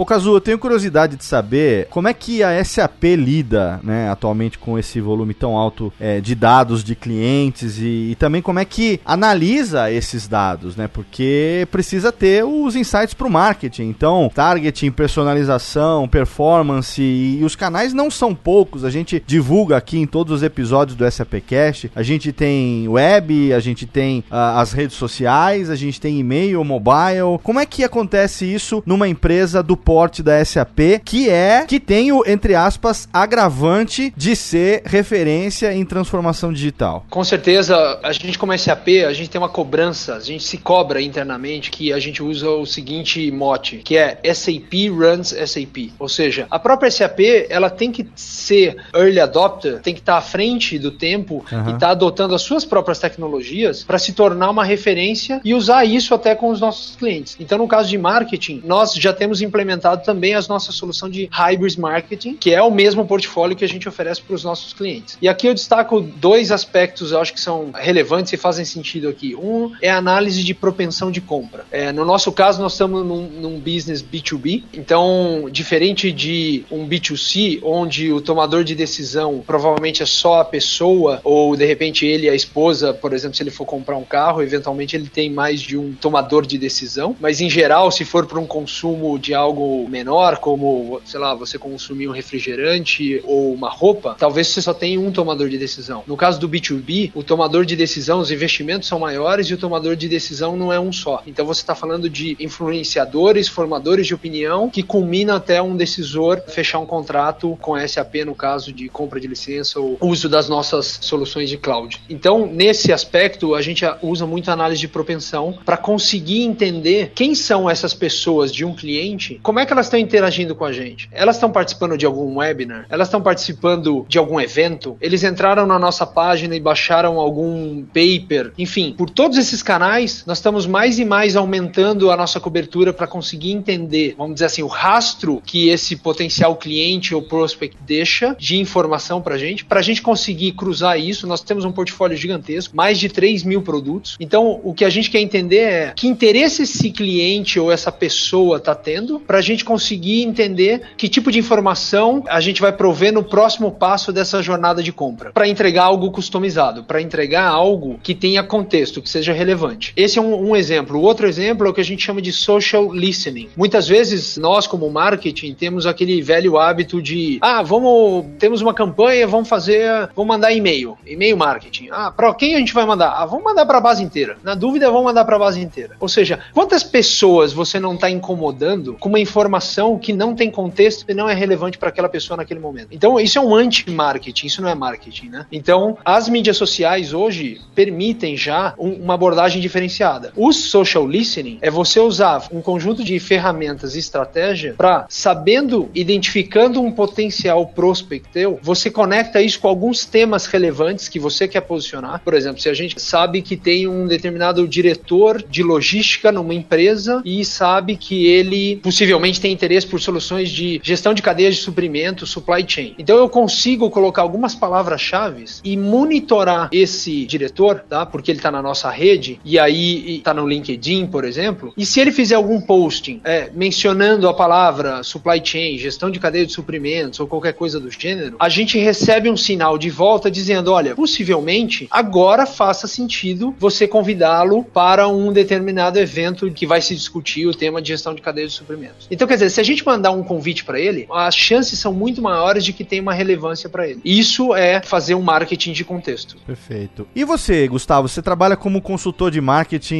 Ô 0.00 0.06
Cazu, 0.06 0.32
eu 0.34 0.40
tenho 0.40 0.58
curiosidade 0.58 1.14
de 1.14 1.26
saber 1.26 1.86
como 1.90 2.08
é 2.08 2.14
que 2.14 2.42
a 2.42 2.64
SAP 2.64 3.04
lida, 3.18 3.78
né, 3.82 4.08
atualmente 4.08 4.56
com 4.56 4.78
esse 4.78 4.98
volume 4.98 5.34
tão 5.34 5.58
alto 5.58 5.92
é, 6.00 6.22
de 6.22 6.34
dados 6.34 6.82
de 6.82 6.94
clientes 6.94 7.76
e, 7.76 8.12
e, 8.12 8.14
também 8.14 8.40
como 8.40 8.58
é 8.58 8.64
que 8.64 8.98
analisa 9.04 9.92
esses 9.92 10.26
dados, 10.26 10.74
né? 10.74 10.88
Porque 10.88 11.68
precisa 11.70 12.10
ter 12.10 12.42
os 12.42 12.76
insights 12.76 13.12
para 13.12 13.26
o 13.26 13.30
marketing. 13.30 13.90
Então, 13.90 14.30
targeting, 14.34 14.90
personalização, 14.90 16.08
performance 16.08 17.02
e, 17.02 17.40
e 17.40 17.44
os 17.44 17.54
canais 17.54 17.92
não 17.92 18.10
são 18.10 18.34
poucos. 18.34 18.86
A 18.86 18.90
gente 18.90 19.22
divulga 19.26 19.76
aqui 19.76 19.98
em 19.98 20.06
todos 20.06 20.32
os 20.32 20.42
episódios 20.42 20.96
do 20.96 21.10
SAPcast. 21.10 21.92
A 21.94 22.02
gente 22.02 22.32
tem 22.32 22.88
web, 22.88 23.52
a 23.52 23.60
gente 23.60 23.84
tem 23.84 24.20
uh, 24.30 24.56
as 24.56 24.72
redes 24.72 24.96
sociais, 24.96 25.68
a 25.68 25.76
gente 25.76 26.00
tem 26.00 26.18
e-mail, 26.18 26.64
mobile. 26.64 27.38
Como 27.42 27.60
é 27.60 27.66
que 27.66 27.84
acontece 27.84 28.50
isso 28.50 28.82
numa 28.86 29.06
empresa 29.06 29.62
do 29.62 29.76
suporte 29.90 30.22
da 30.22 30.42
SAP, 30.44 31.02
que 31.04 31.28
é 31.28 31.64
que 31.66 31.80
tem 31.80 32.12
o 32.12 32.22
entre 32.24 32.54
aspas 32.54 33.08
agravante 33.12 34.12
de 34.16 34.36
ser 34.36 34.82
referência 34.84 35.74
em 35.74 35.84
transformação 35.84 36.52
digital. 36.52 37.04
Com 37.10 37.24
certeza, 37.24 37.98
a 38.00 38.12
gente 38.12 38.38
como 38.38 38.56
SAP, 38.56 39.04
a 39.04 39.12
gente 39.12 39.28
tem 39.28 39.40
uma 39.40 39.48
cobrança, 39.48 40.14
a 40.14 40.20
gente 40.20 40.44
se 40.44 40.58
cobra 40.58 41.02
internamente 41.02 41.72
que 41.72 41.92
a 41.92 41.98
gente 41.98 42.22
usa 42.22 42.48
o 42.48 42.64
seguinte 42.64 43.28
mote, 43.32 43.78
que 43.78 43.96
é 43.96 44.20
SAP 44.32 44.72
runs 44.90 45.30
SAP. 45.30 45.92
Ou 45.98 46.08
seja, 46.08 46.46
a 46.48 46.58
própria 46.60 46.88
SAP, 46.88 47.18
ela 47.48 47.68
tem 47.68 47.90
que 47.90 48.06
ser 48.14 48.76
early 48.94 49.18
adopter, 49.18 49.80
tem 49.80 49.92
que 49.92 50.00
estar 50.00 50.18
à 50.18 50.22
frente 50.22 50.78
do 50.78 50.92
tempo 50.92 51.44
uhum. 51.50 51.58
e 51.58 51.72
estar 51.72 51.78
tá 51.78 51.90
adotando 51.90 52.32
as 52.32 52.42
suas 52.42 52.64
próprias 52.64 53.00
tecnologias 53.00 53.82
para 53.82 53.98
se 53.98 54.12
tornar 54.12 54.50
uma 54.50 54.64
referência 54.64 55.40
e 55.44 55.52
usar 55.52 55.84
isso 55.84 56.14
até 56.14 56.36
com 56.36 56.50
os 56.50 56.60
nossos 56.60 56.94
clientes. 56.94 57.36
Então, 57.40 57.58
no 57.58 57.66
caso 57.66 57.88
de 57.88 57.98
marketing, 57.98 58.62
nós 58.64 58.94
já 58.94 59.12
temos 59.12 59.42
implementado 59.42 59.79
implementado 59.80 60.04
também 60.04 60.34
a 60.34 60.40
nossa 60.48 60.72
solução 60.72 61.08
de 61.08 61.28
Hybrid 61.32 61.78
Marketing, 61.78 62.36
que 62.36 62.52
é 62.52 62.62
o 62.62 62.70
mesmo 62.70 63.06
portfólio 63.06 63.56
que 63.56 63.64
a 63.64 63.68
gente 63.68 63.88
oferece 63.88 64.20
para 64.20 64.34
os 64.34 64.44
nossos 64.44 64.72
clientes. 64.72 65.16
E 65.20 65.28
aqui 65.28 65.46
eu 65.46 65.54
destaco 65.54 66.00
dois 66.00 66.52
aspectos, 66.52 67.12
eu 67.12 67.20
acho 67.20 67.32
que 67.32 67.40
são 67.40 67.70
relevantes 67.74 68.32
e 68.32 68.36
fazem 68.36 68.64
sentido 68.64 69.08
aqui. 69.08 69.34
Um 69.34 69.72
é 69.80 69.90
a 69.90 69.96
análise 69.96 70.44
de 70.44 70.54
propensão 70.54 71.10
de 71.10 71.20
compra. 71.20 71.64
É, 71.70 71.92
no 71.92 72.04
nosso 72.04 72.30
caso, 72.32 72.60
nós 72.60 72.72
estamos 72.72 73.04
num, 73.04 73.26
num 73.28 73.58
business 73.58 74.02
B2B, 74.02 74.64
então, 74.74 75.48
diferente 75.50 76.12
de 76.12 76.64
um 76.70 76.86
B2C, 76.86 77.60
onde 77.62 78.12
o 78.12 78.20
tomador 78.20 78.64
de 78.64 78.74
decisão 78.74 79.42
provavelmente 79.46 80.02
é 80.02 80.06
só 80.06 80.40
a 80.40 80.44
pessoa, 80.44 81.20
ou 81.24 81.56
de 81.56 81.64
repente 81.64 82.04
ele 82.04 82.26
e 82.26 82.30
a 82.30 82.34
esposa, 82.34 82.92
por 82.92 83.12
exemplo, 83.12 83.36
se 83.36 83.42
ele 83.42 83.50
for 83.50 83.64
comprar 83.64 83.96
um 83.96 84.04
carro, 84.04 84.42
eventualmente 84.42 84.96
ele 84.96 85.08
tem 85.08 85.30
mais 85.30 85.60
de 85.60 85.76
um 85.76 85.92
tomador 85.92 86.44
de 86.44 86.58
decisão, 86.58 87.16
mas 87.20 87.40
em 87.40 87.48
geral, 87.48 87.90
se 87.90 88.04
for 88.04 88.26
para 88.26 88.38
um 88.38 88.46
consumo 88.46 89.18
de 89.18 89.32
algo 89.34 89.69
menor, 89.88 90.38
como, 90.38 91.00
sei 91.04 91.20
lá, 91.20 91.34
você 91.34 91.58
consumir 91.58 92.08
um 92.08 92.12
refrigerante 92.12 93.20
ou 93.24 93.52
uma 93.52 93.68
roupa, 93.68 94.16
talvez 94.18 94.48
você 94.48 94.62
só 94.62 94.74
tenha 94.74 95.00
um 95.00 95.10
tomador 95.10 95.48
de 95.48 95.58
decisão. 95.58 96.02
No 96.06 96.16
caso 96.16 96.38
do 96.38 96.48
B2B, 96.48 97.12
o 97.14 97.22
tomador 97.22 97.64
de 97.64 97.76
decisão, 97.76 98.20
os 98.20 98.30
investimentos 98.30 98.88
são 98.88 98.98
maiores 98.98 99.46
e 99.48 99.54
o 99.54 99.58
tomador 99.58 99.96
de 99.96 100.08
decisão 100.08 100.56
não 100.56 100.72
é 100.72 100.80
um 100.80 100.92
só. 100.92 101.22
Então 101.26 101.46
você 101.46 101.60
está 101.60 101.74
falando 101.74 102.08
de 102.08 102.36
influenciadores, 102.40 103.48
formadores 103.48 104.06
de 104.06 104.14
opinião, 104.14 104.68
que 104.68 104.82
culmina 104.82 105.36
até 105.36 105.60
um 105.60 105.76
decisor 105.76 106.42
fechar 106.48 106.78
um 106.78 106.86
contrato 106.86 107.56
com 107.60 107.74
a 107.74 107.86
SAP 107.86 108.16
no 108.26 108.34
caso 108.34 108.72
de 108.72 108.88
compra 108.88 109.20
de 109.20 109.26
licença 109.26 109.80
ou 109.80 109.98
uso 110.00 110.28
das 110.28 110.48
nossas 110.48 110.98
soluções 111.02 111.48
de 111.48 111.56
cloud. 111.56 112.00
Então, 112.08 112.46
nesse 112.46 112.92
aspecto, 112.92 113.54
a 113.54 113.62
gente 113.62 113.84
usa 114.02 114.26
muito 114.26 114.50
análise 114.50 114.80
de 114.80 114.88
propensão 114.88 115.58
para 115.64 115.76
conseguir 115.76 116.42
entender 116.42 117.12
quem 117.14 117.34
são 117.34 117.68
essas 117.68 117.94
pessoas 117.94 118.52
de 118.52 118.64
um 118.64 118.74
cliente, 118.74 119.40
como 119.50 119.58
é 119.58 119.66
que 119.66 119.72
elas 119.72 119.86
estão 119.86 119.98
interagindo 119.98 120.54
com 120.54 120.64
a 120.64 120.70
gente? 120.70 121.08
Elas 121.10 121.34
estão 121.34 121.50
participando 121.50 121.98
de 121.98 122.06
algum 122.06 122.36
webinar? 122.36 122.86
Elas 122.88 123.08
estão 123.08 123.20
participando 123.20 124.06
de 124.08 124.16
algum 124.16 124.40
evento? 124.40 124.96
Eles 125.00 125.24
entraram 125.24 125.66
na 125.66 125.76
nossa 125.76 126.06
página 126.06 126.54
e 126.54 126.60
baixaram 126.60 127.18
algum 127.18 127.82
paper? 127.82 128.52
Enfim, 128.56 128.94
por 128.96 129.10
todos 129.10 129.36
esses 129.36 129.60
canais, 129.60 130.22
nós 130.24 130.38
estamos 130.38 130.68
mais 130.68 131.00
e 131.00 131.04
mais 131.04 131.34
aumentando 131.34 132.12
a 132.12 132.16
nossa 132.16 132.38
cobertura 132.38 132.92
para 132.92 133.08
conseguir 133.08 133.50
entender, 133.50 134.14
vamos 134.16 134.34
dizer 134.34 134.44
assim, 134.44 134.62
o 134.62 134.68
rastro 134.68 135.42
que 135.44 135.68
esse 135.68 135.96
potencial 135.96 136.54
cliente 136.54 137.12
ou 137.12 137.20
prospect 137.20 137.76
deixa 137.84 138.36
de 138.38 138.56
informação 138.56 139.20
para 139.20 139.34
a 139.34 139.38
gente, 139.38 139.64
para 139.64 139.80
a 139.80 139.82
gente 139.82 140.00
conseguir 140.00 140.52
cruzar 140.52 140.96
isso. 140.96 141.26
Nós 141.26 141.42
temos 141.42 141.64
um 141.64 141.72
portfólio 141.72 142.16
gigantesco, 142.16 142.76
mais 142.76 143.00
de 143.00 143.08
3 143.08 143.42
mil 143.42 143.62
produtos. 143.62 144.16
Então, 144.20 144.60
o 144.62 144.72
que 144.72 144.84
a 144.84 144.90
gente 144.90 145.10
quer 145.10 145.18
entender 145.18 145.56
é 145.56 145.92
que 145.96 146.06
interesse 146.06 146.62
esse 146.62 146.92
cliente 146.92 147.58
ou 147.58 147.72
essa 147.72 147.90
pessoa 147.90 148.58
está 148.58 148.76
tendo, 148.76 149.18
para 149.18 149.39
a 149.40 149.42
gente 149.42 149.64
conseguir 149.64 150.22
entender 150.22 150.82
que 150.96 151.08
tipo 151.08 151.32
de 151.32 151.38
informação 151.38 152.22
a 152.28 152.40
gente 152.40 152.60
vai 152.60 152.72
prover 152.72 153.12
no 153.12 153.24
próximo 153.24 153.72
passo 153.72 154.12
dessa 154.12 154.42
jornada 154.42 154.82
de 154.82 154.92
compra, 154.92 155.32
para 155.32 155.48
entregar 155.48 155.84
algo 155.84 156.10
customizado, 156.10 156.84
para 156.84 157.00
entregar 157.00 157.48
algo 157.48 157.98
que 158.02 158.14
tenha 158.14 158.42
contexto, 158.42 159.02
que 159.02 159.08
seja 159.08 159.32
relevante. 159.32 159.92
Esse 159.96 160.18
é 160.18 160.22
um, 160.22 160.50
um 160.50 160.56
exemplo. 160.56 160.98
O 160.98 161.02
outro 161.02 161.26
exemplo 161.26 161.66
é 161.66 161.70
o 161.70 161.74
que 161.74 161.80
a 161.80 161.84
gente 161.84 162.04
chama 162.04 162.22
de 162.22 162.32
social 162.32 162.92
listening. 162.92 163.48
Muitas 163.56 163.88
vezes 163.88 164.36
nós, 164.36 164.66
como 164.66 164.88
marketing, 164.90 165.54
temos 165.54 165.86
aquele 165.86 166.20
velho 166.22 166.58
hábito 166.58 167.02
de, 167.02 167.38
ah, 167.40 167.62
vamos, 167.62 168.26
temos 168.38 168.60
uma 168.60 168.74
campanha, 168.74 169.26
vamos 169.26 169.48
fazer, 169.48 170.10
vamos 170.14 170.28
mandar 170.28 170.52
e-mail, 170.52 170.96
e-mail 171.06 171.36
marketing. 171.36 171.88
Ah, 171.90 172.10
para 172.10 172.32
quem 172.34 172.54
a 172.54 172.58
gente 172.58 172.74
vai 172.74 172.84
mandar? 172.84 173.10
Ah, 173.10 173.26
vamos 173.26 173.44
mandar 173.44 173.66
para 173.66 173.78
a 173.78 173.80
base 173.80 174.02
inteira. 174.02 174.36
Na 174.42 174.54
dúvida, 174.54 174.90
vamos 174.90 175.04
mandar 175.04 175.24
para 175.24 175.36
a 175.36 175.38
base 175.38 175.60
inteira. 175.60 175.96
Ou 175.98 176.08
seja, 176.08 176.40
quantas 176.52 176.82
pessoas 176.82 177.52
você 177.52 177.80
não 177.80 177.94
está 177.94 178.10
incomodando 178.10 178.94
com 178.94 179.08
uma 179.08 179.20
informação 179.30 179.98
que 179.98 180.12
não 180.12 180.34
tem 180.34 180.50
contexto 180.50 181.04
e 181.08 181.14
não 181.14 181.28
é 181.28 181.34
relevante 181.34 181.78
para 181.78 181.88
aquela 181.88 182.08
pessoa 182.08 182.36
naquele 182.36 182.60
momento? 182.60 182.88
Então, 182.90 183.18
isso 183.18 183.38
é 183.38 183.40
um 183.40 183.54
anti-marketing, 183.54 184.46
isso 184.46 184.60
não 184.60 184.68
é 184.68 184.74
marketing, 184.74 185.28
né? 185.28 185.46
Então, 185.52 185.96
as 186.04 186.28
mídias 186.28 186.56
sociais 186.56 187.12
hoje 187.12 187.60
permitem 187.74 188.36
já 188.36 188.74
um, 188.78 188.90
uma 188.90 189.14
abordagem 189.14 189.62
diferenciada. 189.62 190.32
O 190.36 190.52
social 190.52 191.06
listening 191.06 191.58
é 191.62 191.70
você 191.70 192.00
usar 192.00 192.48
um 192.52 192.60
conjunto 192.60 193.04
de 193.04 193.18
ferramentas 193.18 193.94
e 193.94 193.98
estratégia 193.98 194.74
para, 194.76 195.06
sabendo, 195.08 195.88
identificando 195.94 196.82
um 196.82 196.90
potencial 196.90 197.66
prospect 197.66 198.28
teu, 198.32 198.58
você 198.62 198.90
conecta 198.90 199.40
isso 199.40 199.60
com 199.60 199.68
alguns 199.68 200.04
temas 200.04 200.46
relevantes 200.46 201.08
que 201.08 201.18
você 201.18 201.46
quer 201.46 201.60
posicionar. 201.60 202.20
Por 202.24 202.34
exemplo, 202.34 202.60
se 202.60 202.68
a 202.68 202.74
gente 202.74 203.00
sabe 203.00 203.42
que 203.42 203.56
tem 203.56 203.86
um 203.86 204.06
determinado 204.06 204.66
diretor 204.66 205.42
de 205.42 205.62
logística 205.62 206.32
numa 206.32 206.54
empresa 206.54 207.22
e 207.24 207.44
sabe 207.44 207.96
que 207.96 208.26
ele 208.26 208.76
possivelmente 208.76 209.19
tem 209.40 209.52
interesse 209.52 209.86
por 209.86 210.00
soluções 210.00 210.50
de 210.50 210.80
gestão 210.82 211.14
de 211.14 211.22
cadeias 211.22 211.56
de 211.56 211.62
suprimento, 211.62 212.26
supply 212.26 212.64
chain. 212.66 212.94
Então 212.98 213.16
eu 213.16 213.28
consigo 213.28 213.90
colocar 213.90 214.22
algumas 214.22 214.54
palavras-chave 214.54 215.44
e 215.64 215.76
monitorar 215.76 216.68
esse 216.72 217.24
diretor, 217.26 217.84
tá? 217.88 218.04
Porque 218.04 218.30
ele 218.30 218.38
está 218.38 218.50
na 218.50 218.62
nossa 218.62 218.90
rede 218.90 219.40
e 219.44 219.58
aí 219.58 220.16
está 220.18 220.34
no 220.34 220.46
LinkedIn, 220.46 221.06
por 221.06 221.24
exemplo. 221.24 221.72
E 221.76 221.86
se 221.86 222.00
ele 222.00 222.12
fizer 222.12 222.34
algum 222.34 222.60
posting 222.60 223.20
é, 223.24 223.50
mencionando 223.54 224.28
a 224.28 224.34
palavra 224.34 225.02
supply 225.02 225.40
chain, 225.42 225.78
gestão 225.78 226.10
de 226.10 226.18
cadeia 226.18 226.46
de 226.46 226.52
suprimentos 226.52 227.20
ou 227.20 227.26
qualquer 227.26 227.52
coisa 227.52 227.78
do 227.80 227.90
gênero, 227.90 228.36
a 228.38 228.48
gente 228.48 228.78
recebe 228.78 229.30
um 229.30 229.36
sinal 229.36 229.78
de 229.78 229.90
volta 229.90 230.30
dizendo: 230.30 230.72
olha, 230.72 230.94
possivelmente 230.94 231.88
agora 231.90 232.46
faça 232.46 232.86
sentido 232.86 233.54
você 233.58 233.86
convidá-lo 233.86 234.64
para 234.64 235.08
um 235.08 235.32
determinado 235.32 235.98
evento 235.98 236.50
que 236.50 236.66
vai 236.66 236.80
se 236.80 236.94
discutir 236.94 237.46
o 237.46 237.54
tema 237.54 237.80
de 237.80 237.88
gestão 237.88 238.14
de 238.14 238.22
cadeia 238.22 238.46
de 238.46 238.52
suprimentos. 238.52 239.06
Então, 239.10 239.26
quer 239.26 239.34
dizer, 239.34 239.50
se 239.50 239.60
a 239.60 239.64
gente 239.64 239.84
mandar 239.84 240.12
um 240.12 240.22
convite 240.22 240.64
para 240.64 240.78
ele, 240.78 241.06
as 241.10 241.34
chances 241.34 241.78
são 241.78 241.92
muito 241.92 242.22
maiores 242.22 242.64
de 242.64 242.72
que 242.72 242.84
tenha 242.84 243.02
uma 243.02 243.12
relevância 243.12 243.68
para 243.68 243.88
ele. 243.88 244.00
Isso 244.04 244.54
é 244.54 244.80
fazer 244.80 245.14
um 245.14 245.22
marketing 245.22 245.72
de 245.72 245.84
contexto. 245.84 246.36
Perfeito. 246.46 247.06
E 247.14 247.24
você, 247.24 247.66
Gustavo, 247.66 248.08
você 248.08 248.22
trabalha 248.22 248.56
como 248.56 248.80
consultor 248.80 249.30
de 249.30 249.40
marketing 249.40 249.94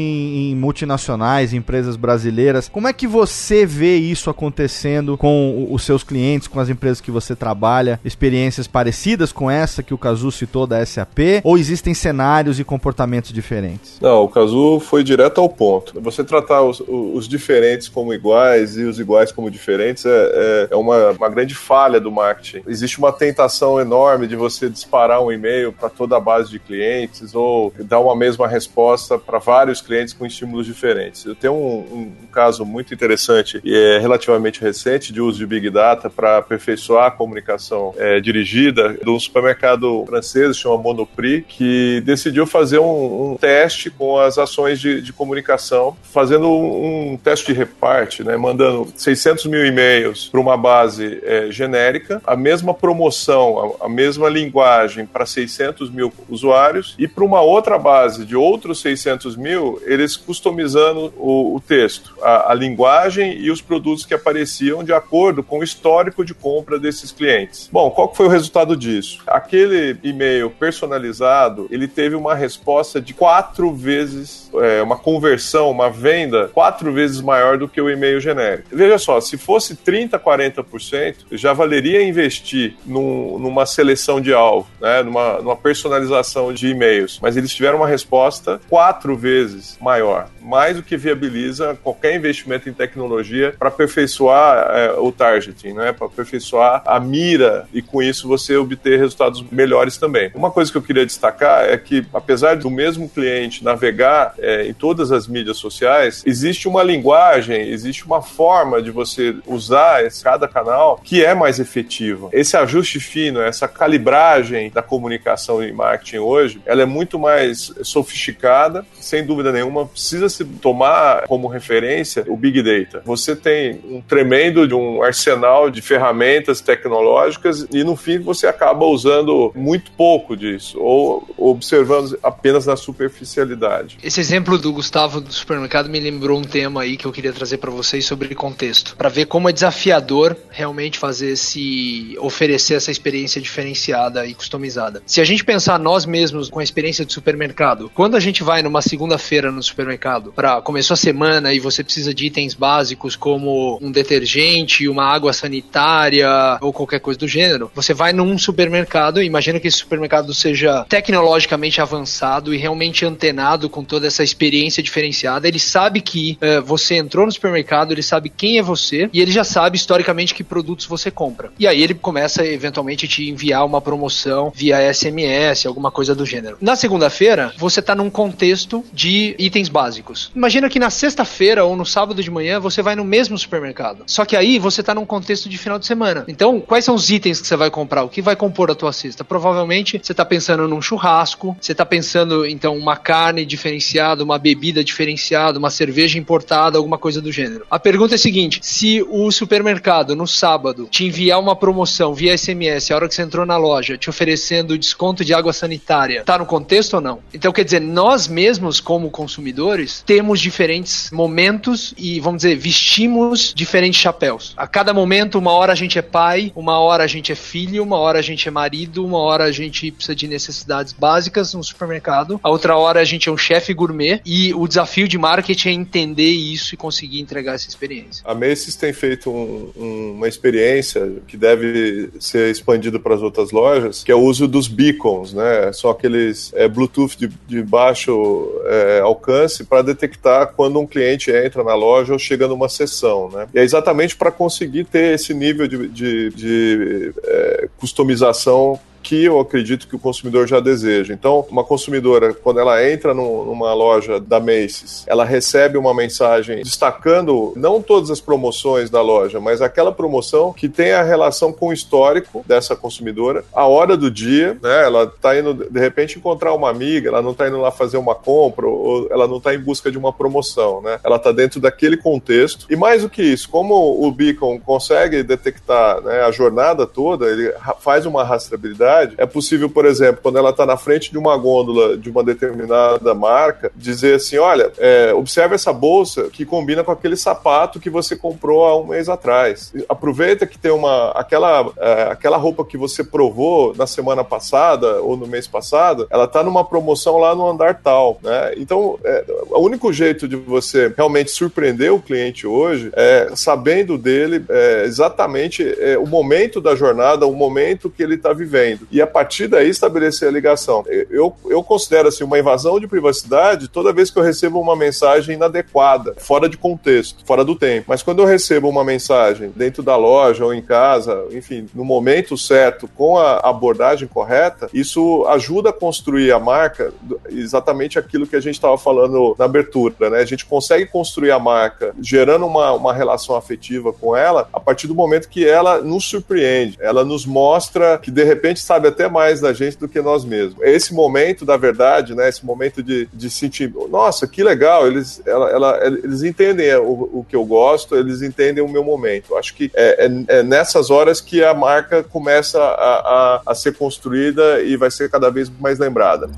em 0.50 0.56
multinacionais, 0.56 1.52
empresas 1.52 1.96
brasileiras. 1.96 2.68
Como 2.68 2.86
é 2.86 2.92
que 2.92 3.06
você 3.06 3.66
vê 3.66 3.96
isso 3.96 4.30
acontecendo 4.30 5.16
com 5.16 5.66
os 5.70 5.82
seus 5.82 6.04
clientes, 6.04 6.46
com 6.46 6.60
as 6.60 6.68
empresas 6.68 7.00
que 7.00 7.10
você 7.10 7.34
trabalha? 7.34 7.98
Experiências 8.04 8.66
parecidas 8.66 9.32
com 9.32 9.50
essa 9.50 9.82
que 9.82 9.94
o 9.94 9.98
Cazu 9.98 10.30
citou 10.30 10.66
da 10.66 10.84
SAP? 10.84 11.18
Ou 11.42 11.58
existem 11.58 11.94
cenários 11.94 12.60
e 12.60 12.64
comportamentos 12.64 13.32
diferentes? 13.32 13.98
Não, 14.00 14.24
o 14.24 14.28
Cazu 14.28 14.78
foi 14.80 15.02
direto 15.02 15.40
ao 15.40 15.48
ponto. 15.48 16.00
Você 16.00 16.22
tratar 16.22 16.62
os, 16.62 16.80
os 16.86 17.26
diferentes 17.26 17.88
como 17.88 18.14
iguais 18.14 18.76
e 18.76 18.84
os 18.84 18.99
iguais 19.00 19.32
como 19.32 19.50
diferentes 19.50 20.04
é, 20.06 20.10
é, 20.10 20.68
é 20.70 20.76
uma, 20.76 21.10
uma 21.10 21.28
grande 21.28 21.54
falha 21.54 22.00
do 22.00 22.10
marketing. 22.10 22.62
Existe 22.66 22.98
uma 22.98 23.12
tentação 23.12 23.80
enorme 23.80 24.26
de 24.26 24.36
você 24.36 24.68
disparar 24.68 25.22
um 25.22 25.32
e-mail 25.32 25.72
para 25.72 25.88
toda 25.88 26.16
a 26.16 26.20
base 26.20 26.50
de 26.50 26.58
clientes 26.58 27.34
ou 27.34 27.72
dar 27.80 28.00
uma 28.00 28.14
mesma 28.14 28.46
resposta 28.46 29.18
para 29.18 29.38
vários 29.38 29.80
clientes 29.80 30.14
com 30.14 30.26
estímulos 30.26 30.66
diferentes. 30.66 31.24
Eu 31.24 31.34
tenho 31.34 31.54
um, 31.54 31.78
um, 31.78 32.12
um, 32.22 32.26
caso 32.32 32.64
muito 32.64 32.94
interessante 32.94 33.60
e 33.64 33.74
é 33.74 33.98
relativamente 33.98 34.60
recente 34.60 35.12
de 35.12 35.20
uso 35.20 35.38
de 35.38 35.46
Big 35.46 35.70
Data 35.70 36.08
para 36.08 36.38
aperfeiçoar 36.38 37.06
a 37.06 37.10
comunicação 37.10 37.94
é, 37.96 38.20
dirigida 38.20 38.94
de 38.94 39.10
um 39.10 39.18
supermercado 39.18 40.04
francês, 40.06 40.56
chama 40.56 40.78
Monoprix, 40.78 41.46
que 41.48 42.00
decidiu 42.04 42.46
fazer 42.46 42.78
um, 42.78 43.32
um 43.32 43.36
teste 43.36 43.90
com 43.90 44.18
as 44.18 44.38
ações 44.38 44.80
de, 44.80 45.00
de 45.00 45.12
comunicação, 45.12 45.96
fazendo 46.02 46.48
um, 46.48 47.18
teste 47.22 47.46
de 47.46 47.52
reparte, 47.52 48.24
né, 48.24 48.36
mandando 48.36 48.89
600 48.96 49.46
mil 49.46 49.64
e-mails 49.64 50.28
para 50.28 50.40
uma 50.40 50.56
base 50.56 51.20
é, 51.24 51.50
genérica, 51.50 52.20
a 52.26 52.36
mesma 52.36 52.74
promoção, 52.74 53.76
a, 53.80 53.86
a 53.86 53.88
mesma 53.88 54.28
linguagem 54.28 55.06
para 55.06 55.26
600 55.26 55.90
mil 55.90 56.12
usuários 56.28 56.94
e 56.98 57.06
para 57.06 57.24
uma 57.24 57.40
outra 57.40 57.78
base 57.78 58.24
de 58.24 58.36
outros 58.36 58.80
600 58.80 59.36
mil, 59.36 59.80
eles 59.84 60.16
customizando 60.16 61.12
o, 61.16 61.56
o 61.56 61.60
texto, 61.60 62.14
a, 62.22 62.52
a, 62.52 62.54
linguagem 62.54 63.38
e 63.38 63.50
os 63.50 63.60
produtos 63.60 64.04
que 64.04 64.14
apareciam 64.14 64.82
de 64.82 64.92
acordo 64.92 65.42
com 65.42 65.58
o 65.58 65.64
histórico 65.64 66.24
de 66.24 66.34
compra 66.34 66.78
desses 66.78 67.12
clientes. 67.12 67.68
Bom, 67.72 67.90
qual 67.90 68.14
foi 68.14 68.26
o 68.26 68.28
resultado 68.28 68.76
disso? 68.76 69.22
Aquele 69.26 69.96
e-mail 70.02 70.50
personalizado, 70.50 71.66
ele 71.70 71.88
teve 71.88 72.14
uma 72.14 72.34
resposta 72.34 73.00
de 73.00 73.14
quatro 73.14 73.72
vezes, 73.74 74.50
é, 74.54 74.82
uma 74.82 74.96
conversão, 74.96 75.70
uma 75.70 75.90
venda 75.90 76.48
quatro 76.48 76.92
vezes 76.92 77.20
maior 77.20 77.58
do 77.58 77.68
que 77.68 77.80
o 77.80 77.90
e-mail 77.90 78.20
genérico. 78.20 78.68
Veja 78.80 78.96
só, 78.96 79.20
se 79.20 79.36
fosse 79.36 79.76
30, 79.76 80.18
40%, 80.18 81.16
já 81.32 81.52
valeria 81.52 82.02
investir 82.02 82.76
num, 82.86 83.38
numa 83.38 83.66
seleção 83.66 84.22
de 84.22 84.32
alvo, 84.32 84.70
né, 84.80 85.02
numa, 85.02 85.38
numa 85.42 85.54
personalização 85.54 86.50
de 86.50 86.68
e-mails, 86.68 87.18
mas 87.20 87.36
eles 87.36 87.54
tiveram 87.54 87.76
uma 87.76 87.86
resposta 87.86 88.58
quatro 88.70 89.14
vezes 89.14 89.76
maior, 89.82 90.30
mais 90.40 90.76
do 90.76 90.82
que 90.82 90.96
viabiliza 90.96 91.78
qualquer 91.82 92.16
investimento 92.16 92.70
em 92.70 92.72
tecnologia 92.72 93.54
para 93.58 93.68
aperfeiçoar 93.68 94.70
é, 94.74 94.92
o 94.92 95.12
targeting, 95.12 95.74
né, 95.74 95.92
para 95.92 96.06
aperfeiçoar 96.06 96.82
a 96.86 96.98
mira 96.98 97.68
e 97.74 97.82
com 97.82 98.02
isso 98.02 98.26
você 98.26 98.56
obter 98.56 98.98
resultados 98.98 99.44
melhores 99.52 99.98
também. 99.98 100.30
Uma 100.34 100.50
coisa 100.50 100.72
que 100.72 100.78
eu 100.78 100.82
queria 100.82 101.04
destacar 101.04 101.64
é 101.68 101.76
que, 101.76 102.06
apesar 102.14 102.56
do 102.56 102.70
mesmo 102.70 103.10
cliente 103.10 103.62
navegar 103.62 104.32
é, 104.38 104.66
em 104.66 104.72
todas 104.72 105.12
as 105.12 105.28
mídias 105.28 105.58
sociais, 105.58 106.22
existe 106.24 106.66
uma 106.66 106.82
linguagem, 106.82 107.68
existe 107.68 108.06
uma 108.06 108.22
forma 108.22 108.59
de 108.82 108.90
você 108.90 109.34
usar 109.46 110.04
esse, 110.04 110.22
cada 110.22 110.46
canal 110.46 111.00
que 111.02 111.24
é 111.24 111.34
mais 111.34 111.58
efetiva. 111.58 112.28
Esse 112.32 112.56
ajuste 112.56 113.00
fino, 113.00 113.40
essa 113.40 113.66
calibragem 113.66 114.70
da 114.70 114.82
comunicação 114.82 115.62
e 115.62 115.72
marketing 115.72 116.18
hoje, 116.18 116.60
ela 116.64 116.82
é 116.82 116.86
muito 116.86 117.18
mais 117.18 117.72
sofisticada, 117.82 118.84
sem 119.00 119.24
dúvida 119.24 119.52
nenhuma, 119.52 119.86
precisa 119.86 120.28
se 120.28 120.44
tomar 120.44 121.26
como 121.26 121.48
referência 121.48 122.24
o 122.28 122.36
Big 122.36 122.62
Data. 122.62 123.02
Você 123.04 123.34
tem 123.34 123.80
um 123.84 124.00
tremendo 124.00 124.66
de 124.66 124.74
um 124.74 125.02
arsenal 125.02 125.70
de 125.70 125.80
ferramentas 125.80 126.60
tecnológicas 126.60 127.66
e 127.72 127.82
no 127.84 127.96
fim 127.96 128.18
você 128.18 128.46
acaba 128.46 128.84
usando 128.84 129.52
muito 129.54 129.90
pouco 129.92 130.36
disso 130.36 130.78
ou 130.80 131.26
observando 131.36 132.18
apenas 132.22 132.66
na 132.66 132.76
superficialidade. 132.76 133.98
Esse 134.02 134.20
exemplo 134.20 134.58
do 134.58 134.72
Gustavo 134.72 135.20
do 135.20 135.32
supermercado 135.32 135.88
me 135.88 136.00
lembrou 136.00 136.38
um 136.38 136.44
tema 136.44 136.82
aí 136.82 136.96
que 136.96 137.06
eu 137.06 137.12
queria 137.12 137.32
trazer 137.32 137.58
para 137.58 137.70
vocês 137.70 138.04
sobre 138.04 138.34
contexto, 138.50 138.96
para 138.96 139.08
ver 139.08 139.26
como 139.26 139.48
é 139.48 139.52
desafiador 139.52 140.36
realmente 140.50 140.98
fazer 140.98 141.32
esse 141.32 142.16
oferecer 142.18 142.74
essa 142.74 142.90
experiência 142.90 143.40
diferenciada 143.40 144.26
e 144.26 144.34
customizada. 144.34 145.02
Se 145.06 145.20
a 145.20 145.24
gente 145.24 145.44
pensar 145.44 145.78
nós 145.78 146.04
mesmos 146.04 146.50
com 146.50 146.58
a 146.58 146.64
experiência 146.64 147.04
de 147.04 147.12
supermercado, 147.12 147.90
quando 147.94 148.16
a 148.16 148.20
gente 148.20 148.42
vai 148.42 148.62
numa 148.62 148.82
segunda-feira 148.82 149.52
no 149.52 149.62
supermercado 149.62 150.32
para 150.32 150.60
começou 150.62 150.94
a 150.94 150.96
semana 150.96 151.54
e 151.54 151.60
você 151.60 151.84
precisa 151.84 152.12
de 152.12 152.26
itens 152.26 152.54
básicos 152.54 153.14
como 153.14 153.78
um 153.80 153.90
detergente, 153.90 154.88
uma 154.88 155.04
água 155.04 155.32
sanitária 155.32 156.28
ou 156.60 156.72
qualquer 156.72 157.00
coisa 157.00 157.18
do 157.18 157.28
gênero, 157.28 157.70
você 157.74 157.94
vai 157.94 158.12
num 158.12 158.36
supermercado, 158.36 159.22
imagina 159.22 159.60
que 159.60 159.68
esse 159.68 159.78
supermercado 159.78 160.34
seja 160.34 160.84
tecnologicamente 160.88 161.80
avançado 161.80 162.52
e 162.52 162.56
realmente 162.56 163.04
antenado 163.04 163.70
com 163.70 163.84
toda 163.84 164.06
essa 164.06 164.24
experiência 164.24 164.82
diferenciada, 164.82 165.46
ele 165.46 165.58
sabe 165.58 166.00
que 166.00 166.38
uh, 166.42 166.62
você 166.62 166.96
entrou 166.96 167.26
no 167.26 167.32
supermercado, 167.32 167.92
ele 167.92 168.02
sabe 168.02 168.28
quem 168.40 168.56
é 168.56 168.62
você 168.62 169.10
e 169.12 169.20
ele 169.20 169.30
já 169.30 169.44
sabe 169.44 169.76
historicamente 169.76 170.34
que 170.34 170.42
produtos 170.42 170.86
você 170.86 171.10
compra. 171.10 171.52
E 171.58 171.66
aí 171.66 171.82
ele 171.82 171.92
começa 171.92 172.42
eventualmente 172.42 173.06
te 173.06 173.28
enviar 173.28 173.66
uma 173.66 173.82
promoção 173.82 174.50
via 174.54 174.90
SMS, 174.94 175.66
alguma 175.66 175.90
coisa 175.90 176.14
do 176.14 176.24
gênero. 176.24 176.56
Na 176.58 176.74
segunda-feira, 176.74 177.52
você 177.58 177.80
está 177.80 177.94
num 177.94 178.08
contexto 178.08 178.82
de 178.94 179.34
itens 179.38 179.68
básicos. 179.68 180.32
Imagina 180.34 180.70
que 180.70 180.78
na 180.78 180.88
sexta-feira 180.88 181.66
ou 181.66 181.76
no 181.76 181.84
sábado 181.84 182.22
de 182.22 182.30
manhã 182.30 182.58
você 182.58 182.80
vai 182.80 182.96
no 182.96 183.04
mesmo 183.04 183.36
supermercado. 183.36 184.04
Só 184.06 184.24
que 184.24 184.34
aí 184.34 184.58
você 184.58 184.80
está 184.80 184.94
num 184.94 185.04
contexto 185.04 185.46
de 185.46 185.58
final 185.58 185.78
de 185.78 185.84
semana. 185.84 186.24
Então, 186.26 186.62
quais 186.62 186.86
são 186.86 186.94
os 186.94 187.10
itens 187.10 187.42
que 187.42 187.46
você 187.46 187.56
vai 187.56 187.70
comprar? 187.70 188.04
O 188.04 188.08
que 188.08 188.22
vai 188.22 188.36
compor 188.36 188.70
a 188.70 188.74
tua 188.74 188.90
cesta? 188.90 189.22
Provavelmente 189.22 190.00
você 190.02 190.12
está 190.14 190.24
pensando 190.24 190.66
num 190.66 190.80
churrasco, 190.80 191.54
você 191.60 191.72
está 191.72 191.84
pensando 191.84 192.46
então 192.46 192.74
uma 192.74 192.96
carne 192.96 193.44
diferenciada, 193.44 194.24
uma 194.24 194.38
bebida 194.38 194.82
diferenciada, 194.82 195.58
uma 195.58 195.68
cerveja 195.68 196.18
importada, 196.18 196.78
alguma 196.78 196.96
coisa 196.96 197.20
do 197.20 197.30
gênero. 197.30 197.66
A 197.70 197.78
pergunta 197.78 198.14
é 198.14 198.16
a 198.16 198.29
seguinte: 198.30 198.60
se 198.62 199.04
o 199.08 199.30
supermercado 199.30 200.14
no 200.14 200.26
sábado 200.26 200.88
te 200.90 201.04
enviar 201.04 201.40
uma 201.40 201.56
promoção 201.56 202.14
via 202.14 202.36
SMS, 202.36 202.90
a 202.90 202.96
hora 202.96 203.08
que 203.08 203.14
você 203.14 203.22
entrou 203.22 203.44
na 203.44 203.56
loja, 203.56 203.98
te 203.98 204.08
oferecendo 204.08 204.78
desconto 204.78 205.24
de 205.24 205.34
água 205.34 205.52
sanitária, 205.52 206.22
tá 206.24 206.38
no 206.38 206.46
contexto 206.46 206.94
ou 206.94 207.00
não? 207.00 207.18
Então, 207.34 207.52
quer 207.52 207.64
dizer, 207.64 207.80
nós 207.80 208.28
mesmos, 208.28 208.80
como 208.80 209.10
consumidores, 209.10 210.02
temos 210.06 210.40
diferentes 210.40 211.10
momentos 211.10 211.92
e, 211.98 212.20
vamos 212.20 212.42
dizer, 212.42 212.56
vestimos 212.56 213.52
diferentes 213.54 214.00
chapéus. 214.00 214.54
A 214.56 214.66
cada 214.66 214.94
momento, 214.94 215.38
uma 215.38 215.52
hora 215.52 215.72
a 215.72 215.76
gente 215.76 215.98
é 215.98 216.02
pai, 216.02 216.52
uma 216.54 216.78
hora 216.78 217.04
a 217.04 217.06
gente 217.06 217.32
é 217.32 217.34
filho, 217.34 217.82
uma 217.82 217.98
hora 217.98 218.20
a 218.20 218.22
gente 218.22 218.46
é 218.46 218.50
marido, 218.50 219.04
uma 219.04 219.18
hora 219.18 219.44
a 219.44 219.52
gente 219.52 219.90
precisa 219.90 220.14
de 220.14 220.28
necessidades 220.28 220.92
básicas 220.92 221.52
no 221.54 221.64
supermercado, 221.64 222.38
a 222.42 222.50
outra 222.50 222.76
hora 222.76 223.00
a 223.00 223.04
gente 223.04 223.28
é 223.28 223.32
um 223.32 223.36
chefe 223.36 223.74
gourmet 223.74 224.20
e 224.24 224.54
o 224.54 224.68
desafio 224.68 225.08
de 225.08 225.18
marketing 225.18 225.68
é 225.68 225.72
entender 225.72 226.30
isso 226.30 226.74
e 226.74 226.76
conseguir 226.76 227.20
entregar 227.20 227.54
essa 227.54 227.68
experiência. 227.68 228.19
A 228.24 228.34
Macy's 228.34 228.76
tem 228.76 228.92
feito 228.92 229.30
um, 229.30 229.70
um, 229.76 230.12
uma 230.12 230.28
experiência 230.28 231.10
que 231.26 231.36
deve 231.36 232.10
ser 232.18 232.50
expandida 232.50 232.98
para 232.98 233.14
as 233.14 233.22
outras 233.22 233.50
lojas, 233.50 234.02
que 234.02 234.12
é 234.12 234.14
o 234.14 234.20
uso 234.20 234.46
dos 234.46 234.68
beacons, 234.68 235.32
né? 235.32 235.72
São 235.72 235.90
aqueles 235.90 236.52
é, 236.54 236.68
Bluetooth 236.68 237.16
de, 237.16 237.28
de 237.46 237.62
baixo 237.62 238.50
é, 238.66 239.00
alcance 239.00 239.64
para 239.64 239.82
detectar 239.82 240.52
quando 240.54 240.78
um 240.78 240.86
cliente 240.86 241.30
entra 241.30 241.64
na 241.64 241.74
loja 241.74 242.12
ou 242.12 242.18
chega 242.18 242.46
numa 242.46 242.68
sessão, 242.68 243.30
né? 243.30 243.46
E 243.54 243.58
é 243.58 243.62
exatamente 243.62 244.16
para 244.16 244.30
conseguir 244.30 244.84
ter 244.84 245.14
esse 245.14 245.34
nível 245.34 245.66
de, 245.66 245.88
de, 245.88 246.30
de 246.30 247.12
é, 247.24 247.68
customização 247.78 248.78
que 249.10 249.24
eu 249.24 249.40
acredito 249.40 249.88
que 249.88 249.96
o 249.96 249.98
consumidor 249.98 250.46
já 250.46 250.60
deseja. 250.60 251.12
Então, 251.12 251.44
uma 251.50 251.64
consumidora, 251.64 252.32
quando 252.32 252.60
ela 252.60 252.88
entra 252.88 253.12
no, 253.12 253.44
numa 253.44 253.74
loja 253.74 254.20
da 254.20 254.38
Macy's, 254.38 255.02
ela 255.04 255.24
recebe 255.24 255.76
uma 255.76 255.92
mensagem 255.92 256.62
destacando 256.62 257.52
não 257.56 257.82
todas 257.82 258.08
as 258.08 258.20
promoções 258.20 258.88
da 258.88 259.02
loja, 259.02 259.40
mas 259.40 259.60
aquela 259.60 259.90
promoção 259.90 260.52
que 260.52 260.68
tem 260.68 260.92
a 260.92 261.02
relação 261.02 261.52
com 261.52 261.70
o 261.70 261.72
histórico 261.72 262.44
dessa 262.46 262.76
consumidora, 262.76 263.44
a 263.52 263.66
hora 263.66 263.96
do 263.96 264.08
dia, 264.08 264.56
né? 264.62 264.84
Ela 264.84 265.02
está 265.02 265.36
indo, 265.36 265.54
de 265.54 265.80
repente, 265.80 266.16
encontrar 266.16 266.54
uma 266.54 266.70
amiga, 266.70 267.08
ela 267.08 267.20
não 267.20 267.32
está 267.32 267.48
indo 267.48 267.60
lá 267.60 267.72
fazer 267.72 267.96
uma 267.96 268.14
compra, 268.14 268.68
ou 268.68 269.08
ela 269.10 269.26
não 269.26 269.38
está 269.38 269.52
em 269.52 269.58
busca 269.58 269.90
de 269.90 269.98
uma 269.98 270.12
promoção, 270.12 270.80
né? 270.82 271.00
Ela 271.02 271.16
está 271.16 271.32
dentro 271.32 271.58
daquele 271.58 271.96
contexto. 271.96 272.64
E 272.70 272.76
mais 272.76 273.02
do 273.02 273.10
que 273.10 273.24
isso, 273.24 273.48
como 273.48 273.74
o 273.74 274.12
Beacon 274.12 274.60
consegue 274.60 275.24
detectar 275.24 276.00
né, 276.00 276.20
a 276.20 276.30
jornada 276.30 276.86
toda, 276.86 277.26
ele 277.26 277.52
faz 277.80 278.06
uma 278.06 278.22
rastreabilidade 278.22 278.99
é 279.16 279.26
possível, 279.26 279.68
por 279.68 279.84
exemplo, 279.84 280.20
quando 280.22 280.38
ela 280.38 280.50
está 280.50 280.66
na 280.66 280.76
frente 280.76 281.10
de 281.10 281.18
uma 281.18 281.36
gôndola 281.36 281.96
de 281.96 282.10
uma 282.10 282.22
determinada 282.22 283.14
marca, 283.14 283.70
dizer 283.76 284.16
assim: 284.16 284.38
olha, 284.38 284.70
é, 284.78 285.12
observe 285.14 285.54
essa 285.54 285.72
bolsa 285.72 286.24
que 286.30 286.44
combina 286.44 286.84
com 286.84 286.92
aquele 286.92 287.16
sapato 287.16 287.80
que 287.80 287.90
você 287.90 288.16
comprou 288.16 288.64
há 288.64 288.78
um 288.78 288.86
mês 288.86 289.08
atrás. 289.08 289.72
Aproveita 289.88 290.46
que 290.46 290.58
tem 290.58 290.70
uma 290.70 291.10
aquela, 291.12 291.70
é, 291.78 292.02
aquela 292.10 292.36
roupa 292.36 292.64
que 292.64 292.76
você 292.76 293.02
provou 293.04 293.74
na 293.76 293.86
semana 293.86 294.24
passada 294.24 295.00
ou 295.02 295.16
no 295.16 295.26
mês 295.26 295.46
passado, 295.46 296.06
ela 296.10 296.24
está 296.24 296.42
numa 296.42 296.64
promoção 296.64 297.18
lá 297.18 297.34
no 297.34 297.48
andar 297.48 297.80
tal, 297.82 298.18
né? 298.22 298.54
Então, 298.56 298.98
é, 299.04 299.24
o 299.50 299.60
único 299.60 299.92
jeito 299.92 300.26
de 300.28 300.36
você 300.36 300.92
realmente 300.96 301.30
surpreender 301.30 301.92
o 301.92 302.00
cliente 302.00 302.46
hoje 302.46 302.90
é 302.94 303.30
sabendo 303.34 303.96
dele 303.96 304.44
é, 304.48 304.84
exatamente 304.84 305.62
é, 305.78 305.98
o 305.98 306.06
momento 306.06 306.60
da 306.60 306.74
jornada, 306.74 307.26
o 307.26 307.34
momento 307.34 307.90
que 307.90 308.02
ele 308.02 308.14
está 308.14 308.32
vivendo 308.32 308.86
e 308.90 309.00
a 309.00 309.06
partir 309.06 309.46
daí 309.46 309.68
estabelecer 309.68 310.28
a 310.28 310.30
ligação. 310.30 310.84
Eu, 311.10 311.34
eu 311.46 311.62
considero 311.62 312.08
assim 312.08 312.24
uma 312.24 312.38
invasão 312.38 312.78
de 312.80 312.86
privacidade 312.86 313.68
toda 313.68 313.92
vez 313.92 314.10
que 314.10 314.18
eu 314.18 314.22
recebo 314.22 314.60
uma 314.60 314.76
mensagem 314.76 315.36
inadequada, 315.36 316.14
fora 316.18 316.48
de 316.48 316.56
contexto, 316.56 317.24
fora 317.24 317.44
do 317.44 317.54
tempo. 317.54 317.86
Mas 317.88 318.02
quando 318.02 318.20
eu 318.20 318.26
recebo 318.26 318.68
uma 318.68 318.84
mensagem 318.84 319.52
dentro 319.54 319.82
da 319.82 319.96
loja 319.96 320.44
ou 320.44 320.52
em 320.52 320.62
casa, 320.62 321.24
enfim, 321.30 321.68
no 321.74 321.84
momento 321.84 322.36
certo, 322.36 322.88
com 322.88 323.16
a 323.16 323.38
abordagem 323.38 324.08
correta, 324.08 324.68
isso 324.72 325.24
ajuda 325.28 325.70
a 325.70 325.72
construir 325.72 326.32
a 326.32 326.38
marca 326.38 326.92
exatamente 327.28 327.98
aquilo 327.98 328.26
que 328.26 328.36
a 328.36 328.40
gente 328.40 328.54
estava 328.54 328.76
falando 328.76 329.34
na 329.38 329.44
abertura, 329.44 330.10
né? 330.10 330.18
A 330.18 330.24
gente 330.24 330.46
consegue 330.46 330.86
construir 330.86 331.30
a 331.30 331.38
marca 331.38 331.94
gerando 332.00 332.46
uma, 332.46 332.72
uma 332.72 332.92
relação 332.92 333.36
afetiva 333.36 333.92
com 333.92 334.16
ela 334.16 334.48
a 334.52 334.60
partir 334.60 334.86
do 334.86 334.94
momento 334.94 335.28
que 335.28 335.46
ela 335.46 335.80
nos 335.80 336.04
surpreende, 336.04 336.76
ela 336.80 337.04
nos 337.04 337.26
mostra 337.26 337.98
que 337.98 338.10
de 338.10 338.24
repente 338.24 338.60
sabe 338.60 338.79
até 338.88 339.08
mais 339.08 339.40
da 339.40 339.52
gente 339.52 339.78
do 339.78 339.88
que 339.88 340.00
nós 340.00 340.24
mesmos. 340.24 340.62
Esse 340.62 340.94
momento 340.94 341.44
da 341.44 341.56
verdade, 341.56 342.14
né? 342.14 342.28
Esse 342.28 342.44
momento 342.44 342.82
de, 342.82 343.08
de 343.12 343.30
sentir, 343.30 343.72
nossa, 343.88 344.26
que 344.26 344.42
legal, 344.42 344.86
eles, 344.86 345.22
ela, 345.26 345.50
ela, 345.50 345.86
eles 345.86 346.22
entendem 346.22 346.74
o, 346.76 347.20
o, 347.20 347.26
que 347.28 347.36
eu 347.36 347.44
gosto, 347.44 347.96
eles 347.96 348.22
entendem 348.22 348.62
o 348.62 348.68
meu 348.68 348.84
momento. 348.84 349.36
Acho 349.36 349.54
que 349.54 349.70
é, 349.74 350.06
é, 350.06 350.38
é 350.38 350.42
nessas 350.42 350.90
horas 350.90 351.20
que 351.20 351.42
a 351.44 351.54
marca 351.54 352.02
começa 352.02 352.60
a, 352.60 352.64
a, 352.64 353.42
a 353.46 353.54
ser 353.54 353.74
construída 353.76 354.60
e 354.62 354.76
vai 354.76 354.90
ser 354.90 355.10
cada 355.10 355.30
vez 355.30 355.50
mais 355.60 355.78
lembrada. 355.78 356.28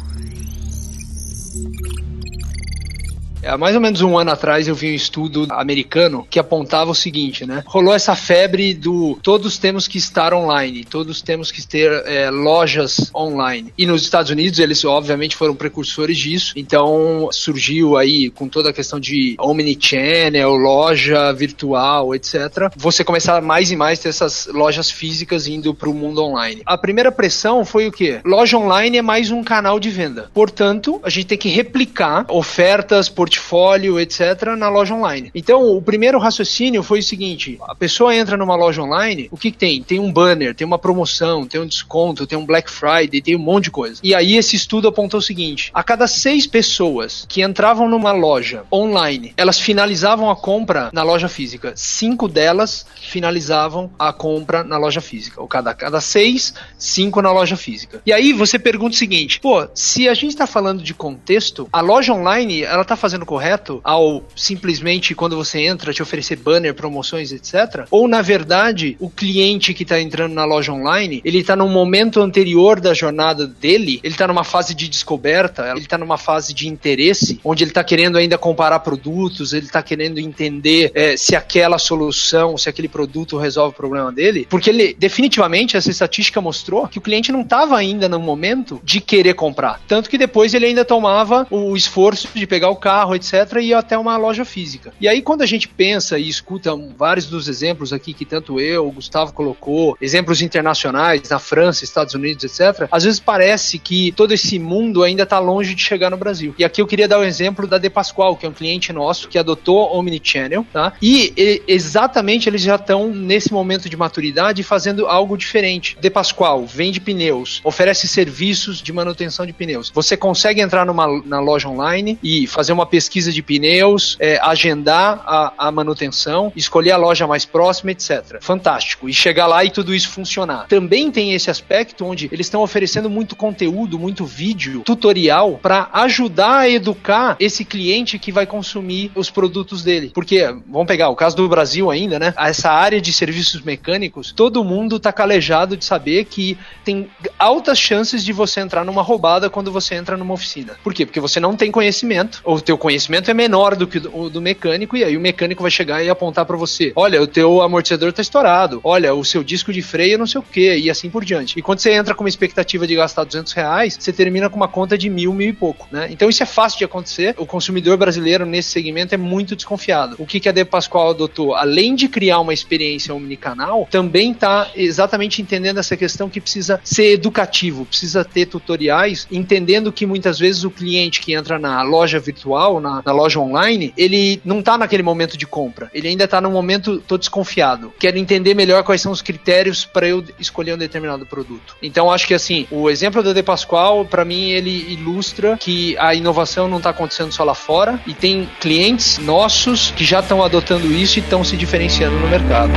Há 3.45 3.59
mais 3.59 3.75
ou 3.75 3.81
menos 3.81 4.01
um 4.03 4.17
ano 4.17 4.31
atrás 4.31 4.69
eu 4.69 4.75
vi 4.75 4.93
um 4.93 4.95
estudo 4.95 5.47
americano 5.51 6.27
que 6.31 6.39
apontava 6.39 6.93
o 6.93 6.95
seguinte, 6.95 7.45
né? 7.45 7.65
Rolou 7.67 7.93
essa 7.93 8.15
febre 8.15 8.73
do 8.73 9.19
todos 9.21 9.59
temos 9.59 9.89
que 9.89 9.99
estar 9.99 10.33
online, 10.33 10.85
todos 10.85 11.21
temos 11.21 11.51
que 11.51 11.67
ter 11.67 11.91
é, 12.07 12.31
lojas 12.31 13.11
online. 13.15 13.73
E 13.77 13.85
nos 13.85 14.03
Estados 14.03 14.31
Unidos 14.31 14.61
eles 14.61 14.85
obviamente 14.85 15.35
foram 15.35 15.57
precursores 15.57 16.19
disso, 16.19 16.53
então 16.55 17.29
surgiu 17.33 17.97
aí 17.97 18.31
com 18.31 18.49
toda 18.49 18.71
a 18.71 18.73
questão 18.73 19.01
de 19.01 19.35
omnichannel, 19.41 20.55
loja 20.55 21.33
virtual, 21.33 22.15
etc. 22.15 22.71
Você 22.77 23.03
começar 23.03 23.43
mais 23.43 23.73
e 23.73 23.77
mais 23.77 23.99
ter 23.99 24.11
essas 24.11 24.47
lojas 24.47 24.89
físicas 24.89 25.49
indo 25.49 25.75
para 25.75 25.91
o 25.91 25.95
mundo 25.95 26.23
online. 26.23 26.63
A 26.65 26.79
primeira 26.79 27.11
pressão 27.11 27.65
foi 27.65 27.89
o 27.89 27.93
quê? 27.93 28.21
Loja 28.25 28.57
online 28.57 28.99
é 28.99 29.03
mais 29.03 29.33
um 29.33 29.43
canal 29.43 29.81
de 29.81 29.91
venda. 29.91 30.31
Portanto, 30.33 31.01
a 31.03 31.11
gente 31.11 31.27
tem 31.27 31.39
que 31.39 31.49
replicar 31.49 32.25
ofertas 32.29 33.09
por 33.09 33.32
portfólio, 33.33 33.99
etc., 33.99 34.55
na 34.57 34.69
loja 34.69 34.95
online. 34.95 35.31
Então, 35.35 35.77
o 35.77 35.81
primeiro 35.81 36.19
raciocínio 36.19 36.83
foi 36.83 36.99
o 36.99 37.03
seguinte: 37.03 37.59
a 37.63 37.75
pessoa 37.75 38.15
entra 38.15 38.37
numa 38.37 38.55
loja 38.55 38.83
online, 38.83 39.29
o 39.31 39.37
que, 39.37 39.51
que 39.51 39.59
tem? 39.59 39.83
Tem 39.83 39.99
um 39.99 40.13
banner, 40.13 40.55
tem 40.55 40.67
uma 40.67 40.79
promoção, 40.79 41.47
tem 41.47 41.61
um 41.61 41.67
desconto, 41.67 42.27
tem 42.27 42.39
um 42.39 42.45
Black 42.45 42.71
Friday, 42.71 43.23
tem 43.23 43.37
um 43.37 43.39
monte 43.39 43.65
de 43.65 43.71
coisa. 43.71 44.01
E 44.03 44.15
aí 44.15 44.37
esse 44.37 44.57
estudo 44.57 44.89
apontou 44.89 45.19
o 45.19 45.23
seguinte: 45.23 45.71
a 45.73 45.83
cada 45.83 46.07
seis 46.07 46.47
pessoas 46.47 47.25
que 47.29 47.43
entravam 47.43 47.89
numa 47.89 48.13
loja 48.13 48.65
online, 48.71 49.33
elas 49.37 49.59
finalizavam 49.59 50.31
a 50.31 50.37
compra 50.37 50.91
na 50.93 51.03
loja 51.03 51.29
física. 51.29 51.73
Cinco 51.75 52.29
delas 52.29 52.87
finalizavam 53.01 53.91
a 53.99 54.13
compra 54.13 54.63
na 54.63 54.77
loja 54.77 55.01
física. 55.01 55.41
Ou 55.41 55.49
cada, 55.49 55.73
cada 55.75 56.01
seis, 56.01 56.55
cinco 56.79 57.23
na 57.23 57.33
loja 57.33 57.57
física. 57.57 58.03
E 58.05 58.13
aí 58.13 58.33
você 58.33 58.59
pergunta 58.59 58.95
o 58.95 58.99
seguinte: 58.99 59.41
pô, 59.41 59.67
se 59.75 60.09
a 60.09 60.15
gente 60.15 60.31
está 60.31 60.47
falando 60.47 60.83
de 60.83 60.93
contexto, 60.93 61.69
a 61.73 61.81
loja 61.81 62.13
online 62.13 62.63
ela 62.63 62.83
está 62.83 62.97
fazendo 62.97 63.22
correto 63.27 63.81
ao 63.85 64.23
simplesmente 64.35 65.15
quando 65.15 65.37
você 65.37 65.61
entra 65.61 65.93
te 65.93 66.03
oferecer 66.03 66.37
banner, 66.37 66.75
promoções, 66.75 67.33
etc? 67.33 67.87
Ou 67.91 68.09
na 68.09 68.23
verdade, 68.23 68.97
o 69.01 69.09
cliente 69.09 69.75
que 69.75 69.83
está 69.83 70.01
entrando 70.01 70.33
na 70.33 70.45
loja 70.45 70.73
online, 70.73 71.21
ele 71.25 71.39
está 71.39 71.57
num 71.57 71.69
momento 71.69 72.21
anterior 72.21 72.81
da 72.81 72.95
jornada 72.95 73.47
dele, 73.47 74.01
ele 74.03 74.15
está 74.15 74.27
numa 74.27 74.45
fase 74.45 74.75
de 74.75 74.89
descoberta, 74.89 75.71
ele 75.71 75.81
está 75.81 75.99
numa 75.99 76.19
fase 76.19 76.53
de 76.55 76.69
interesse, 76.69 77.41
onde 77.45 77.65
ele 77.65 77.71
está 77.71 77.85
querendo 77.85 78.19
ainda 78.19 78.39
comparar 78.39 78.81
produtos, 78.81 79.53
ele 79.53 79.67
está 79.67 79.83
querendo 79.83 80.19
entender 80.19 80.91
é, 80.95 81.17
se 81.17 81.37
aquela 81.37 81.79
solução, 81.79 82.57
se 82.57 82.69
aquele 82.69 82.89
produto 82.89 83.37
resolve 83.37 83.75
o 83.75 83.77
problema 83.77 84.13
dele, 84.13 84.47
porque 84.49 84.71
ele 84.71 84.95
definitivamente 84.99 85.77
essa 85.77 85.91
estatística 85.91 86.41
mostrou 86.41 86.87
que 86.89 86.99
o 86.99 87.03
cliente 87.03 87.33
não 87.33 87.43
estava 87.43 87.77
ainda 87.77 88.09
no 88.09 88.19
momento 88.19 88.81
de 88.85 89.01
querer 89.01 89.35
comprar, 89.35 89.81
tanto 89.87 90.09
que 90.09 90.19
depois 90.19 90.55
ele 90.55 90.67
ainda 90.67 90.85
tomava 90.85 91.47
o 91.51 91.77
esforço 91.77 92.29
de 92.35 92.47
pegar 92.47 92.71
o 92.71 92.77
carro 92.77 93.12
carro, 93.13 93.15
etc., 93.15 93.59
e 93.61 93.75
até 93.75 93.97
uma 93.99 94.17
loja 94.17 94.45
física. 94.45 94.93
E 95.01 95.07
aí, 95.07 95.23
quando 95.23 95.43
a 95.43 95.47
gente 95.47 95.69
pensa 95.69 96.19
e 96.19 96.29
escuta 96.29 96.71
vários 96.97 97.27
dos 97.27 97.49
exemplos 97.49 97.93
aqui 97.93 98.13
que 98.13 98.25
tanto 98.25 98.59
eu, 98.59 98.87
o 98.87 98.93
Gustavo 98.93 99.33
colocou, 99.33 99.97
exemplos 100.01 100.41
internacionais 100.41 101.29
na 101.29 101.39
França, 101.39 101.85
Estados 101.85 102.15
Unidos, 102.15 102.45
etc., 102.45 102.89
às 102.91 103.05
vezes 103.05 103.21
parece 103.21 103.79
que 103.79 104.13
todo 104.13 104.33
esse 104.33 104.59
mundo 104.59 105.03
ainda 105.03 105.23
está 105.23 105.39
longe 105.39 105.75
de 105.75 105.83
chegar 105.83 106.11
no 106.11 106.17
Brasil. 106.17 106.55
E 106.59 106.65
aqui 106.65 106.81
eu 106.81 106.87
queria 106.87 107.09
dar 107.09 107.19
o 107.19 107.23
um 107.23 107.25
exemplo 107.25 107.67
da 107.67 107.79
De 107.79 107.91
Pascoal, 107.91 108.37
que 108.37 108.47
é 108.47 108.49
um 108.49 108.53
cliente 108.53 108.93
nosso 108.93 109.29
que 109.29 109.39
adotou 109.39 109.95
Omnichannel, 109.97 110.67
tá? 110.73 110.93
E, 111.01 111.33
e 111.37 111.63
exatamente 111.69 112.49
eles 112.49 112.63
já 112.63 112.77
estão 112.77 113.09
nesse 113.09 113.53
momento 113.53 113.89
de 113.89 113.97
maturidade 113.97 114.63
fazendo 114.63 115.07
algo 115.07 115.37
diferente. 115.37 115.97
De 116.01 116.11
Pascoal 116.11 116.67
vende 116.67 117.01
pneus, 117.01 117.61
oferece 117.65 118.09
serviços 118.09 118.81
de 118.81 118.93
manutenção 118.93 119.47
de 119.47 119.53
pneus. 119.53 119.91
Você 119.95 120.17
consegue 120.17 120.61
entrar 120.61 120.85
numa 120.85 121.23
na 121.25 121.41
loja 121.41 121.69
online 121.69 122.19
e 122.23 122.47
fazer 122.47 122.73
uma 122.73 122.87
pesquisa 122.87 123.02
de 123.09 123.43
pneus, 123.43 124.17
é, 124.21 124.39
agendar 124.43 125.23
a, 125.27 125.53
a 125.69 125.73
manutenção, 125.73 126.53
escolher 126.57 126.93
a 126.93 126.97
loja 126.97 127.27
mais 127.27 127.45
próxima, 127.45 127.93
etc. 127.93 128.39
Fantástico. 128.41 129.09
E 129.09 129.15
chegar 129.15 129.47
lá 129.47 129.65
e 129.65 129.71
tudo 129.71 129.95
isso 129.95 130.09
funcionar. 130.09 130.67
Também 130.69 131.11
tem 131.11 131.35
esse 131.35 131.51
aspecto 131.51 132.05
onde 132.05 132.29
eles 132.33 132.47
estão 132.47 132.63
oferecendo 132.63 133.09
muito 133.11 133.37
conteúdo, 133.37 133.99
muito 133.99 134.25
vídeo, 134.25 134.83
tutorial 134.85 135.59
para 135.63 135.89
ajudar 135.93 136.59
a 136.61 136.69
educar 136.69 137.37
esse 137.39 137.65
cliente 137.65 138.19
que 138.19 138.33
vai 138.33 138.47
consumir 138.47 139.11
os 139.15 139.31
produtos 139.31 139.83
dele. 139.83 140.11
Porque, 140.15 140.43
vamos 140.69 140.87
pegar 140.87 141.09
o 141.09 141.17
caso 141.17 141.37
do 141.37 141.49
Brasil 141.49 141.91
ainda, 141.91 142.19
né? 142.19 142.35
Essa 142.37 142.71
área 142.71 143.01
de 143.01 143.13
serviços 143.13 143.61
mecânicos, 143.63 144.33
todo 144.33 144.65
mundo 144.65 144.99
tá 144.99 145.13
calejado 145.13 145.77
de 145.77 145.85
saber 145.85 146.25
que 146.25 146.59
tem 146.85 147.11
altas 147.39 147.79
chances 147.79 148.25
de 148.25 148.33
você 148.33 148.61
entrar 148.61 148.85
numa 148.85 149.03
roubada 149.03 149.51
quando 149.51 149.71
você 149.71 149.95
entra 149.95 150.17
numa 150.17 150.35
oficina. 150.35 150.75
Por 150.83 150.95
quê? 150.95 151.05
Porque 151.05 151.21
você 151.21 151.41
não 151.41 151.57
tem 151.57 151.71
conhecimento, 151.71 152.41
ou 152.45 152.61
teu 152.61 152.79
conhecimento 152.79 152.92
é 153.31 153.35
menor 153.35 153.77
do 153.77 153.87
que 153.87 153.99
o 153.99 154.29
do 154.29 154.41
mecânico, 154.41 154.97
e 154.97 155.05
aí 155.05 155.17
o 155.17 155.21
mecânico 155.21 155.63
vai 155.63 155.71
chegar 155.71 156.03
e 156.03 156.11
apontar 156.11 156.45
para 156.45 156.57
você: 156.57 156.93
olha, 156.97 157.21
o 157.23 157.27
teu 157.27 157.63
amortecedor 157.63 158.13
tá 158.13 158.23
estourado, 158.23 158.81
olha, 158.85 159.15
o 159.15 159.25
seu 159.25 159.43
disco 159.43 159.73
de 159.73 159.83
freio 159.83 160.19
não 160.19 160.27
sei 160.27 160.41
o 160.41 160.45
que, 160.45 160.77
e 160.77 160.91
assim 160.91 161.11
por 161.11 161.25
diante. 161.25 161.59
E 161.59 161.63
quando 161.63 161.81
você 161.81 161.93
entra 161.93 162.15
com 162.15 162.25
uma 162.25 162.29
expectativa 162.29 162.87
de 162.87 162.95
gastar 162.95 163.25
200 163.25 163.53
reais, 163.53 163.97
você 163.99 164.13
termina 164.13 164.49
com 164.49 164.57
uma 164.57 164.69
conta 164.69 164.97
de 164.97 165.09
mil, 165.09 165.33
mil 165.33 165.49
e 165.49 165.53
pouco, 165.53 165.87
né? 165.91 166.09
Então 166.11 166.29
isso 166.29 166.43
é 166.43 166.47
fácil 166.47 166.79
de 166.79 166.85
acontecer. 166.85 167.35
O 167.39 167.47
consumidor 167.47 167.97
brasileiro 167.97 168.47
nesse 168.47 168.71
segmento 168.71 169.15
é 169.15 169.19
muito 169.19 169.55
desconfiado. 169.57 170.17
O 170.19 170.27
que, 170.27 170.41
que 170.41 170.49
a 170.49 170.53
De 170.53 170.65
Pascoal 170.65 171.11
adotou? 171.11 171.55
Além 171.55 171.95
de 171.95 172.09
criar 172.09 172.41
uma 172.41 172.55
experiência 172.55 173.15
omnicanal, 173.15 173.87
também 173.91 174.33
está 174.33 174.71
exatamente 174.75 175.43
entendendo 175.43 175.79
essa 175.79 175.97
questão 175.97 176.29
que 176.29 176.41
precisa 176.41 176.81
ser 176.85 177.13
educativo, 177.13 177.85
precisa 177.85 178.25
ter 178.25 178.47
tutoriais, 178.47 179.27
entendendo 179.31 179.93
que 179.93 180.07
muitas 180.07 180.39
vezes 180.39 180.65
o 180.65 180.71
cliente 180.71 181.21
que 181.21 181.35
entra 181.35 181.59
na 181.59 181.83
loja 181.83 182.19
virtual, 182.19 182.72
na, 182.81 183.03
na 183.05 183.13
loja 183.13 183.39
online, 183.39 183.93
ele 183.97 184.41
não 184.45 184.61
está 184.61 184.77
naquele 184.79 185.03
momento 185.03 185.37
de 185.37 185.47
compra. 185.47 185.91
Ele 185.93 186.09
ainda 186.09 186.25
está 186.25 186.41
no 186.41 186.51
momento, 186.51 187.03
tô 187.07 187.17
desconfiado. 187.17 187.93
Quero 187.99 188.19
entender 188.19 188.55
melhor 188.55 188.83
quais 188.83 189.01
são 189.01 189.13
os 189.13 189.23
critérios 189.23 189.85
para 189.85 190.09
eu 190.09 190.25
escolher 190.39 190.75
um 190.75 190.79
determinado 190.79 191.27
produto. 191.27 191.77
Então 191.83 192.11
acho 192.11 192.27
que 192.27 192.35
assim, 192.35 192.67
o 192.71 192.89
exemplo 192.91 193.23
da 193.23 193.33
De 193.33 193.43
Pascoal, 193.43 194.05
para 194.05 194.25
mim, 194.25 194.51
ele 194.51 194.93
ilustra 194.93 195.57
que 195.59 195.97
a 195.99 196.15
inovação 196.15 196.69
não 196.69 196.79
está 196.79 196.91
acontecendo 196.91 197.33
só 197.33 197.45
lá 197.45 197.55
fora 197.55 198.01
e 198.07 198.15
tem 198.15 198.49
clientes 198.61 199.19
nossos 199.19 199.91
que 199.91 200.05
já 200.05 200.21
estão 200.21 200.43
adotando 200.43 200.93
isso 200.93 201.19
e 201.19 201.23
estão 201.23 201.45
se 201.45 201.57
diferenciando 201.57 202.19
no 202.19 202.29
mercado. 202.29 202.73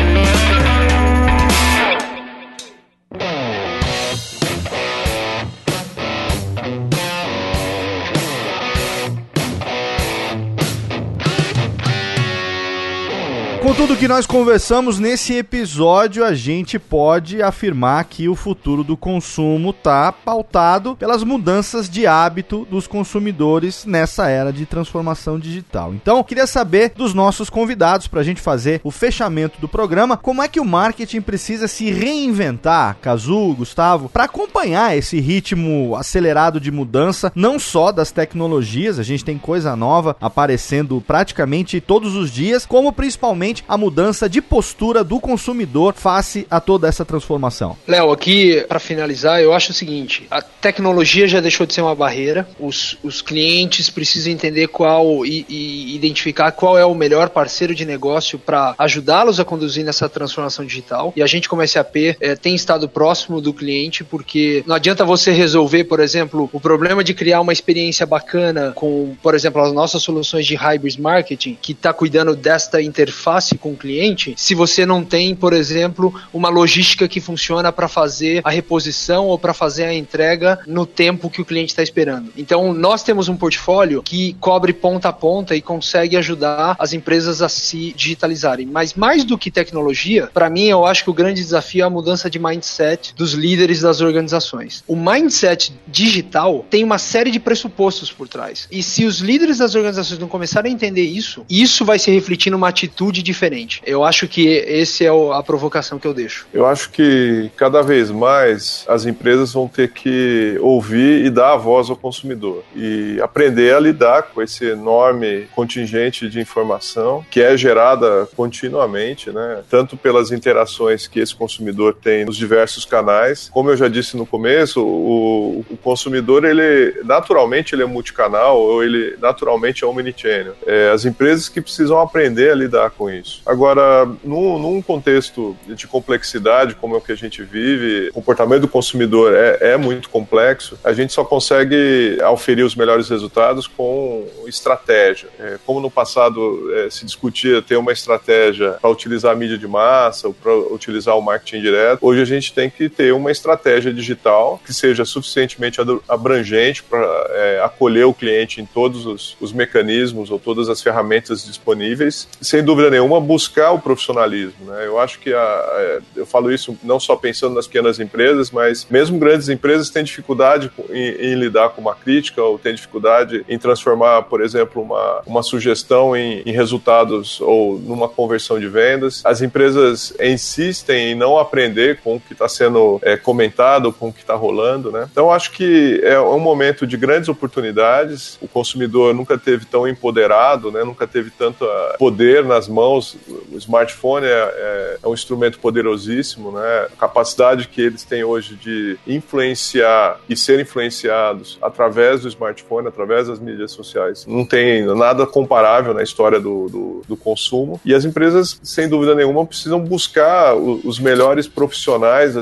Com 13.65 13.73
tudo 13.73 13.97
que 13.97 14.07
nós 14.07 14.27
conversamos 14.27 14.99
nesse 14.99 15.33
episódio, 15.33 16.23
a 16.23 16.35
gente 16.35 16.77
pode 16.77 17.41
afirmar 17.41 18.03
que 18.03 18.29
o 18.29 18.35
futuro 18.35 18.83
do 18.83 18.95
consumo 18.95 19.71
está 19.71 20.11
pautado 20.11 20.95
pelas 20.95 21.23
mudanças 21.23 21.89
de 21.89 22.05
hábito 22.05 22.67
dos 22.69 22.85
consumidores 22.85 23.83
nessa 23.83 24.29
era 24.29 24.53
de 24.53 24.67
transformação 24.67 25.39
digital. 25.39 25.95
Então, 25.95 26.23
queria 26.23 26.45
saber 26.45 26.91
dos 26.95 27.15
nossos 27.15 27.49
convidados 27.49 28.07
para 28.07 28.19
a 28.19 28.23
gente 28.23 28.39
fazer 28.39 28.81
o 28.83 28.91
fechamento 28.91 29.59
do 29.59 29.67
programa, 29.67 30.15
como 30.15 30.43
é 30.43 30.47
que 30.47 30.59
o 30.59 30.65
marketing 30.65 31.21
precisa 31.21 31.67
se 31.67 31.89
reinventar, 31.89 32.97
Cazu, 33.01 33.55
Gustavo, 33.55 34.09
para 34.09 34.25
acompanhar 34.25 34.95
esse 34.95 35.19
ritmo 35.19 35.95
acelerado 35.95 36.59
de 36.59 36.69
mudança, 36.69 37.31
não 37.33 37.57
só 37.57 37.91
das 37.91 38.11
tecnologias, 38.11 38.99
a 38.99 39.03
gente 39.03 39.25
tem 39.25 39.39
coisa 39.39 39.75
nova 39.75 40.15
aparecendo 40.21 41.03
praticamente 41.07 41.81
todos 41.81 42.13
os 42.13 42.29
dias, 42.29 42.63
como 42.63 42.93
principalmente 42.93 43.54
a 43.67 43.77
mudança 43.77 44.27
de 44.29 44.41
postura 44.41 45.03
do 45.03 45.19
consumidor 45.19 45.93
face 45.93 46.45
a 46.49 46.59
toda 46.59 46.87
essa 46.87 47.05
transformação? 47.05 47.77
Léo, 47.87 48.11
aqui 48.11 48.63
para 48.67 48.79
finalizar, 48.79 49.41
eu 49.41 49.53
acho 49.53 49.71
o 49.71 49.73
seguinte: 49.73 50.27
a 50.29 50.41
tecnologia 50.41 51.27
já 51.27 51.39
deixou 51.39 51.65
de 51.65 51.73
ser 51.73 51.81
uma 51.81 51.95
barreira, 51.95 52.47
os, 52.59 52.97
os 53.03 53.21
clientes 53.21 53.89
precisam 53.89 54.31
entender 54.31 54.67
qual 54.67 55.25
e, 55.25 55.45
e 55.47 55.95
identificar 55.95 56.51
qual 56.51 56.77
é 56.77 56.85
o 56.85 56.95
melhor 56.95 57.29
parceiro 57.29 57.75
de 57.75 57.85
negócio 57.85 58.39
para 58.39 58.75
ajudá-los 58.77 59.39
a 59.39 59.45
conduzir 59.45 59.83
nessa 59.83 60.07
transformação 60.09 60.65
digital. 60.65 61.13
E 61.15 61.21
a 61.21 61.27
gente, 61.27 61.47
como 61.47 61.65
SAP, 61.65 61.95
é, 62.19 62.35
tem 62.35 62.55
estado 62.55 62.87
próximo 62.89 63.41
do 63.41 63.53
cliente, 63.53 64.03
porque 64.03 64.63
não 64.65 64.75
adianta 64.75 65.03
você 65.03 65.31
resolver, 65.31 65.85
por 65.85 65.99
exemplo, 65.99 66.49
o 66.51 66.59
problema 66.59 67.03
de 67.03 67.13
criar 67.13 67.41
uma 67.41 67.53
experiência 67.53 68.05
bacana 68.05 68.71
com, 68.75 69.15
por 69.21 69.35
exemplo, 69.35 69.61
as 69.61 69.73
nossas 69.73 70.01
soluções 70.01 70.45
de 70.45 70.55
hybrid 70.55 70.99
marketing, 70.99 71.57
que 71.61 71.71
está 71.71 71.93
cuidando 71.93 72.35
desta 72.35 72.81
interface 72.81 73.34
com 73.59 73.71
o 73.71 73.77
cliente 73.77 74.33
se 74.37 74.55
você 74.55 74.85
não 74.85 75.03
tem, 75.03 75.35
por 75.35 75.53
exemplo, 75.53 76.13
uma 76.33 76.49
logística 76.49 77.07
que 77.07 77.19
funciona 77.19 77.71
para 77.71 77.87
fazer 77.87 78.41
a 78.43 78.49
reposição 78.49 79.27
ou 79.27 79.37
para 79.37 79.53
fazer 79.53 79.85
a 79.85 79.93
entrega 79.93 80.59
no 80.67 80.85
tempo 80.85 81.29
que 81.29 81.41
o 81.41 81.45
cliente 81.45 81.71
está 81.71 81.83
esperando. 81.83 82.31
Então, 82.37 82.73
nós 82.73 83.03
temos 83.03 83.27
um 83.27 83.35
portfólio 83.35 84.01
que 84.01 84.33
cobre 84.39 84.73
ponta 84.73 85.09
a 85.09 85.13
ponta 85.13 85.55
e 85.55 85.61
consegue 85.61 86.17
ajudar 86.17 86.75
as 86.79 86.93
empresas 86.93 87.41
a 87.41 87.49
se 87.49 87.93
digitalizarem. 87.93 88.65
Mas 88.65 88.93
mais 88.93 89.23
do 89.23 89.37
que 89.37 89.51
tecnologia, 89.51 90.29
para 90.33 90.49
mim, 90.49 90.65
eu 90.65 90.85
acho 90.85 91.03
que 91.03 91.09
o 91.09 91.13
grande 91.13 91.41
desafio 91.41 91.83
é 91.83 91.85
a 91.85 91.89
mudança 91.89 92.29
de 92.29 92.39
mindset 92.39 93.13
dos 93.15 93.33
líderes 93.33 93.81
das 93.81 94.01
organizações. 94.01 94.83
O 94.87 94.95
mindset 94.95 95.73
digital 95.87 96.65
tem 96.69 96.83
uma 96.83 96.97
série 96.97 97.31
de 97.31 97.39
pressupostos 97.39 98.11
por 98.11 98.27
trás. 98.27 98.67
E 98.71 98.81
se 98.81 99.05
os 99.05 99.19
líderes 99.19 99.57
das 99.57 99.75
organizações 99.75 100.19
não 100.19 100.27
começarem 100.27 100.71
a 100.71 100.75
entender 100.75 101.03
isso, 101.03 101.45
isso 101.49 101.85
vai 101.85 101.99
se 101.99 102.11
refletir 102.11 102.49
numa 102.49 102.69
atitude 102.69 103.21
de 103.21 103.24
diferente. 103.25 103.81
Eu 103.85 104.03
acho 104.03 104.27
que 104.27 104.47
esse 104.47 105.05
é 105.05 105.09
a 105.09 105.43
provocação 105.43 105.99
que 105.99 106.07
eu 106.07 106.13
deixo. 106.13 106.47
Eu 106.53 106.65
acho 106.65 106.89
que 106.91 107.51
cada 107.57 107.81
vez 107.81 108.11
mais 108.11 108.85
as 108.87 109.05
empresas 109.05 109.51
vão 109.51 109.67
ter 109.67 109.89
que 109.91 110.57
ouvir 110.61 111.25
e 111.25 111.29
dar 111.29 111.53
a 111.53 111.57
voz 111.57 111.89
ao 111.89 111.95
consumidor 111.95 112.63
e 112.75 113.19
aprender 113.21 113.75
a 113.75 113.79
lidar 113.79 114.23
com 114.23 114.41
esse 114.41 114.65
enorme 114.65 115.47
contingente 115.55 116.29
de 116.29 116.39
informação 116.39 117.25
que 117.29 117.41
é 117.41 117.57
gerada 117.57 118.27
continuamente, 118.35 119.31
né? 119.31 119.63
Tanto 119.69 119.97
pelas 119.97 120.31
interações 120.31 121.07
que 121.07 121.19
esse 121.19 121.35
consumidor 121.35 121.95
tem 121.95 122.25
nos 122.25 122.37
diversos 122.37 122.85
canais, 122.85 123.49
como 123.51 123.71
eu 123.71 123.77
já 123.77 123.87
disse 123.87 124.15
no 124.15 124.25
começo, 124.25 124.81
o, 124.81 125.65
o 125.69 125.77
consumidor 125.77 126.45
ele 126.45 127.01
naturalmente 127.03 127.73
ele 127.73 127.83
é 127.83 127.85
multicanal 127.85 128.59
ou 128.59 128.83
ele 128.83 129.17
naturalmente 129.19 129.83
é 129.83 129.87
omnichannel. 129.87 130.55
É, 130.65 130.89
as 130.89 131.05
empresas 131.05 131.49
que 131.49 131.59
precisam 131.59 131.99
aprender 131.99 132.51
a 132.51 132.55
lidar 132.55 132.91
com 132.91 133.09
isso 133.09 133.14
isso. 133.19 133.41
Agora, 133.45 134.07
num, 134.23 134.81
contexto 134.81 135.55
de 135.67 135.87
complexidade 135.87 136.75
como 136.75 136.95
é 136.95 136.97
o 136.97 137.01
que 137.01 137.11
a 137.11 137.15
gente 137.15 137.41
vive, 137.43 138.09
o 138.09 138.13
comportamento 138.13 138.61
do 138.61 138.67
consumidor 138.67 139.33
é, 139.33 139.73
é 139.73 139.77
muito 139.77 140.09
complexo, 140.09 140.77
a 140.83 140.93
gente 140.93 141.13
só 141.13 141.23
consegue 141.23 142.17
auferir 142.21 142.65
os 142.65 142.75
melhores 142.75 143.09
resultados 143.09 143.67
com 143.67 144.27
estratégia. 144.47 145.29
É, 145.39 145.57
como 145.65 145.79
no 145.79 145.89
passado 145.89 146.71
é, 146.73 146.89
se 146.89 147.05
discutia 147.05 147.61
ter 147.61 147.77
uma 147.77 147.91
estratégia 147.91 148.71
para 148.81 148.89
utilizar 148.89 149.31
a 149.31 149.35
mídia 149.35 149.57
de 149.57 149.67
massa 149.67 150.27
ou 150.27 150.33
para 150.33 150.53
utilizar 150.55 151.17
o 151.17 151.21
marketing 151.21 151.61
direto, 151.61 152.05
hoje 152.05 152.21
a 152.21 152.25
gente 152.25 152.53
tem 152.53 152.69
que 152.69 152.89
ter 152.89 153.13
uma 153.13 153.31
estratégia 153.31 153.93
digital 153.93 154.59
que 154.65 154.73
seja 154.73 155.05
suficientemente 155.05 155.79
abrangente 156.07 156.83
para 156.83 157.27
é, 157.31 157.61
acolher 157.63 158.05
o 158.05 158.13
cliente 158.13 158.61
em 158.61 158.65
todos 158.65 159.05
os, 159.05 159.37
os 159.39 159.51
mecanismos 159.53 160.31
ou 160.31 160.39
todas 160.39 160.69
as 160.69 160.81
ferramentas 160.81 161.45
disponíveis, 161.45 162.27
sem 162.41 162.63
dúvida 162.63 162.89
nenhuma 162.89 163.04
uma 163.05 163.19
buscar 163.19 163.71
o 163.71 163.79
profissionalismo. 163.79 164.65
Né? 164.65 164.85
Eu 164.85 164.99
acho 164.99 165.19
que 165.19 165.33
a, 165.33 165.99
eu 166.15 166.25
falo 166.25 166.51
isso 166.51 166.77
não 166.83 166.99
só 166.99 167.15
pensando 167.15 167.55
nas 167.55 167.67
pequenas 167.67 167.99
empresas, 167.99 168.51
mas 168.51 168.87
mesmo 168.89 169.17
grandes 169.17 169.49
empresas 169.49 169.89
têm 169.89 170.03
dificuldade 170.03 170.71
em, 170.89 171.31
em 171.31 171.35
lidar 171.35 171.69
com 171.69 171.81
uma 171.81 171.95
crítica 171.95 172.41
ou 172.41 172.57
têm 172.57 172.73
dificuldade 172.73 173.45
em 173.47 173.57
transformar, 173.57 174.23
por 174.23 174.41
exemplo, 174.41 174.81
uma, 174.81 175.21
uma 175.25 175.43
sugestão 175.43 176.15
em, 176.15 176.41
em 176.45 176.51
resultados 176.51 177.39
ou 177.41 177.79
numa 177.79 178.07
conversão 178.07 178.59
de 178.59 178.67
vendas. 178.67 179.21
As 179.25 179.41
empresas 179.41 180.13
insistem 180.19 181.11
em 181.11 181.15
não 181.15 181.37
aprender 181.37 181.99
com 182.03 182.15
o 182.15 182.19
que 182.19 182.33
está 182.33 182.47
sendo 182.47 182.99
é, 183.01 183.17
comentado, 183.17 183.91
com 183.91 184.09
o 184.09 184.13
que 184.13 184.21
está 184.21 184.35
rolando. 184.35 184.91
Né? 184.91 185.07
Então, 185.11 185.31
acho 185.31 185.51
que 185.51 185.99
é 186.03 186.19
um 186.19 186.39
momento 186.39 186.85
de 186.85 186.97
grandes 186.97 187.29
oportunidades. 187.29 188.37
O 188.41 188.47
consumidor 188.47 189.13
nunca 189.13 189.37
teve 189.37 189.65
tão 189.65 189.87
empoderado, 189.87 190.71
né? 190.71 190.83
nunca 190.83 191.07
teve 191.07 191.31
tanto 191.31 191.65
poder 191.97 192.43
nas 192.43 192.67
mãos. 192.67 192.94
O 192.97 193.57
smartphone 193.57 194.25
é, 194.25 194.29
é, 194.29 194.97
é 195.03 195.07
um 195.07 195.13
instrumento 195.13 195.59
poderosíssimo, 195.59 196.51
né? 196.51 196.87
a 196.93 196.97
capacidade 196.97 197.67
que 197.67 197.81
eles 197.81 198.03
têm 198.03 198.23
hoje 198.23 198.55
de 198.55 198.97
influenciar 199.07 200.19
e 200.29 200.35
ser 200.35 200.59
influenciados 200.59 201.57
através 201.61 202.21
do 202.21 202.27
smartphone, 202.27 202.87
através 202.87 203.27
das 203.27 203.39
mídias 203.39 203.71
sociais, 203.71 204.25
não 204.27 204.45
tem 204.45 204.85
nada 204.95 205.25
comparável 205.25 205.93
na 205.93 206.03
história 206.03 206.39
do, 206.39 206.67
do, 206.67 207.01
do 207.07 207.17
consumo. 207.17 207.79
E 207.83 207.93
as 207.93 208.05
empresas, 208.05 208.59
sem 208.63 208.87
dúvida 208.87 209.15
nenhuma, 209.15 209.45
precisam 209.45 209.79
buscar 209.79 210.55
os 210.55 210.99
melhores 210.99 211.47
profissionais, 211.47 212.35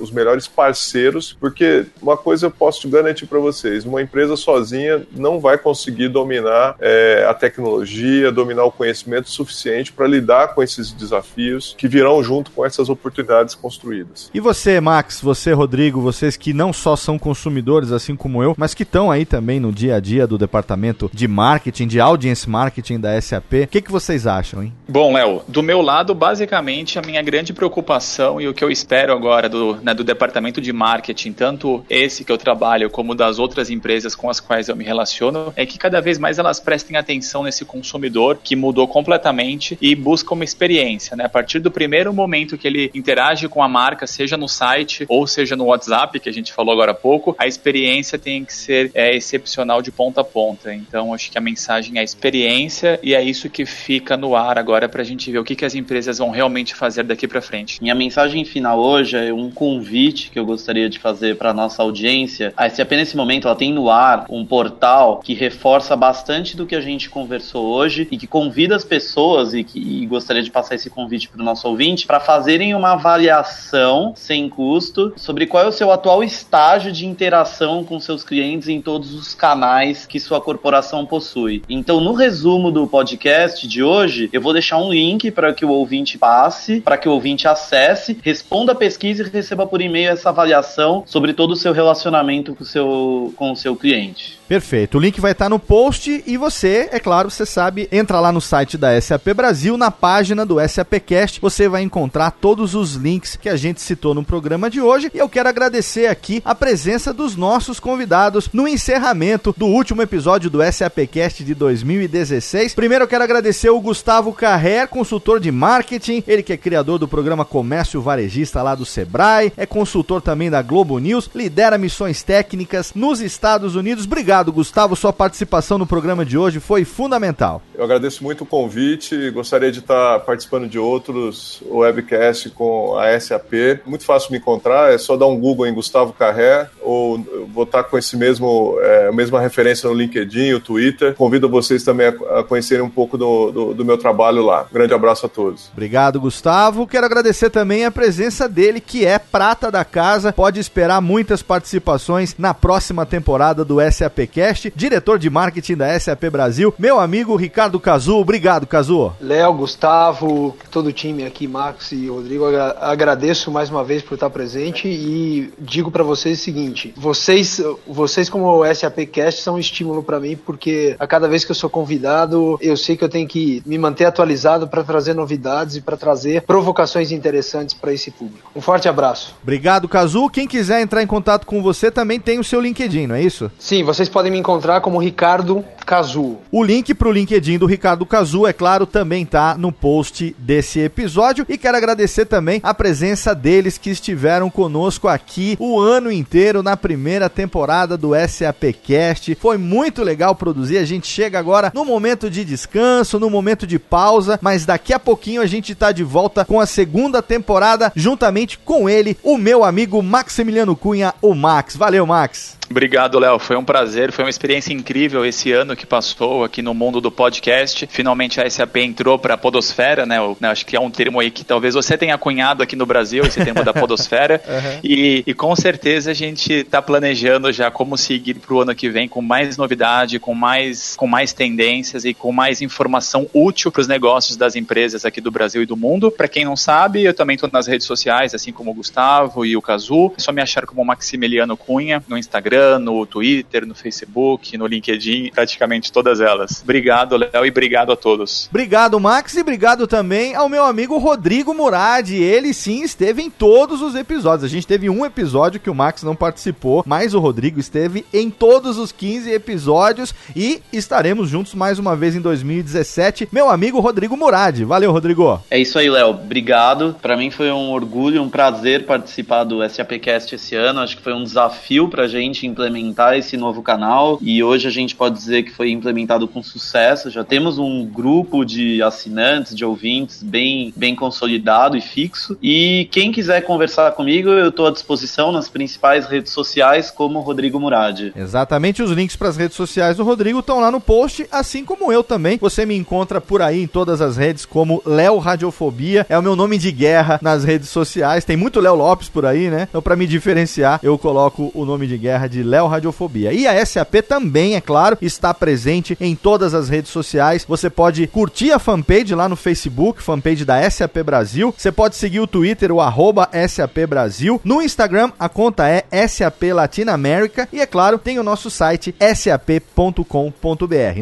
os 0.00 0.10
melhores 0.10 0.46
parceiros, 0.46 1.36
porque 1.38 1.86
uma 2.00 2.16
coisa 2.16 2.46
eu 2.46 2.50
posso 2.50 2.88
garantir 2.88 3.26
para 3.26 3.38
vocês: 3.38 3.84
uma 3.84 4.02
empresa 4.02 4.36
sozinha 4.36 5.02
não 5.12 5.40
vai 5.40 5.58
conseguir 5.58 6.08
dominar 6.08 6.76
é, 6.80 7.26
a 7.28 7.34
tecnologia, 7.34 8.32
dominar 8.32 8.64
o 8.64 8.72
conhecimento 8.72 9.28
suficiente 9.28 9.92
para 9.98 10.06
lidar 10.06 10.54
com 10.54 10.62
esses 10.62 10.92
desafios 10.92 11.74
que 11.76 11.88
virão 11.88 12.22
junto 12.22 12.52
com 12.52 12.64
essas 12.64 12.88
oportunidades 12.88 13.56
construídas. 13.56 14.30
E 14.32 14.38
você, 14.38 14.80
Max, 14.80 15.20
você, 15.20 15.52
Rodrigo, 15.52 16.00
vocês 16.00 16.36
que 16.36 16.52
não 16.52 16.72
só 16.72 16.94
são 16.94 17.18
consumidores, 17.18 17.90
assim 17.90 18.14
como 18.14 18.40
eu, 18.40 18.54
mas 18.56 18.74
que 18.74 18.84
estão 18.84 19.10
aí 19.10 19.26
também 19.26 19.58
no 19.58 19.72
dia 19.72 19.96
a 19.96 20.00
dia 20.00 20.24
do 20.24 20.38
departamento 20.38 21.10
de 21.12 21.26
marketing, 21.26 21.88
de 21.88 21.98
audience 21.98 22.48
marketing 22.48 23.00
da 23.00 23.20
SAP, 23.20 23.64
o 23.64 23.66
que, 23.66 23.82
que 23.82 23.90
vocês 23.90 24.24
acham, 24.24 24.62
hein? 24.62 24.72
Bom, 24.88 25.12
Léo, 25.12 25.42
do 25.48 25.64
meu 25.64 25.82
lado, 25.82 26.14
basicamente, 26.14 26.96
a 26.98 27.02
minha 27.02 27.20
grande 27.22 27.52
preocupação 27.52 28.40
e 28.40 28.46
o 28.46 28.54
que 28.54 28.62
eu 28.62 28.70
espero 28.70 29.12
agora 29.12 29.48
do, 29.48 29.76
né, 29.82 29.92
do 29.92 30.04
departamento 30.04 30.60
de 30.60 30.72
marketing, 30.72 31.32
tanto 31.32 31.84
esse 31.90 32.24
que 32.24 32.30
eu 32.30 32.38
trabalho 32.38 32.88
como 32.88 33.16
das 33.16 33.40
outras 33.40 33.68
empresas 33.68 34.14
com 34.14 34.30
as 34.30 34.38
quais 34.38 34.68
eu 34.68 34.76
me 34.76 34.84
relaciono, 34.84 35.52
é 35.56 35.66
que 35.66 35.76
cada 35.76 36.00
vez 36.00 36.18
mais 36.18 36.38
elas 36.38 36.60
prestem 36.60 36.96
atenção 36.96 37.42
nesse 37.42 37.64
consumidor 37.64 38.38
que 38.42 38.54
mudou 38.54 38.86
completamente 38.86 39.76
e 39.80 39.87
busca 39.94 40.34
uma 40.34 40.44
experiência, 40.44 41.16
né? 41.16 41.24
A 41.24 41.28
partir 41.28 41.58
do 41.58 41.70
primeiro 41.70 42.12
momento 42.12 42.56
que 42.56 42.66
ele 42.66 42.90
interage 42.94 43.48
com 43.48 43.62
a 43.62 43.68
marca, 43.68 44.06
seja 44.06 44.36
no 44.36 44.48
site 44.48 45.04
ou 45.08 45.26
seja 45.26 45.56
no 45.56 45.66
WhatsApp, 45.66 46.18
que 46.20 46.28
a 46.28 46.32
gente 46.32 46.52
falou 46.52 46.72
agora 46.72 46.92
há 46.92 46.94
pouco, 46.94 47.34
a 47.38 47.46
experiência 47.46 48.18
tem 48.18 48.44
que 48.44 48.52
ser 48.52 48.90
é, 48.94 49.14
excepcional 49.14 49.82
de 49.82 49.90
ponta 49.90 50.20
a 50.20 50.24
ponta. 50.24 50.74
Então, 50.74 51.14
acho 51.14 51.30
que 51.30 51.38
a 51.38 51.40
mensagem 51.40 51.98
é 51.98 52.02
experiência 52.02 52.98
e 53.02 53.14
é 53.14 53.22
isso 53.22 53.48
que 53.48 53.64
fica 53.64 54.16
no 54.16 54.34
ar 54.34 54.58
agora 54.58 54.88
para 54.88 55.02
a 55.02 55.04
gente 55.04 55.30
ver 55.30 55.38
o 55.38 55.44
que, 55.44 55.54
que 55.54 55.64
as 55.64 55.74
empresas 55.74 56.18
vão 56.18 56.30
realmente 56.30 56.74
fazer 56.74 57.04
daqui 57.04 57.26
para 57.26 57.40
frente. 57.40 57.80
Minha 57.80 57.94
mensagem 57.94 58.44
final 58.44 58.78
hoje 58.78 59.16
é 59.16 59.32
um 59.32 59.50
convite 59.50 60.30
que 60.30 60.38
eu 60.38 60.44
gostaria 60.44 60.88
de 60.88 60.98
fazer 60.98 61.36
para 61.36 61.52
nossa 61.52 61.82
audiência. 61.82 62.52
A 62.56 62.68
SAP 62.68 62.92
nesse 62.92 63.16
momento 63.16 63.46
ela 63.46 63.56
tem 63.56 63.72
no 63.72 63.90
ar 63.90 64.26
um 64.28 64.44
portal 64.44 65.20
que 65.20 65.34
reforça 65.34 65.96
bastante 65.96 66.56
do 66.56 66.66
que 66.66 66.74
a 66.74 66.80
gente 66.80 67.10
conversou 67.10 67.66
hoje 67.66 68.08
e 68.10 68.16
que 68.16 68.26
convida 68.26 68.76
as 68.76 68.84
pessoas 68.84 69.54
e 69.54 69.64
que 69.64 69.77
e 69.78 70.06
gostaria 70.06 70.42
de 70.42 70.50
passar 70.50 70.74
esse 70.74 70.90
convite 70.90 71.28
para 71.28 71.40
o 71.40 71.44
nosso 71.44 71.68
ouvinte 71.68 72.06
para 72.06 72.20
fazerem 72.20 72.74
uma 72.74 72.92
avaliação 72.92 74.12
sem 74.16 74.48
custo 74.48 75.12
sobre 75.16 75.46
qual 75.46 75.64
é 75.64 75.66
o 75.66 75.72
seu 75.72 75.90
atual 75.92 76.22
estágio 76.22 76.92
de 76.92 77.06
interação 77.06 77.84
com 77.84 78.00
seus 78.00 78.24
clientes 78.24 78.68
em 78.68 78.80
todos 78.80 79.14
os 79.14 79.34
canais 79.34 80.06
que 80.06 80.20
sua 80.20 80.40
corporação 80.40 81.06
possui. 81.06 81.62
Então, 81.68 82.00
no 82.00 82.12
resumo 82.12 82.70
do 82.70 82.86
podcast 82.86 83.66
de 83.66 83.82
hoje, 83.82 84.28
eu 84.32 84.40
vou 84.40 84.52
deixar 84.52 84.78
um 84.78 84.90
link 84.90 85.30
para 85.30 85.52
que 85.52 85.64
o 85.64 85.70
ouvinte 85.70 86.18
passe, 86.18 86.80
para 86.80 86.96
que 86.96 87.08
o 87.08 87.12
ouvinte 87.12 87.46
acesse, 87.46 88.18
responda 88.22 88.72
a 88.72 88.74
pesquisa 88.74 89.22
e 89.22 89.28
receba 89.28 89.66
por 89.66 89.80
e-mail 89.80 90.10
essa 90.10 90.30
avaliação 90.30 91.02
sobre 91.06 91.32
todo 91.32 91.52
o 91.52 91.56
seu 91.56 91.72
relacionamento 91.72 92.54
com 92.54 92.62
o 92.62 92.66
seu, 92.66 93.32
com 93.36 93.52
o 93.52 93.56
seu 93.56 93.76
cliente. 93.76 94.38
Perfeito. 94.48 94.96
O 94.96 95.00
link 95.00 95.20
vai 95.20 95.32
estar 95.32 95.50
no 95.50 95.58
post 95.58 96.24
e 96.26 96.36
você, 96.38 96.88
é 96.90 96.98
claro, 96.98 97.30
você 97.30 97.44
sabe, 97.44 97.86
entra 97.92 98.18
lá 98.18 98.32
no 98.32 98.40
site 98.40 98.78
da 98.78 98.98
SAP 98.98 99.34
Brasil, 99.34 99.67
na 99.76 99.90
página 99.90 100.46
do 100.46 100.56
SAPcast, 100.66 101.40
você 101.40 101.68
vai 101.68 101.82
encontrar 101.82 102.30
todos 102.30 102.74
os 102.74 102.94
links 102.94 103.36
que 103.36 103.48
a 103.48 103.56
gente 103.56 103.82
citou 103.82 104.14
no 104.14 104.24
programa 104.24 104.70
de 104.70 104.80
hoje. 104.80 105.10
E 105.12 105.18
eu 105.18 105.28
quero 105.28 105.48
agradecer 105.48 106.06
aqui 106.06 106.40
a 106.44 106.54
presença 106.54 107.12
dos 107.12 107.36
nossos 107.36 107.80
convidados 107.80 108.48
no 108.52 108.66
encerramento 108.66 109.54
do 109.56 109.66
último 109.66 110.00
episódio 110.00 110.48
do 110.48 110.60
SAPcast 110.62 111.44
de 111.44 111.54
2016. 111.54 112.74
Primeiro 112.74 113.04
eu 113.04 113.08
quero 113.08 113.24
agradecer 113.24 113.70
o 113.70 113.80
Gustavo 113.80 114.32
Carrer, 114.32 114.88
consultor 114.88 115.40
de 115.40 115.50
marketing, 115.50 116.22
ele 116.26 116.42
que 116.42 116.52
é 116.52 116.56
criador 116.56 116.98
do 116.98 117.08
programa 117.08 117.44
Comércio 117.44 118.00
Varejista 118.00 118.62
lá 118.62 118.74
do 118.74 118.86
Sebrae, 118.86 119.52
é 119.56 119.66
consultor 119.66 120.22
também 120.22 120.50
da 120.50 120.62
Globo 120.62 120.98
News, 120.98 121.28
lidera 121.34 121.76
missões 121.76 122.22
técnicas 122.22 122.92
nos 122.94 123.20
Estados 123.20 123.74
Unidos. 123.74 124.04
Obrigado, 124.04 124.52
Gustavo. 124.52 124.96
Sua 124.96 125.12
participação 125.12 125.78
no 125.78 125.86
programa 125.86 126.24
de 126.24 126.38
hoje 126.38 126.60
foi 126.60 126.84
fundamental. 126.84 127.60
Eu 127.74 127.84
agradeço 127.84 128.22
muito 128.22 128.44
o 128.44 128.46
convite. 128.46 129.30
Gostaria 129.30 129.47
de 129.70 129.78
estar 129.78 130.20
participando 130.20 130.68
de 130.68 130.78
outros 130.78 131.62
webcasts 131.66 132.52
com 132.52 132.96
a 132.98 133.18
SAP. 133.18 133.80
Muito 133.86 134.04
fácil 134.04 134.32
me 134.32 134.38
encontrar, 134.38 134.92
é 134.92 134.98
só 134.98 135.16
dar 135.16 135.26
um 135.26 135.38
Google 135.38 135.66
em 135.66 135.74
Gustavo 135.74 136.12
Carré 136.12 136.68
ou 136.80 137.18
vou 137.52 137.64
estar 137.64 137.84
com 137.84 137.96
esse 137.96 138.16
mesmo 138.16 138.76
é, 138.80 139.08
a 139.08 139.12
mesma 139.12 139.40
referência 139.40 139.88
no 139.88 139.94
LinkedIn, 139.94 140.52
o 140.52 140.60
Twitter. 140.60 141.14
Convido 141.14 141.48
vocês 141.48 141.82
também 141.82 142.08
a, 142.08 142.42
conhecerem 142.42 142.84
um 142.84 142.90
pouco 142.90 143.16
do, 143.16 143.50
do, 143.50 143.74
do, 143.74 143.84
meu 143.84 143.96
trabalho 143.96 144.44
lá. 144.44 144.66
Um 144.70 144.74
grande 144.74 144.92
abraço 144.92 145.26
a 145.26 145.28
todos. 145.28 145.70
Obrigado, 145.72 146.20
Gustavo. 146.20 146.86
Quero 146.86 147.06
agradecer 147.06 147.50
também 147.50 147.84
a 147.84 147.90
presença 147.90 148.48
dele, 148.48 148.80
que 148.80 149.06
é 149.06 149.18
prata 149.18 149.70
da 149.70 149.84
casa. 149.84 150.32
Pode 150.32 150.60
esperar 150.60 151.00
muitas 151.00 151.42
participações 151.42 152.34
na 152.38 152.52
próxima 152.52 153.06
temporada 153.06 153.64
do 153.64 153.78
SAP 153.90 154.18
SAPcast, 154.18 154.72
diretor 154.74 155.18
de 155.18 155.30
marketing 155.30 155.76
da 155.76 155.98
SAP 155.98 156.24
Brasil, 156.30 156.74
meu 156.78 156.98
amigo 156.98 157.36
Ricardo 157.36 157.78
Cazu. 157.78 158.16
Obrigado, 158.16 158.66
Cazu. 158.66 159.12
Léo, 159.38 159.54
Gustavo, 159.54 160.56
todo 160.68 160.88
o 160.88 160.92
time 160.92 161.24
aqui, 161.24 161.46
Max 161.46 161.92
e 161.92 162.08
Rodrigo, 162.08 162.44
agradeço 162.80 163.52
mais 163.52 163.70
uma 163.70 163.84
vez 163.84 164.02
por 164.02 164.14
estar 164.14 164.28
presente 164.30 164.88
e 164.88 165.52
digo 165.60 165.92
para 165.92 166.02
vocês 166.02 166.40
o 166.40 166.42
seguinte: 166.42 166.92
vocês, 166.96 167.62
vocês 167.86 168.28
como 168.28 168.46
o 168.48 168.74
SAPcast 168.74 169.40
são 169.40 169.54
um 169.54 169.58
estímulo 169.60 170.02
para 170.02 170.18
mim 170.18 170.36
porque 170.36 170.96
a 170.98 171.06
cada 171.06 171.28
vez 171.28 171.44
que 171.44 171.52
eu 171.52 171.54
sou 171.54 171.70
convidado, 171.70 172.58
eu 172.60 172.76
sei 172.76 172.96
que 172.96 173.04
eu 173.04 173.08
tenho 173.08 173.28
que 173.28 173.62
me 173.64 173.78
manter 173.78 174.06
atualizado 174.06 174.66
para 174.66 174.82
trazer 174.82 175.14
novidades 175.14 175.76
e 175.76 175.80
para 175.82 175.96
trazer 175.96 176.42
provocações 176.42 177.12
interessantes 177.12 177.76
para 177.76 177.92
esse 177.92 178.10
público. 178.10 178.50
Um 178.56 178.60
forte 178.60 178.88
abraço. 178.88 179.36
Obrigado, 179.40 179.88
Cazu. 179.88 180.28
Quem 180.30 180.48
quiser 180.48 180.80
entrar 180.80 181.00
em 181.00 181.06
contato 181.06 181.46
com 181.46 181.62
você 181.62 181.92
também 181.92 182.18
tem 182.18 182.40
o 182.40 182.44
seu 182.44 182.60
LinkedIn, 182.60 183.06
não 183.06 183.14
é 183.14 183.22
isso? 183.22 183.48
Sim, 183.56 183.84
vocês 183.84 184.08
podem 184.08 184.32
me 184.32 184.38
encontrar 184.38 184.80
como 184.80 184.98
Ricardo 184.98 185.64
Cazu. 185.88 186.36
O 186.52 186.62
link 186.62 186.92
para 186.92 187.08
o 187.08 187.12
LinkedIn 187.12 187.56
do 187.56 187.64
Ricardo 187.64 188.04
Cazu, 188.04 188.46
é 188.46 188.52
claro, 188.52 188.84
também 188.84 189.24
tá 189.24 189.56
no 189.56 189.72
post 189.72 190.36
desse 190.38 190.80
episódio. 190.80 191.46
E 191.48 191.56
quero 191.56 191.78
agradecer 191.78 192.26
também 192.26 192.60
a 192.62 192.74
presença 192.74 193.34
deles 193.34 193.78
que 193.78 193.88
estiveram 193.88 194.50
conosco 194.50 195.08
aqui 195.08 195.56
o 195.58 195.80
ano 195.80 196.12
inteiro 196.12 196.62
na 196.62 196.76
primeira 196.76 197.30
temporada 197.30 197.96
do 197.96 198.10
SAPcast. 198.14 199.34
Foi 199.36 199.56
muito 199.56 200.02
legal 200.02 200.34
produzir. 200.34 200.76
A 200.76 200.84
gente 200.84 201.06
chega 201.06 201.38
agora 201.38 201.72
no 201.74 201.86
momento 201.86 202.28
de 202.28 202.44
descanso, 202.44 203.18
no 203.18 203.30
momento 203.30 203.66
de 203.66 203.78
pausa, 203.78 204.38
mas 204.42 204.66
daqui 204.66 204.92
a 204.92 204.98
pouquinho 204.98 205.40
a 205.40 205.46
gente 205.46 205.74
tá 205.74 205.90
de 205.90 206.04
volta 206.04 206.44
com 206.44 206.60
a 206.60 206.66
segunda 206.66 207.22
temporada, 207.22 207.90
juntamente 207.96 208.58
com 208.58 208.90
ele, 208.90 209.16
o 209.22 209.38
meu 209.38 209.64
amigo 209.64 210.02
Maximiliano 210.02 210.76
Cunha, 210.76 211.14
o 211.22 211.34
Max. 211.34 211.76
Valeu, 211.76 212.04
Max. 212.04 212.57
Obrigado, 212.70 213.18
Léo. 213.18 213.38
Foi 213.38 213.56
um 213.56 213.64
prazer, 213.64 214.12
foi 214.12 214.24
uma 214.24 214.30
experiência 214.30 214.72
incrível 214.72 215.24
esse 215.24 215.52
ano 215.52 215.74
que 215.74 215.86
passou 215.86 216.44
aqui 216.44 216.60
no 216.60 216.74
mundo 216.74 217.00
do 217.00 217.10
podcast. 217.10 217.86
Finalmente 217.90 218.40
a 218.40 218.48
SAP 218.48 218.76
entrou 218.76 219.18
para 219.18 219.34
a 219.34 219.38
podosfera, 219.38 220.04
né? 220.04 220.18
Eu, 220.18 220.36
né? 220.38 220.48
Acho 220.48 220.66
que 220.66 220.76
é 220.76 220.80
um 220.80 220.90
termo 220.90 221.18
aí 221.18 221.30
que 221.30 221.44
talvez 221.44 221.74
você 221.74 221.96
tenha 221.96 222.18
cunhado 222.18 222.62
aqui 222.62 222.76
no 222.76 222.84
Brasil, 222.84 223.24
esse 223.24 223.42
termo 223.42 223.64
da 223.64 223.72
podosfera. 223.74 224.42
Uhum. 224.46 224.80
E, 224.84 225.24
e, 225.26 225.34
com 225.34 225.54
certeza 225.56 226.10
a 226.10 226.14
gente 226.14 226.52
está 226.52 226.82
planejando 226.82 227.50
já 227.52 227.70
como 227.70 227.96
seguir 227.96 228.34
para 228.34 228.54
o 228.54 228.60
ano 228.60 228.74
que 228.74 228.90
vem 228.90 229.08
com 229.08 229.22
mais 229.22 229.56
novidade, 229.56 230.18
com 230.18 230.34
mais, 230.34 230.94
com 230.96 231.06
mais 231.06 231.32
tendências 231.32 232.04
e 232.04 232.12
com 232.12 232.32
mais 232.32 232.60
informação 232.60 233.28
útil 233.32 233.72
para 233.72 233.80
os 233.80 233.88
negócios 233.88 234.36
das 234.36 234.56
empresas 234.56 235.04
aqui 235.04 235.20
do 235.20 235.30
Brasil 235.30 235.62
e 235.62 235.66
do 235.66 235.76
mundo. 235.76 236.10
Para 236.10 236.28
quem 236.28 236.44
não 236.44 236.56
sabe, 236.56 237.02
eu 237.02 237.14
também 237.14 237.34
estou 237.34 237.48
nas 237.50 237.66
redes 237.66 237.86
sociais, 237.86 238.34
assim 238.34 238.52
como 238.52 238.70
o 238.70 238.74
Gustavo 238.74 239.44
e 239.46 239.56
o 239.56 239.62
Cazu. 239.62 240.12
É 240.18 240.20
só 240.20 240.32
me 240.32 240.42
achar 240.42 240.66
como 240.66 240.84
Maximiliano 240.84 241.56
Cunha 241.56 242.02
no 242.08 242.18
Instagram 242.18 242.57
Instagram, 242.58 242.78
no 242.80 243.06
Twitter, 243.06 243.66
no 243.66 243.74
Facebook, 243.74 244.58
no 244.58 244.66
LinkedIn, 244.66 245.30
praticamente 245.32 245.92
todas 245.92 246.20
elas. 246.20 246.60
Obrigado, 246.62 247.16
Léo, 247.16 247.46
e 247.46 247.50
obrigado 247.50 247.92
a 247.92 247.96
todos. 247.96 248.48
Obrigado, 248.50 248.98
Max, 248.98 249.34
e 249.34 249.40
obrigado 249.40 249.86
também 249.86 250.34
ao 250.34 250.48
meu 250.48 250.64
amigo 250.64 250.98
Rodrigo 250.98 251.54
Murad. 251.54 252.10
Ele 252.10 252.52
sim 252.52 252.82
esteve 252.82 253.22
em 253.22 253.30
todos 253.30 253.80
os 253.80 253.94
episódios. 253.94 254.44
A 254.44 254.48
gente 254.48 254.66
teve 254.66 254.90
um 254.90 255.04
episódio 255.04 255.60
que 255.60 255.70
o 255.70 255.74
Max 255.74 256.02
não 256.02 256.16
participou, 256.16 256.82
mas 256.86 257.14
o 257.14 257.20
Rodrigo 257.20 257.60
esteve 257.60 258.04
em 258.12 258.30
todos 258.30 258.76
os 258.78 258.90
15 258.90 259.30
episódios 259.30 260.14
e 260.34 260.60
estaremos 260.72 261.28
juntos 261.28 261.54
mais 261.54 261.78
uma 261.78 261.94
vez 261.94 262.16
em 262.16 262.20
2017. 262.20 263.28
Meu 263.30 263.48
amigo 263.48 263.80
Rodrigo 263.80 264.16
Murad. 264.16 264.60
Valeu, 264.64 264.90
Rodrigo. 264.90 265.40
É 265.50 265.58
isso 265.58 265.78
aí, 265.78 265.88
Léo. 265.88 266.10
Obrigado. 266.10 266.96
Para 267.00 267.16
mim 267.16 267.30
foi 267.30 267.50
um 267.52 267.70
orgulho, 267.70 268.22
um 268.22 268.28
prazer 268.28 268.84
participar 268.84 269.44
do 269.44 269.66
SAPcast 269.68 270.34
esse 270.34 270.54
ano. 270.54 270.80
Acho 270.80 270.96
que 270.96 271.02
foi 271.02 271.12
um 271.12 271.22
desafio 271.22 271.88
para 271.88 272.04
a 272.04 272.08
gente 272.08 272.47
implementar 272.48 273.16
esse 273.16 273.36
novo 273.36 273.62
canal 273.62 274.18
e 274.20 274.42
hoje 274.42 274.66
a 274.66 274.70
gente 274.70 274.94
pode 274.96 275.16
dizer 275.16 275.42
que 275.42 275.52
foi 275.52 275.70
implementado 275.70 276.26
com 276.26 276.42
sucesso. 276.42 277.10
Já 277.10 277.22
temos 277.22 277.58
um 277.58 277.84
grupo 277.84 278.44
de 278.44 278.82
assinantes, 278.82 279.54
de 279.54 279.64
ouvintes 279.64 280.22
bem, 280.22 280.72
bem 280.76 280.94
consolidado 280.94 281.76
e 281.76 281.80
fixo. 281.80 282.36
E 282.42 282.88
quem 282.90 283.12
quiser 283.12 283.42
conversar 283.42 283.92
comigo, 283.92 284.28
eu 284.28 284.48
estou 284.48 284.66
à 284.66 284.70
disposição 284.70 285.30
nas 285.30 285.48
principais 285.48 286.06
redes 286.06 286.32
sociais 286.32 286.90
como 286.90 287.20
Rodrigo 287.20 287.60
Murad. 287.60 288.12
Exatamente, 288.16 288.82
os 288.82 288.90
links 288.90 289.16
para 289.16 289.28
as 289.28 289.36
redes 289.36 289.56
sociais 289.56 289.96
do 289.96 290.04
Rodrigo 290.04 290.40
estão 290.40 290.60
lá 290.60 290.70
no 290.70 290.80
post, 290.80 291.26
assim 291.30 291.64
como 291.64 291.92
eu 291.92 292.02
também. 292.02 292.38
Você 292.40 292.64
me 292.64 292.76
encontra 292.76 293.20
por 293.20 293.42
aí 293.42 293.62
em 293.62 293.66
todas 293.66 294.00
as 294.00 294.16
redes 294.16 294.44
como 294.44 294.82
Léo 294.84 295.18
Radiofobia. 295.18 296.06
É 296.08 296.18
o 296.18 296.22
meu 296.22 296.34
nome 296.34 296.58
de 296.58 296.72
guerra 296.72 297.18
nas 297.22 297.44
redes 297.44 297.68
sociais. 297.68 298.24
Tem 298.24 298.36
muito 298.36 298.60
Léo 298.60 298.74
Lopes 298.74 299.08
por 299.08 299.26
aí, 299.26 299.50
né? 299.50 299.66
Então, 299.68 299.82
para 299.82 299.96
me 299.96 300.06
diferenciar, 300.06 300.80
eu 300.82 300.96
coloco 300.98 301.50
o 301.54 301.64
nome 301.64 301.86
de 301.86 301.98
guerra 301.98 302.26
de 302.26 302.37
Léo 302.42 302.66
Radiofobia. 302.66 303.32
E 303.32 303.46
a 303.46 303.64
SAP 303.64 303.96
também, 304.06 304.54
é 304.54 304.60
claro, 304.60 304.98
está 305.00 305.32
presente 305.32 305.96
em 306.00 306.14
todas 306.14 306.54
as 306.54 306.68
redes 306.68 306.90
sociais. 306.90 307.44
Você 307.48 307.70
pode 307.70 308.06
curtir 308.06 308.52
a 308.52 308.58
fanpage 308.58 309.14
lá 309.14 309.28
no 309.28 309.36
Facebook, 309.36 310.02
fanpage 310.02 310.44
da 310.44 310.68
SAP 310.70 310.98
Brasil. 311.04 311.54
Você 311.56 311.72
pode 311.72 311.96
seguir 311.96 312.20
o 312.20 312.26
Twitter, 312.26 312.72
o 312.72 312.80
arroba 312.80 313.28
SAP 313.48 313.86
Brasil. 313.88 314.40
No 314.44 314.62
Instagram, 314.62 315.10
a 315.18 315.28
conta 315.28 315.68
é 315.68 315.84
SAP 316.06 316.44
Latinoamérica. 316.52 317.48
E 317.52 317.60
é 317.60 317.66
claro, 317.66 317.98
tem 317.98 318.18
o 318.18 318.22
nosso 318.22 318.50
site 318.50 318.94
sap.com.br. 319.14 320.04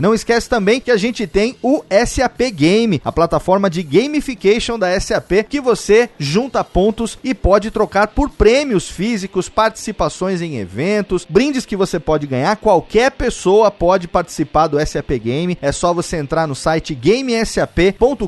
Não 0.01 0.15
esquece 0.15 0.49
também 0.49 0.81
que 0.81 0.91
a 0.91 0.97
gente 0.97 1.27
tem 1.27 1.57
o 1.63 1.83
SAP 2.07 2.41
Game, 2.53 3.01
a 3.05 3.13
plataforma 3.13 3.69
de 3.69 3.83
gamification 3.83 4.79
da 4.79 4.99
SAP, 4.99 5.45
que 5.49 5.61
você 5.61 6.09
junta 6.19 6.63
pontos 6.63 7.19
e 7.23 7.35
pode 7.35 7.71
trocar 7.71 8.09
por 8.09 8.31
prêmios 8.31 8.89
físicos, 8.89 9.49
participações 9.49 10.41
em 10.41 10.57
eventos, 10.57 11.26
brindes 11.29 11.67
que 11.67 11.77
você 11.77 11.99
pode 11.99 12.27
ganhar. 12.27 12.57
Qualquer 12.57 13.11
pessoa 13.11 13.71
pode 13.71 14.09
participar 14.09 14.67
do 14.67 14.85
SAP 14.85 15.11
Game. 15.23 15.59
É 15.61 15.73
só 15.73 15.93
você 15.93 16.17
entrar 16.17 16.47
no 16.47 16.55
site 16.55 16.95
gamesap.com.br 16.95 18.27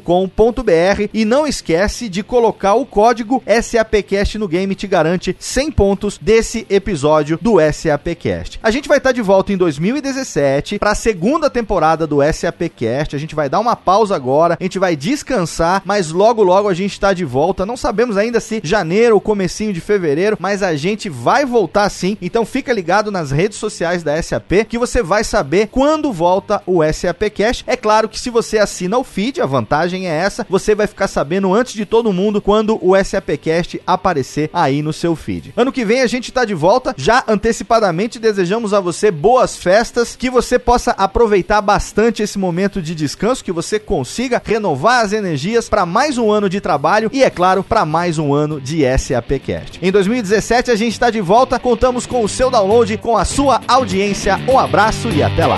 e 1.13 1.25
não 1.25 1.47
esquece 1.47 2.09
de 2.09 2.23
colocar 2.23 2.75
o 2.75 2.87
código 2.87 3.43
SAPcast 3.47 4.39
no 4.39 4.49
game 4.49 4.75
te 4.75 4.87
garante 4.87 5.37
100 5.39 5.73
pontos 5.73 6.19
desse 6.19 6.67
episódio 6.69 7.39
do 7.41 7.57
SAPcast. 7.73 8.59
A 8.63 8.71
gente 8.71 8.89
vai 8.89 8.99
estar 8.99 9.13
de 9.13 9.23
volta 9.23 9.53
em 9.53 9.57
2017 9.57 10.79
para 10.79 10.93
a 10.93 10.95
segunda 10.95 11.49
temporada 11.51 12.07
do 12.07 12.19
SAPcast. 12.33 13.15
A 13.15 13.19
gente 13.19 13.35
vai 13.35 13.49
dar 13.49 13.61
uma 13.61 13.77
pausa 13.77 14.15
agora, 14.15 14.57
a 14.59 14.63
gente 14.63 14.79
vai 14.79 14.97
descansar, 14.97 15.83
mas 15.85 16.11
logo 16.11 16.43
logo 16.43 16.69
a 16.69 16.75
gente 16.75 16.93
está 16.93 17.13
de 17.13 17.25
volta. 17.25 17.67
Não 17.67 17.77
sabemos 17.77 18.17
ainda 18.17 18.41
se 18.41 18.61
janeiro 18.63 19.15
ou 19.15 19.21
comecinho 19.21 19.73
de 19.73 19.81
fevereiro, 19.81 20.37
mas 20.41 20.63
a 20.63 20.75
gente 20.77 21.09
vai 21.09 21.45
voltar 21.45 21.89
sim. 21.91 22.17
Então 22.21 22.45
fica 22.45 22.73
ligado 22.79 23.11
nas 23.11 23.33
redes 23.33 23.59
sociais 23.59 24.05
da 24.05 24.23
SAP 24.23 24.65
que 24.69 24.79
você 24.79 25.03
vai 25.03 25.25
saber 25.25 25.67
quando 25.67 26.13
volta 26.13 26.63
o 26.65 26.81
SAPcast. 26.85 27.65
É 27.67 27.77
claro 27.77 28.09
que 28.09 28.21
se 28.21 28.31
você 28.31 28.57
assina 28.57 28.97
o 28.97 29.03
feed, 29.03 29.41
a 29.41 29.47
vantagem 29.47 30.07
é 30.07 30.15
essa, 30.15 30.47
você 30.49 30.77
vai 30.77 30.87
ficar 30.87 31.09
sabendo 31.09 31.53
antes 31.53 31.73
de 31.73 31.85
todo 31.85 32.13
mundo 32.13 32.41
quando 32.41 32.79
o 32.81 32.95
SAPcast 32.97 33.83
aparecer 33.85 34.49
aí 34.53 34.81
no 34.81 34.93
seu 34.93 35.17
feed. 35.17 35.53
Ano 35.57 35.73
que 35.73 35.85
vem 35.85 36.03
a 36.03 36.07
gente 36.07 36.29
está 36.29 36.45
de 36.45 36.55
volta, 36.55 36.95
já 36.97 37.25
antecipadamente 37.27 38.21
desejamos 38.21 38.73
a 38.73 38.79
você 38.79 39.11
boas 39.11 39.57
festas, 39.57 40.15
que 40.15 40.31
você 40.31 40.57
possa 40.57 40.93
aproveitar 40.93 41.61
bastante 41.61 42.23
esse 42.23 42.39
momento 42.39 42.81
de 42.81 42.95
descanso, 42.95 43.43
que 43.43 43.51
você 43.51 43.81
consiga 43.81 44.41
renovar 44.45 45.05
as 45.05 45.13
energias 45.13 45.69
para 45.69 45.85
mais 45.85 46.17
um 46.17 46.31
ano 46.31 46.49
de 46.49 46.61
trabalho 46.61 47.11
e 47.13 47.25
é 47.25 47.31
claro, 47.31 47.65
para 47.65 47.85
mais 47.85 48.19
um 48.19 48.33
ano 48.33 48.61
de 48.61 48.85
SAPcast. 48.97 49.81
Em 49.83 49.91
2017 49.91 50.71
a 50.71 50.77
gente 50.77 50.93
está 50.93 51.11
de 51.11 51.21
volta, 51.21 51.59
contamos 51.59 52.07
com 52.07 52.23
o 52.23 52.29
seu 52.29 52.49
download, 52.69 52.99
com 52.99 53.17
a 53.17 53.25
sua 53.25 53.63
audiência. 53.67 54.37
Um 54.47 54.59
abraço 54.59 55.09
e 55.09 55.23
até 55.23 55.47
lá. 55.47 55.57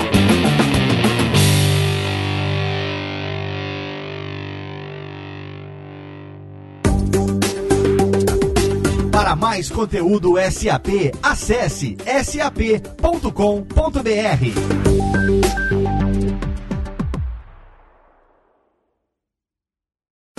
Para 9.11 9.35
mais 9.35 9.69
conteúdo 9.69 10.35
SAP, 10.49 11.13
acesse 11.21 11.97
sap.com.br. 12.23 13.31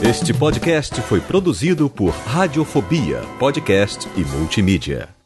Este 0.03 0.35
podcast 0.35 1.01
foi 1.03 1.21
produzido 1.21 1.89
por 1.89 2.11
Radiofobia, 2.11 3.23
podcast 3.39 4.09
e 4.17 4.25
multimídia. 4.25 5.22